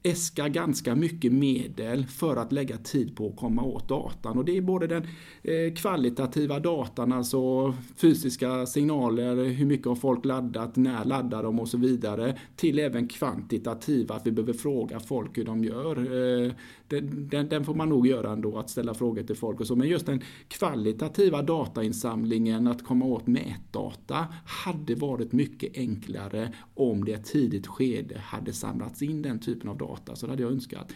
äska 0.04 0.48
ganska 0.50 0.96
mycket 0.96 1.34
medel 1.34 2.06
för 2.06 2.36
att 2.36 2.52
lägga 2.52 2.78
tid 2.78 3.16
på 3.16 3.28
att 3.28 3.36
komma 3.36 3.64
åt 3.64 3.88
datan. 3.88 4.38
Och 4.38 4.46
det 4.46 4.58
är 4.58 4.62
både 4.62 4.88
den 4.88 5.04
eh, 5.44 5.74
kvalitativa 5.76 6.60
datan, 6.60 7.12
alltså 7.12 7.74
fysiska 7.96 8.66
signaler, 8.66 9.36
hur 9.36 9.66
mycket 9.66 9.88
har 9.88 9.96
folk 9.96 10.26
laddat, 10.26 10.76
när 10.76 11.06
laddar 11.06 11.44
de 11.44 11.60
och 11.60 11.68
så 11.68 11.78
vidare, 11.78 12.38
till 12.56 12.80
även 12.80 13.08
kvantitativa, 13.08 14.16
att 14.16 14.28
vi 14.28 14.32
behöver 14.32 14.54
fråga 14.54 15.00
folk 15.00 15.38
hur 15.38 15.46
de 15.46 15.64
gör. 15.64 15.98
Eh, 16.46 16.52
den, 16.94 17.28
den, 17.30 17.50
den, 17.50 17.66
får 17.66 17.76
man 17.76 17.90
nog 17.90 18.08
göra 18.08 18.32
ändå, 18.32 18.58
att 18.58 18.70
ställa 18.70 18.94
frågor 18.94 19.24
till 19.24 19.36
folk 19.36 19.60
och 19.60 19.68
så. 19.68 19.76
Men 19.76 19.88
just 19.88 20.06
den 20.06 20.22
kvalitativa 20.48 21.42
datainsamlingen, 21.42 22.68
att 22.68 22.84
komma 22.84 23.06
åt 23.06 23.28
mätdata, 23.28 24.28
hade 24.46 24.96
varit 24.96 25.32
mycket 25.32 25.78
enklare 25.78 26.54
om 26.74 27.06
det 27.06 27.12
i 27.12 27.14
ett 27.14 27.26
tidigt 27.26 27.68
skede 27.68 28.18
hade 28.20 28.54
samlats 28.54 29.02
in 29.02 29.22
den 29.22 29.40
typen 29.40 29.70
av 29.70 29.78
data. 29.78 30.16
Så 30.16 30.26
det 30.26 30.32
hade 30.32 30.44
jag 30.44 30.52
önskat. 30.52 30.94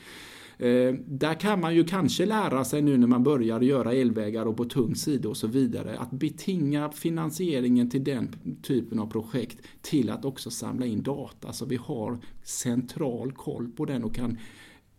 Eh, 0.59 0.93
där 1.05 1.39
kan 1.39 1.61
man 1.61 1.75
ju 1.75 1.83
kanske 1.83 2.25
lära 2.25 2.65
sig 2.65 2.81
nu 2.81 2.97
när 2.97 3.07
man 3.07 3.23
börjar 3.23 3.61
göra 3.61 3.93
elvägar 3.93 4.45
och 4.45 4.57
på 4.57 4.65
tung 4.65 4.95
sida 4.95 5.29
och 5.29 5.37
så 5.37 5.47
vidare 5.47 5.97
att 5.97 6.11
betinga 6.11 6.89
finansieringen 6.89 7.89
till 7.89 8.03
den 8.03 8.35
typen 8.63 8.99
av 8.99 9.07
projekt 9.07 9.57
till 9.81 10.09
att 10.09 10.25
också 10.25 10.49
samla 10.49 10.85
in 10.85 11.03
data 11.03 11.53
så 11.53 11.65
vi 11.65 11.75
har 11.75 12.19
central 12.43 13.31
koll 13.31 13.67
på 13.67 13.85
den 13.85 14.03
och 14.03 14.15
kan 14.15 14.37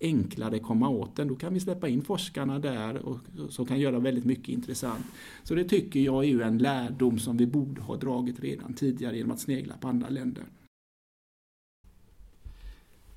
enklare 0.00 0.58
komma 0.58 0.88
åt 0.88 1.16
den. 1.16 1.28
Då 1.28 1.36
kan 1.36 1.54
vi 1.54 1.60
släppa 1.60 1.88
in 1.88 2.02
forskarna 2.02 2.58
där 2.58 2.96
och, 2.96 3.18
som 3.48 3.66
kan 3.66 3.80
göra 3.80 3.98
väldigt 3.98 4.24
mycket 4.24 4.48
intressant. 4.48 5.06
Så 5.42 5.54
det 5.54 5.64
tycker 5.64 6.00
jag 6.00 6.24
är 6.24 6.28
ju 6.28 6.42
en 6.42 6.58
lärdom 6.58 7.18
som 7.18 7.36
vi 7.36 7.46
borde 7.46 7.80
ha 7.80 7.96
dragit 7.96 8.40
redan 8.40 8.74
tidigare 8.74 9.16
genom 9.16 9.32
att 9.32 9.40
snegla 9.40 9.76
på 9.76 9.88
andra 9.88 10.08
länder. 10.08 10.44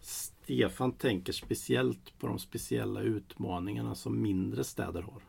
Stefan 0.01 0.91
tänker 0.91 1.33
speciellt 1.33 2.19
på 2.19 2.27
de 2.27 2.39
speciella 2.39 3.01
utmaningarna 3.01 3.95
som 3.95 4.21
mindre 4.21 4.63
städer 4.63 5.01
har. 5.01 5.21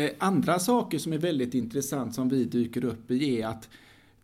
Eh, 0.00 0.10
andra 0.18 0.58
saker 0.58 0.98
som 0.98 1.12
är 1.12 1.18
väldigt 1.18 1.54
intressant 1.54 2.14
som 2.14 2.28
vi 2.28 2.44
dyker 2.44 2.84
upp 2.84 3.10
i 3.10 3.40
är 3.40 3.46
att 3.46 3.68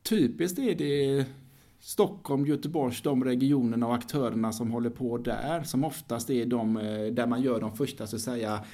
typiskt 0.03 0.59
är 0.59 0.75
det 0.75 1.27
Stockholm, 1.81 2.47
Göteborg, 2.47 2.95
de 3.03 3.25
regionerna 3.25 3.87
och 3.87 3.95
aktörerna 3.95 4.53
som 4.53 4.71
håller 4.71 4.91
på 4.91 5.19
där, 5.19 5.63
som 5.63 5.85
oftast 5.85 6.31
är 6.31 6.47
de 6.47 6.77
eh, 6.77 7.07
där 7.13 7.27
man 7.27 7.43
gör 7.43 7.61
de 7.61 7.77
första 7.77 8.07
så 8.07 8.17
att 8.17 8.23
säga 8.23 8.65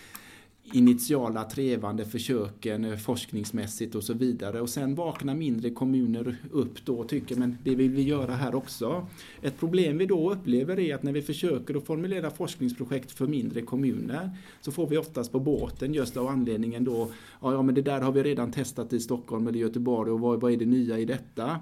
initiala 0.73 1.45
trevande 1.45 2.05
försöken 2.05 2.85
eh, 2.85 2.97
forskningsmässigt 2.97 3.95
och 3.95 4.05
så 4.05 4.15
vidare. 4.15 4.61
Och 4.61 4.69
sen 4.69 4.95
vaknar 4.95 5.35
mindre 5.35 5.71
kommuner 5.71 6.37
upp 6.51 6.85
då 6.85 6.97
och 6.97 7.09
tycker 7.09 7.37
men 7.37 7.59
det 7.65 7.75
vill 7.75 7.91
vi 7.91 8.03
göra 8.03 8.33
här 8.33 8.55
också. 8.55 9.07
Ett 9.43 9.59
problem 9.59 9.99
vi 9.99 10.07
då 10.07 10.33
upplever 10.33 10.79
är 10.79 10.95
att 10.95 11.03
när 11.03 11.13
vi 11.13 11.23
försöker 11.23 11.75
att 11.75 11.87
formulera 11.87 12.31
forskningsprojekt 12.31 13.13
för 13.13 13.27
mindre 13.27 13.63
kommuner 13.63 14.31
så 14.61 14.73
får 14.73 14.87
vi 14.87 14.99
oftast 14.99 15.33
på 15.33 15.41
båten 15.41 15.95
just 15.95 16.17
av 16.17 16.29
anledningen 16.29 16.85
då 16.85 17.11
ja 17.41 17.63
men 17.63 17.75
det 17.75 17.83
där 17.83 18.01
har 18.01 18.13
vi 18.13 18.23
redan 18.23 18.53
testat 18.53 18.93
i 18.93 19.01
Stockholm 19.01 19.47
eller 19.47 19.59
Göteborg 19.59 20.11
och 20.11 20.21
vad, 20.21 20.41
vad 20.41 20.53
är 20.53 20.57
det 20.57 20.67
nya 20.67 20.99
i 20.99 21.05
detta? 21.05 21.61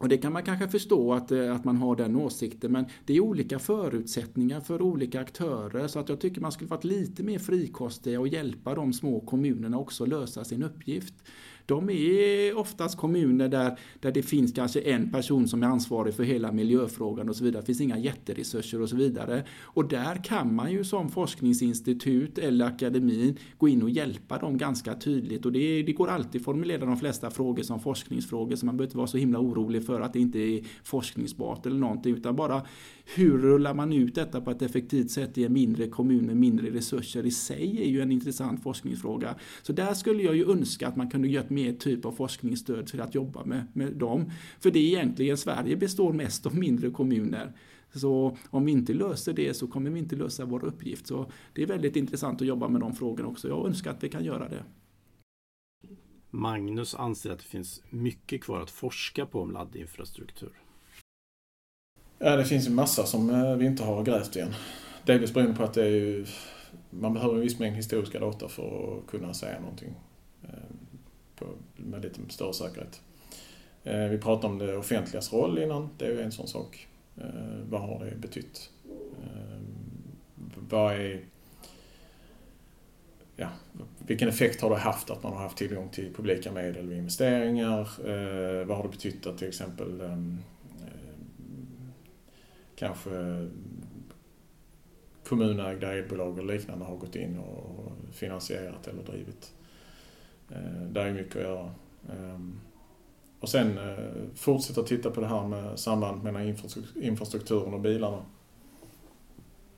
Och 0.00 0.08
det 0.08 0.18
kan 0.18 0.32
man 0.32 0.42
kanske 0.42 0.68
förstå 0.68 1.12
att, 1.14 1.32
eh, 1.32 1.54
att 1.54 1.64
man 1.64 1.76
har 1.76 1.96
den 1.96 2.16
åsikten 2.16 2.72
men 2.72 2.84
det 3.04 3.16
är 3.16 3.20
olika 3.20 3.58
förutsättningar 3.58 4.60
för 4.60 4.82
olika 4.82 5.20
aktörer 5.20 5.88
så 5.88 5.98
att 5.98 6.08
jag 6.08 6.20
tycker 6.20 6.40
man 6.40 6.52
skulle 6.52 6.70
varit 6.70 6.84
lite 6.84 7.22
mer 7.22 7.38
frikostiga 7.38 8.20
och 8.20 8.28
hjälpa 8.28 8.74
de 8.74 8.92
små 8.92 9.20
kommunerna 9.20 9.78
också 9.78 10.06
lösa 10.06 10.44
sin 10.44 10.62
uppgift. 10.62 11.14
De 11.70 11.90
är 11.90 12.58
oftast 12.58 12.96
kommuner 12.96 13.48
där, 13.48 13.78
där 14.00 14.12
det 14.12 14.22
finns 14.22 14.52
kanske 14.52 14.80
en 14.80 15.10
person 15.10 15.48
som 15.48 15.62
är 15.62 15.66
ansvarig 15.66 16.14
för 16.14 16.22
hela 16.22 16.52
miljöfrågan 16.52 17.28
och 17.28 17.36
så 17.36 17.44
vidare. 17.44 17.62
Det 17.62 17.66
finns 17.66 17.80
inga 17.80 17.98
jätteresurser 17.98 18.80
och 18.80 18.88
så 18.88 18.96
vidare. 18.96 19.44
Och 19.62 19.88
där 19.88 20.24
kan 20.24 20.54
man 20.54 20.72
ju 20.72 20.84
som 20.84 21.08
forskningsinstitut 21.08 22.38
eller 22.38 22.66
akademin 22.66 23.38
gå 23.58 23.68
in 23.68 23.82
och 23.82 23.90
hjälpa 23.90 24.38
dem 24.38 24.58
ganska 24.58 24.94
tydligt. 24.94 25.46
Och 25.46 25.52
det, 25.52 25.82
det 25.82 25.92
går 25.92 26.08
alltid 26.08 26.40
att 26.40 26.44
formulera 26.44 26.86
de 26.86 26.96
flesta 26.96 27.30
frågor 27.30 27.62
som 27.62 27.80
forskningsfrågor 27.80 28.56
så 28.56 28.66
man 28.66 28.76
behöver 28.76 28.88
inte 28.88 28.96
vara 28.96 29.06
så 29.06 29.16
himla 29.16 29.38
orolig 29.38 29.86
för 29.86 30.00
att 30.00 30.12
det 30.12 30.20
inte 30.20 30.38
är 30.38 30.64
forskningsbart 30.84 31.66
eller 31.66 31.78
någonting 31.78 32.16
utan 32.16 32.36
bara 32.36 32.62
hur 33.14 33.38
rullar 33.38 33.74
man 33.74 33.92
ut 33.92 34.14
detta 34.14 34.40
på 34.40 34.50
ett 34.50 34.62
effektivt 34.62 35.10
sätt 35.10 35.38
i 35.38 35.44
en 35.44 35.52
mindre 35.52 35.86
kommun 35.86 36.26
med 36.26 36.36
mindre 36.36 36.70
resurser 36.70 37.26
i 37.26 37.30
sig 37.30 37.82
är 37.82 37.88
ju 37.88 38.00
en 38.00 38.12
intressant 38.12 38.62
forskningsfråga. 38.62 39.34
Så 39.62 39.72
där 39.72 39.94
skulle 39.94 40.22
jag 40.22 40.36
ju 40.36 40.50
önska 40.50 40.88
att 40.88 40.96
man 40.96 41.10
kunde 41.10 41.28
gjort 41.28 41.50
mer 41.50 41.72
typ 41.72 42.04
av 42.04 42.12
forskningsstöd 42.12 42.86
till 42.86 43.00
att 43.00 43.14
jobba 43.14 43.44
med, 43.44 43.66
med 43.72 43.92
dem. 43.92 44.30
För 44.60 44.70
det 44.70 44.78
är 44.78 44.84
egentligen, 44.84 45.36
Sverige 45.36 45.76
består 45.76 46.12
mest 46.12 46.46
av 46.46 46.56
mindre 46.56 46.90
kommuner. 46.90 47.52
Så 47.94 48.36
om 48.50 48.64
vi 48.64 48.72
inte 48.72 48.92
löser 48.92 49.32
det 49.32 49.54
så 49.54 49.66
kommer 49.66 49.90
vi 49.90 49.98
inte 49.98 50.16
lösa 50.16 50.44
vår 50.44 50.64
uppgift. 50.64 51.06
Så 51.06 51.30
det 51.52 51.62
är 51.62 51.66
väldigt 51.66 51.96
intressant 51.96 52.40
att 52.40 52.48
jobba 52.48 52.68
med 52.68 52.80
de 52.80 52.94
frågorna 52.94 53.28
också. 53.28 53.48
Jag 53.48 53.66
önskar 53.66 53.90
att 53.90 54.04
vi 54.04 54.08
kan 54.08 54.24
göra 54.24 54.48
det. 54.48 54.64
Magnus 56.30 56.94
anser 56.94 57.30
att 57.30 57.38
det 57.38 57.44
finns 57.44 57.82
mycket 57.90 58.42
kvar 58.42 58.60
att 58.60 58.70
forska 58.70 59.26
på 59.26 59.40
om 59.40 59.50
laddinfrastruktur. 59.50 60.52
Ja, 62.22 62.36
det 62.36 62.44
finns 62.44 62.66
en 62.66 62.74
massa 62.74 63.06
som 63.06 63.30
eh, 63.30 63.56
vi 63.56 63.66
inte 63.66 63.82
har 63.82 64.02
grävt 64.02 64.36
igen. 64.36 64.54
Delvis 65.04 65.34
beroende 65.34 65.56
på 65.56 65.62
att 65.62 65.74
det 65.74 65.82
är 65.82 65.90
ju, 65.90 66.26
man 66.90 67.14
behöver 67.14 67.34
en 67.34 67.40
viss 67.40 67.58
mängd 67.58 67.76
historiska 67.76 68.20
data 68.20 68.48
för 68.48 68.98
att 68.98 69.10
kunna 69.10 69.34
säga 69.34 69.60
någonting 69.60 69.94
eh, 70.42 70.48
på, 71.36 71.46
med 71.76 72.02
lite 72.02 72.20
större 72.28 72.52
säkerhet. 72.52 73.00
Eh, 73.84 74.04
vi 74.04 74.18
pratade 74.18 74.52
om 74.52 74.58
det 74.58 74.76
offentligas 74.76 75.32
roll 75.32 75.58
innan, 75.58 75.90
det 75.98 76.06
är 76.06 76.10
ju 76.10 76.20
en 76.20 76.32
sån 76.32 76.48
sak. 76.48 76.86
Vad 77.68 77.80
har 77.80 78.04
det 78.04 78.16
betytt? 78.16 78.70
Vad 80.70 80.92
är 80.92 81.20
ja, 83.36 83.48
vilken 83.98 84.28
effekt 84.28 84.60
har 84.60 84.70
det 84.70 84.76
haft 84.76 85.10
att 85.10 85.22
man 85.22 85.32
har 85.32 85.40
haft 85.40 85.56
tillgång 85.56 85.88
till 85.88 86.14
publika 86.14 86.52
medel 86.52 86.88
och 86.88 86.94
investeringar? 86.94 87.88
vad 88.64 88.76
har 88.76 88.82
det 88.82 88.88
betytt 88.88 89.26
att 89.26 89.38
till 89.38 89.48
exempel 89.48 90.00
ehm, 90.00 90.38
kanske 92.80 93.10
kommunägda 95.28 95.92
elbolag 95.92 96.38
och 96.38 96.44
liknande 96.44 96.84
har 96.84 96.96
gått 96.96 97.16
in 97.16 97.38
och 97.38 97.92
finansierat 98.12 98.88
eller 98.88 99.02
drivit. 99.02 99.52
Eh, 100.50 100.82
där 100.88 101.06
är 101.06 101.12
mycket 101.12 101.36
att 101.36 101.42
göra. 101.42 101.70
Ehm, 102.12 102.60
och 103.40 103.48
sen 103.48 103.78
eh, 103.78 104.04
fortsätta 104.34 104.82
titta 104.82 105.10
på 105.10 105.20
det 105.20 105.26
här 105.26 105.46
med 105.46 105.78
sambandet 105.78 106.24
mellan 106.24 106.56
infrastrukturen 107.02 107.74
och 107.74 107.80
bilarna. 107.80 108.22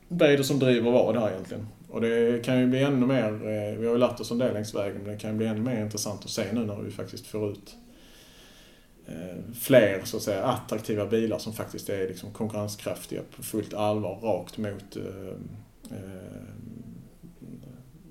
Vad 0.08 0.30
är 0.30 0.36
det 0.36 0.44
som 0.44 0.58
driver 0.58 0.90
vad 0.90 1.14
där 1.14 1.30
egentligen? 1.30 1.66
Och 1.88 2.00
det 2.00 2.44
kan 2.44 2.60
ju 2.60 2.66
bli 2.66 2.82
ännu 2.82 3.06
mer, 3.06 3.32
eh, 3.32 3.78
vi 3.78 3.86
har 3.86 3.92
ju 3.92 3.98
lärt 3.98 4.20
oss 4.20 4.30
en 4.30 4.38
del 4.38 4.54
längs 4.54 4.74
vägen, 4.74 5.02
men 5.02 5.12
det 5.12 5.18
kan 5.18 5.30
ju 5.30 5.36
bli 5.36 5.46
ännu 5.46 5.60
mer 5.60 5.84
intressant 5.84 6.24
att 6.24 6.30
se 6.30 6.52
nu 6.52 6.66
när 6.66 6.76
vi 6.76 6.90
faktiskt 6.90 7.26
får 7.26 7.50
ut 7.50 7.76
Eh, 9.06 9.54
fler 9.54 10.00
så 10.04 10.16
att 10.16 10.22
säga 10.22 10.44
attraktiva 10.44 11.06
bilar 11.06 11.38
som 11.38 11.52
faktiskt 11.52 11.88
är 11.88 12.08
liksom 12.08 12.32
konkurrenskraftiga 12.32 13.22
på 13.36 13.42
fullt 13.42 13.74
allvar 13.74 14.20
rakt 14.20 14.58
mot 14.58 14.96
eh, 14.96 15.28
eh 15.90 16.42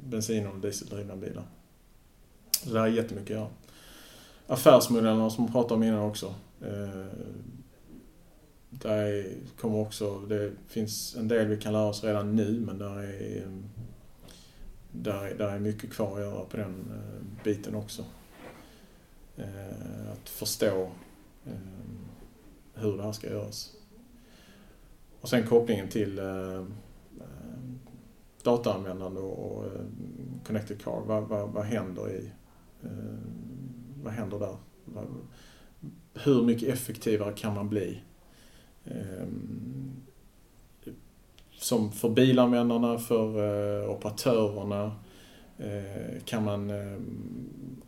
bensin 0.03 0.47
och 0.47 0.59
dieseldrivna 0.59 1.15
bilar. 1.15 1.43
Så 2.63 2.73
det 2.73 2.79
här 2.79 2.87
är 2.87 2.91
jättemycket 2.91 3.31
att 3.31 3.41
göra. 3.41 3.49
Affärsmodellerna 4.47 5.29
som 5.29 5.43
man 5.43 5.53
pratade 5.53 5.73
om 5.73 5.83
innan 5.83 5.99
också. 5.99 6.35
Eh, 6.61 7.05
där 8.69 9.25
kommer 9.59 9.77
också, 9.77 10.19
det 10.19 10.51
finns 10.67 11.15
en 11.15 11.27
del 11.27 11.47
vi 11.47 11.57
kan 11.57 11.73
lära 11.73 11.85
oss 11.85 12.03
redan 12.03 12.35
nu 12.35 12.59
men 12.59 12.77
där 12.77 12.97
är, 12.97 13.47
där, 14.91 15.35
där 15.37 15.47
är 15.47 15.59
mycket 15.59 15.93
kvar 15.93 16.17
att 16.17 16.21
göra 16.21 16.45
på 16.45 16.57
den 16.57 16.91
eh, 16.91 17.43
biten 17.43 17.75
också. 17.75 18.05
Eh, 19.35 20.11
att 20.11 20.29
förstå 20.29 20.91
eh, 21.45 21.53
hur 22.73 22.97
det 22.97 23.03
här 23.03 23.11
ska 23.11 23.29
göras. 23.29 23.75
Och 25.21 25.29
sen 25.29 25.47
kopplingen 25.47 25.89
till 25.89 26.19
eh, 26.19 26.55
eh, 26.55 26.65
dataanvändande 28.43 29.19
och 29.21 29.65
eh, 29.65 29.81
Connected 30.45 30.81
Car. 30.81 31.01
Vad, 31.05 31.23
vad, 31.23 31.49
vad 31.49 31.65
händer 31.65 32.11
i... 32.11 32.31
Vad 34.03 34.13
händer 34.13 34.39
där? 34.39 34.55
Hur 36.13 36.43
mycket 36.43 36.69
effektivare 36.69 37.33
kan 37.33 37.53
man 37.53 37.69
bli? 37.69 38.01
Ehm, 38.85 39.91
som 41.51 41.91
för 41.91 42.09
bilanvändarna, 42.09 42.99
för 42.99 43.25
eh, 43.83 43.89
operatörerna 43.89 44.95
eh, 45.57 46.23
kan 46.25 46.43
man 46.43 46.69
ehm, 46.69 47.81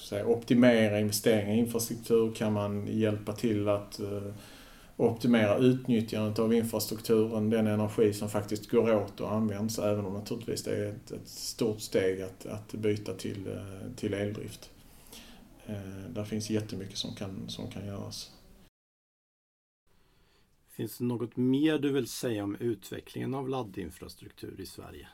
säga, 0.00 0.26
optimera 0.26 1.00
investeringar 1.00 1.54
i 1.54 1.58
infrastruktur, 1.58 2.32
kan 2.32 2.52
man 2.52 2.86
hjälpa 2.86 3.32
till 3.32 3.68
att 3.68 4.00
eh, 4.00 4.34
optimera 4.96 5.58
utnyttjandet 5.58 6.38
av 6.38 6.54
infrastrukturen, 6.54 7.50
den 7.50 7.66
energi 7.66 8.12
som 8.12 8.30
faktiskt 8.30 8.70
går 8.70 8.94
åt 8.94 9.20
och 9.20 9.32
används, 9.32 9.78
även 9.78 10.06
om 10.06 10.14
naturligtvis 10.14 10.64
det 10.64 10.76
är 10.76 10.88
ett, 10.88 11.10
ett 11.10 11.28
stort 11.28 11.80
steg 11.80 12.22
att, 12.22 12.46
att 12.46 12.72
byta 12.72 13.14
till, 13.14 13.46
eh, 13.46 13.94
till 13.96 14.14
eldrift. 14.14 14.70
Eh, 15.66 16.10
där 16.10 16.24
finns 16.24 16.50
jättemycket 16.50 16.98
som 16.98 17.14
kan, 17.14 17.48
som 17.48 17.70
kan 17.70 17.86
göras. 17.86 18.30
Finns 20.70 20.98
det 20.98 21.04
något 21.04 21.36
mer 21.36 21.78
du 21.78 21.92
vill 21.92 22.08
säga 22.08 22.44
om 22.44 22.56
utvecklingen 22.56 23.34
av 23.34 23.48
laddinfrastruktur 23.48 24.60
i 24.60 24.66
Sverige? 24.66 25.08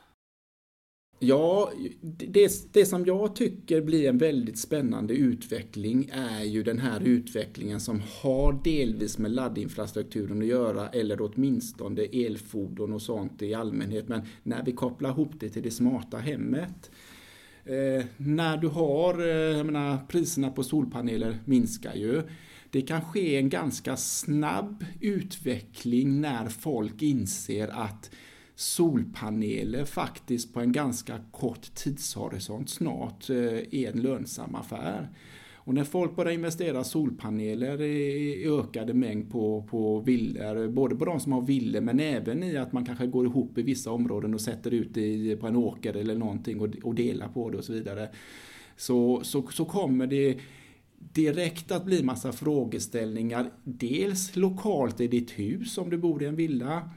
Ja, 1.19 1.71
det, 2.01 2.73
det 2.73 2.85
som 2.85 3.05
jag 3.05 3.35
tycker 3.35 3.81
blir 3.81 4.09
en 4.09 4.17
väldigt 4.17 4.57
spännande 4.57 5.13
utveckling 5.13 6.09
är 6.13 6.43
ju 6.43 6.63
den 6.63 6.79
här 6.79 7.01
utvecklingen 7.03 7.79
som 7.79 8.01
har 8.21 8.59
delvis 8.63 9.17
med 9.17 9.31
laddinfrastrukturen 9.31 10.41
att 10.41 10.47
göra 10.47 10.89
eller 10.89 11.21
åtminstone 11.21 12.01
elfordon 12.01 12.93
och 12.93 13.01
sånt 13.01 13.41
i 13.41 13.53
allmänhet. 13.53 14.07
Men 14.07 14.21
när 14.43 14.63
vi 14.65 14.71
kopplar 14.71 15.09
ihop 15.09 15.31
det 15.39 15.49
till 15.49 15.63
det 15.63 15.71
smarta 15.71 16.17
hemmet. 16.17 16.91
Eh, 17.65 18.05
när 18.17 18.57
du 18.57 18.67
har, 18.67 19.19
eh, 19.19 19.57
jag 19.57 19.65
menar, 19.65 19.97
priserna 20.07 20.49
på 20.49 20.63
solpaneler 20.63 21.39
minskar 21.45 21.93
ju. 21.93 22.21
Det 22.71 22.81
kan 22.81 23.01
ske 23.01 23.37
en 23.37 23.49
ganska 23.49 23.97
snabb 23.97 24.85
utveckling 25.01 26.21
när 26.21 26.49
folk 26.49 27.01
inser 27.01 27.67
att 27.67 28.11
solpaneler 28.59 29.85
faktiskt 29.85 30.53
på 30.53 30.59
en 30.59 30.71
ganska 30.71 31.19
kort 31.31 31.75
tidshorisont 31.75 32.69
snart 32.69 33.29
är 33.29 33.75
en 33.89 34.01
lönsam 34.01 34.55
affär. 34.55 35.09
Och 35.53 35.73
när 35.73 35.83
folk 35.83 36.15
börjar 36.15 36.31
investera 36.31 36.83
solpaneler 36.83 37.81
i 37.81 38.45
ökade 38.59 38.93
mängd 38.93 39.31
på, 39.31 39.67
på 39.69 39.99
villor, 39.99 40.67
både 40.67 40.95
på 40.95 41.05
de 41.05 41.19
som 41.19 41.31
har 41.31 41.41
villor 41.41 41.81
men 41.81 41.99
även 41.99 42.43
i 42.43 42.57
att 42.57 42.73
man 42.73 42.85
kanske 42.85 43.07
går 43.07 43.25
ihop 43.25 43.57
i 43.57 43.61
vissa 43.61 43.91
områden 43.91 44.33
och 44.33 44.41
sätter 44.41 44.73
ut 44.73 44.97
i, 44.97 45.35
på 45.35 45.47
en 45.47 45.55
åker 45.55 45.97
eller 45.97 46.15
någonting 46.15 46.59
och, 46.59 46.69
och 46.83 46.95
delar 46.95 47.27
på 47.27 47.49
det 47.49 47.57
och 47.57 47.63
så 47.63 47.73
vidare. 47.73 48.09
Så, 48.77 49.21
så, 49.23 49.47
så 49.47 49.65
kommer 49.65 50.07
det 50.07 50.37
direkt 50.97 51.71
att 51.71 51.85
bli 51.85 52.03
massa 52.03 52.31
frågeställningar. 52.31 53.51
Dels 53.63 54.35
lokalt 54.35 55.01
i 55.01 55.07
ditt 55.07 55.31
hus 55.31 55.77
om 55.77 55.89
du 55.89 55.97
bor 55.97 56.23
i 56.23 56.25
en 56.25 56.35
villa. 56.35 56.89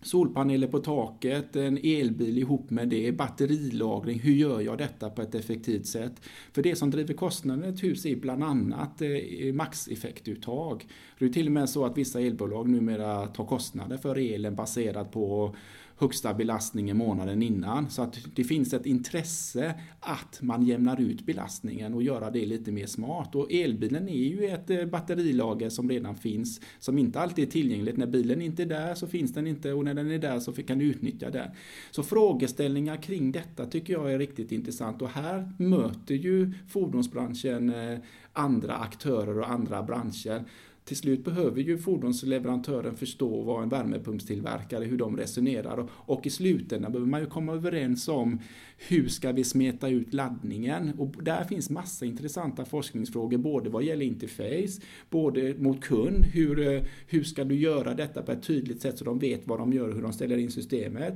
Solpaneler 0.00 0.66
på 0.66 0.78
taket, 0.78 1.56
en 1.56 1.78
elbil 1.82 2.38
ihop 2.38 2.70
med 2.70 2.88
det, 2.88 3.12
batterilagring. 3.12 4.18
Hur 4.18 4.32
gör 4.32 4.60
jag 4.60 4.78
detta 4.78 5.10
på 5.10 5.22
ett 5.22 5.34
effektivt 5.34 5.86
sätt? 5.86 6.12
För 6.52 6.62
det 6.62 6.76
som 6.76 6.90
driver 6.90 7.14
kostnaden 7.14 7.64
i 7.64 7.68
ett 7.68 7.82
hus 7.82 8.06
är 8.06 8.16
bland 8.16 8.44
annat 8.44 9.02
eh, 9.02 9.52
maxeffektuttag. 9.52 10.86
Det 11.18 11.24
är 11.24 11.28
till 11.28 11.46
och 11.46 11.52
med 11.52 11.68
så 11.70 11.84
att 11.84 11.98
vissa 11.98 12.20
elbolag 12.20 12.68
numera 12.68 13.26
tar 13.26 13.44
kostnader 13.44 13.96
för 13.96 14.18
elen 14.18 14.54
baserat 14.54 15.12
på 15.12 15.54
högsta 15.98 16.34
belastningen 16.34 16.96
månaden 16.96 17.42
innan. 17.42 17.90
Så 17.90 18.02
att 18.02 18.18
det 18.34 18.44
finns 18.44 18.72
ett 18.72 18.86
intresse 18.86 19.74
att 20.00 20.38
man 20.42 20.62
jämnar 20.62 21.00
ut 21.00 21.26
belastningen 21.26 21.94
och 21.94 22.02
göra 22.02 22.30
det 22.30 22.46
lite 22.46 22.72
mer 22.72 22.86
smart. 22.86 23.34
Och 23.34 23.52
elbilen 23.52 24.08
är 24.08 24.24
ju 24.24 24.44
ett 24.44 24.70
eh, 24.70 24.84
batterilager 24.84 25.70
som 25.70 25.90
redan 25.90 26.14
finns, 26.14 26.60
som 26.78 26.98
inte 26.98 27.20
alltid 27.20 27.46
är 27.46 27.50
tillgängligt. 27.50 27.96
När 27.96 28.06
bilen 28.06 28.42
inte 28.42 28.62
är 28.62 28.66
där 28.66 28.94
så 28.94 29.06
finns 29.06 29.34
den 29.34 29.46
inte 29.46 29.72
och 29.72 29.84
när 29.84 29.94
den 29.94 30.10
är 30.10 30.18
där 30.18 30.40
så 30.40 30.52
kan 30.52 30.78
du 30.78 30.84
utnyttja 30.84 31.30
den. 31.30 31.50
Så 31.90 32.02
frågeställningar 32.02 32.96
kring 32.96 33.32
detta 33.32 33.66
tycker 33.66 33.92
jag 33.92 34.12
är 34.12 34.18
riktigt 34.18 34.52
intressant 34.52 35.02
och 35.02 35.08
här 35.08 35.52
möter 35.58 36.14
ju 36.14 36.52
fordonsbranschen 36.68 37.74
eh, 37.74 37.98
andra 38.32 38.76
aktörer 38.76 39.38
och 39.38 39.50
andra 39.50 39.82
branscher 39.82 40.44
till 40.88 40.96
slut 40.96 41.24
behöver 41.24 41.60
ju 41.60 41.78
fordonsleverantören 41.78 42.96
förstå 42.96 43.42
vad 43.42 43.62
en 43.62 43.68
värmepumpstillverkare, 43.68 44.84
hur 44.84 44.98
de 44.98 45.16
resonerar 45.16 45.88
och 45.92 46.26
i 46.26 46.30
slutändan 46.30 46.92
behöver 46.92 47.10
man 47.10 47.20
ju 47.20 47.26
komma 47.26 47.52
överens 47.52 48.08
om 48.08 48.40
hur 48.88 49.08
ska 49.08 49.32
vi 49.32 49.44
smeta 49.44 49.88
ut 49.88 50.14
laddningen? 50.14 50.92
Och 50.98 51.24
där 51.24 51.44
finns 51.44 51.70
massa 51.70 52.06
intressanta 52.06 52.64
forskningsfrågor, 52.64 53.38
både 53.38 53.70
vad 53.70 53.82
gäller 53.82 54.06
interface, 54.06 54.80
både 55.10 55.54
mot 55.58 55.80
kund, 55.80 56.24
hur, 56.24 56.74
eh, 56.74 56.82
hur 57.06 57.22
ska 57.22 57.44
du 57.44 57.54
göra 57.54 57.94
detta 57.94 58.22
på 58.22 58.32
ett 58.32 58.42
tydligt 58.42 58.82
sätt 58.82 58.98
så 58.98 59.04
de 59.04 59.18
vet 59.18 59.46
vad 59.46 59.58
de 59.58 59.72
gör 59.72 59.88
och 59.88 59.94
hur 59.94 60.02
de 60.02 60.12
ställer 60.12 60.36
in 60.36 60.50
systemet. 60.50 61.14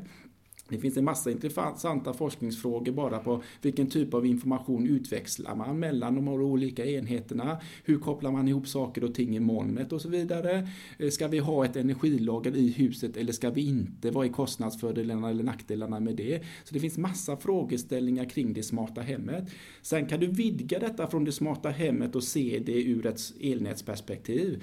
Det 0.69 0.79
finns 0.79 0.97
en 0.97 1.05
massa 1.05 1.31
intressanta 1.31 2.13
forskningsfrågor 2.13 2.93
bara 2.93 3.19
på 3.19 3.43
vilken 3.63 3.87
typ 3.87 4.15
av 4.15 4.27
information 4.27 4.87
utväxlar 4.87 5.55
man 5.55 5.79
mellan 5.79 6.15
de 6.15 6.29
olika 6.29 6.87
enheterna. 6.87 7.61
Hur 7.85 7.99
kopplar 7.99 8.31
man 8.31 8.49
ihop 8.49 8.69
saker 8.69 9.05
och 9.05 9.15
ting 9.15 9.37
i 9.37 9.41
molnet 9.41 9.93
och 9.93 10.01
så 10.01 10.09
vidare. 10.09 10.69
Eh, 10.99 11.11
ska 11.11 11.29
vi 11.29 11.39
ha 11.39 11.65
ett 11.65 11.77
energilager 11.77 12.57
i 12.57 12.71
huset 12.71 13.17
eller 13.17 13.33
ska 13.33 13.51
vi 13.51 13.69
inte? 13.69 14.11
Vad 14.11 14.27
är 14.27 14.31
kostnadsfördelarna 14.31 15.31
eller 15.31 15.45
nackdelarna 15.45 16.01
med 16.01 16.17
det? 16.17 16.43
Så 16.65 16.75
det 16.75 16.81
finns 16.81 16.99
massa 16.99 17.37
frågeställningar 17.37 18.25
kring 18.25 18.53
det 18.53 18.63
smarta 18.63 19.01
hemmet. 19.01 19.51
Sen 19.83 20.07
kan 20.07 20.21
du 20.21 20.27
vidga 20.27 20.79
detta 20.79 21.07
från 21.07 21.25
det 21.25 21.33
smarta 21.33 21.69
hemmet 21.69 22.17
och 22.17 22.25
se 22.25 22.63
det 22.67 22.83
ur 22.83 23.07
ett 23.07 23.21
elnätsperspektiv. 23.41 24.63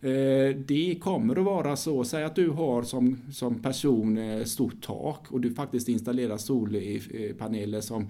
Eh, 0.00 0.56
det 0.56 0.98
kommer 1.00 1.38
att 1.38 1.44
vara 1.44 1.76
så, 1.76 2.04
säg 2.04 2.24
att 2.24 2.34
du 2.34 2.48
har 2.50 2.82
som, 2.82 3.20
som 3.32 3.62
person 3.62 4.18
eh, 4.18 4.44
stort 4.44 4.82
tak 4.82 5.32
och 5.32 5.40
du 5.40 5.54
faktiskt 5.54 5.88
installerar 5.88 6.36
solpaneler 6.36 7.80
som 7.80 8.08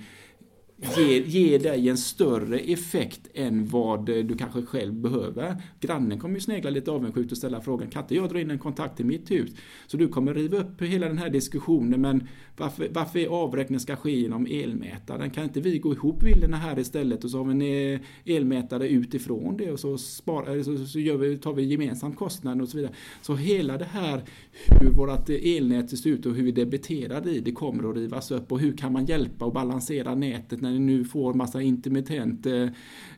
ger, 0.76 1.22
ger 1.22 1.58
dig 1.58 1.88
en 1.88 1.96
större 1.96 2.58
effekt 2.58 3.28
än 3.34 3.66
vad 3.66 4.08
eh, 4.08 4.24
du 4.24 4.36
kanske 4.36 4.62
själv 4.62 4.94
behöver. 4.94 5.62
Grannen 5.80 6.18
kommer 6.18 6.34
ju 6.34 6.40
snegla 6.40 6.70
lite 6.70 6.90
avundsjukt 6.90 7.32
och 7.32 7.38
ställa 7.38 7.60
frågan, 7.60 7.90
kan 7.90 8.02
inte 8.02 8.14
jag 8.14 8.28
dra 8.28 8.40
in 8.40 8.50
en 8.50 8.58
kontakt 8.58 8.96
till 8.96 9.06
mitt 9.06 9.30
hus? 9.30 9.50
Så 9.86 9.96
du 9.96 10.08
kommer 10.08 10.34
riva 10.34 10.56
upp 10.56 10.82
hela 10.82 11.08
den 11.08 11.18
här 11.18 11.30
diskussionen, 11.30 12.00
men 12.00 12.28
varför, 12.56 12.88
varför 12.92 13.26
avräkningen 13.26 13.80
ska 13.80 13.96
ske 13.96 14.10
genom 14.10 14.46
elmätaren? 14.46 15.30
Kan 15.30 15.44
inte 15.44 15.60
vi 15.60 15.78
gå 15.78 15.92
ihop 15.92 16.22
villorna 16.22 16.56
här 16.56 16.78
istället 16.78 17.24
och 17.24 17.30
så 17.30 17.38
har 17.38 17.44
vi 17.44 17.52
en 17.52 17.94
eh, 17.94 18.36
elmätare 18.36 18.88
utifrån 18.88 19.56
det 19.56 19.72
och 19.72 19.80
så, 19.80 19.98
spar, 19.98 20.56
eh, 20.56 20.62
så, 20.62 20.86
så 20.86 21.00
gör 21.00 21.16
vi, 21.16 21.38
tar 21.38 21.52
vi 21.52 21.62
gemensamt 21.62 22.16
kostnaden 22.16 22.60
och 22.60 22.68
så 22.68 22.76
vidare. 22.76 22.92
Så 23.22 23.34
hela 23.34 23.78
det 23.78 23.84
här 23.84 24.22
hur 24.66 24.90
vårt 24.90 25.28
elnät 25.28 25.98
ser 25.98 26.10
ut 26.10 26.26
och 26.26 26.34
hur 26.34 26.44
vi 26.44 26.52
debiterar 26.52 27.28
i 27.28 27.40
det 27.40 27.52
kommer 27.52 27.90
att 27.90 27.96
rivas 27.96 28.30
upp 28.30 28.52
och 28.52 28.60
hur 28.60 28.76
kan 28.76 28.92
man 28.92 29.06
hjälpa 29.06 29.44
och 29.44 29.52
balansera 29.52 30.14
nätet 30.14 30.60
när 30.66 30.72
ni 30.72 30.78
nu 30.78 31.04
får 31.04 31.34
massa 31.34 31.62
intermittent 31.62 32.46
eh, 32.46 32.68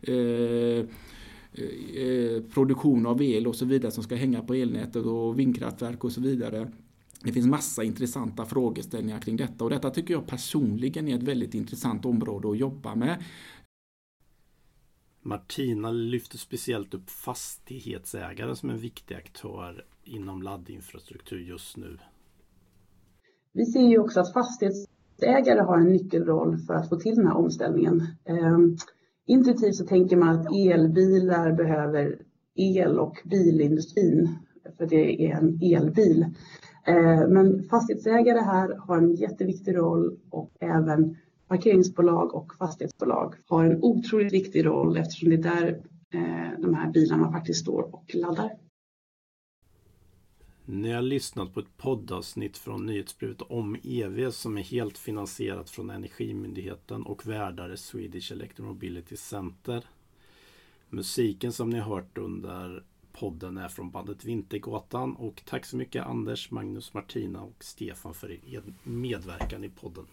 eh, 0.03 0.85
eh, 1.55 2.43
produktion 2.55 3.07
av 3.07 3.23
el 3.23 3.47
och 3.47 3.57
så 3.57 3.65
vidare 3.65 3.93
som 3.93 4.05
ska 4.05 4.15
hänga 4.15 4.43
på 4.43 4.55
elnätet 4.55 5.07
och 5.07 5.39
vindkraftverk 5.39 6.05
och 6.05 6.13
så 6.13 6.21
vidare. 6.21 6.73
Det 7.23 7.33
finns 7.33 7.47
massa 7.47 7.85
intressanta 7.85 8.47
frågeställningar 8.47 9.21
kring 9.21 9.37
detta 9.37 9.65
och 9.65 9.71
detta 9.71 9.91
tycker 9.91 10.15
jag 10.15 10.27
personligen 10.27 11.09
är 11.09 11.17
ett 11.17 11.23
väldigt 11.23 11.55
intressant 11.55 12.05
område 12.05 12.51
att 12.51 12.59
jobba 12.59 12.95
med. 12.95 13.25
Martina 15.23 15.91
lyfter 15.91 16.39
speciellt 16.39 16.95
upp 16.95 17.11
fastighetsägare 17.11 18.57
som 18.57 18.71
en 18.71 18.79
viktig 18.79 19.15
aktör 19.15 19.85
inom 20.05 20.43
laddinfrastruktur 20.43 21.39
just 21.39 21.77
nu. 21.77 21.99
Vi 23.53 23.67
ser 23.67 23.89
ju 23.89 23.99
också 23.99 24.21
att 24.21 24.33
fastighetsägare 25.19 25.61
har 25.61 25.79
en 25.79 25.93
nyckelroll 25.93 26.59
för 26.59 26.75
att 26.75 26.89
få 26.89 26.97
till 26.97 27.15
den 27.15 27.27
här 27.27 27.37
omställningen. 27.37 28.03
Ehm, 28.25 28.77
intuitivt 29.27 29.75
så 29.75 29.87
tänker 29.87 30.17
man 30.17 30.29
att 30.29 30.47
elbilar 30.47 31.53
behöver 31.53 32.19
el 32.55 32.99
och 32.99 33.23
bilindustrin, 33.25 34.29
för 34.79 34.87
det 34.87 35.27
är 35.27 35.37
en 35.37 35.59
elbil. 35.63 36.27
Ehm, 36.87 37.33
men 37.33 37.63
fastighetsägare 37.63 38.41
här 38.41 38.77
har 38.79 38.99
en 38.99 39.15
jätteviktig 39.15 39.77
roll 39.77 40.19
och 40.31 40.51
även 40.61 41.17
parkeringsbolag 41.49 42.35
och 42.35 42.55
fastighetsbolag 42.59 43.35
har 43.49 43.65
en 43.65 43.79
otroligt 43.83 44.33
viktig 44.33 44.67
roll 44.67 44.97
eftersom 44.97 45.29
det 45.31 45.35
är 45.35 45.43
där 45.43 45.69
eh, 46.15 46.61
de 46.61 46.75
här 46.75 46.93
bilarna 46.93 47.33
faktiskt 47.33 47.61
står 47.61 47.95
och 47.95 48.15
laddar. 48.15 48.68
Ni 50.71 50.93
har 50.93 51.03
lyssnat 51.03 51.55
på 51.55 51.61
ett 51.61 51.77
poddavsnitt 51.77 52.59
från 52.59 52.87
nyhetsbrevet 52.87 53.43
om 53.43 53.77
EV 53.83 54.31
som 54.31 54.59
är 54.59 54.63
helt 54.63 54.99
finansierat 54.99 55.71
från 55.71 55.91
Energimyndigheten 55.91 57.03
och 57.03 57.27
Värdare 57.27 57.77
Swedish 57.77 58.33
Electromobility 58.33 59.17
Center. 59.17 59.85
Musiken 60.89 61.53
som 61.53 61.71
ni 61.71 61.79
har 61.79 61.95
hört 61.97 62.19
under 62.19 62.85
podden 63.13 63.57
är 63.59 63.69
från 63.69 63.91
bandet 63.91 64.25
Vintergatan 64.25 65.17
och 65.17 65.43
tack 65.47 65.67
så 65.67 65.77
mycket 65.77 66.07
Anders, 66.07 66.51
Magnus, 66.51 66.95
Martina 66.95 67.43
och 67.43 67.65
Stefan 67.65 68.15
för 68.15 68.55
er 68.55 68.63
medverkan 68.83 69.65
i 69.65 69.69
podden. 69.69 70.07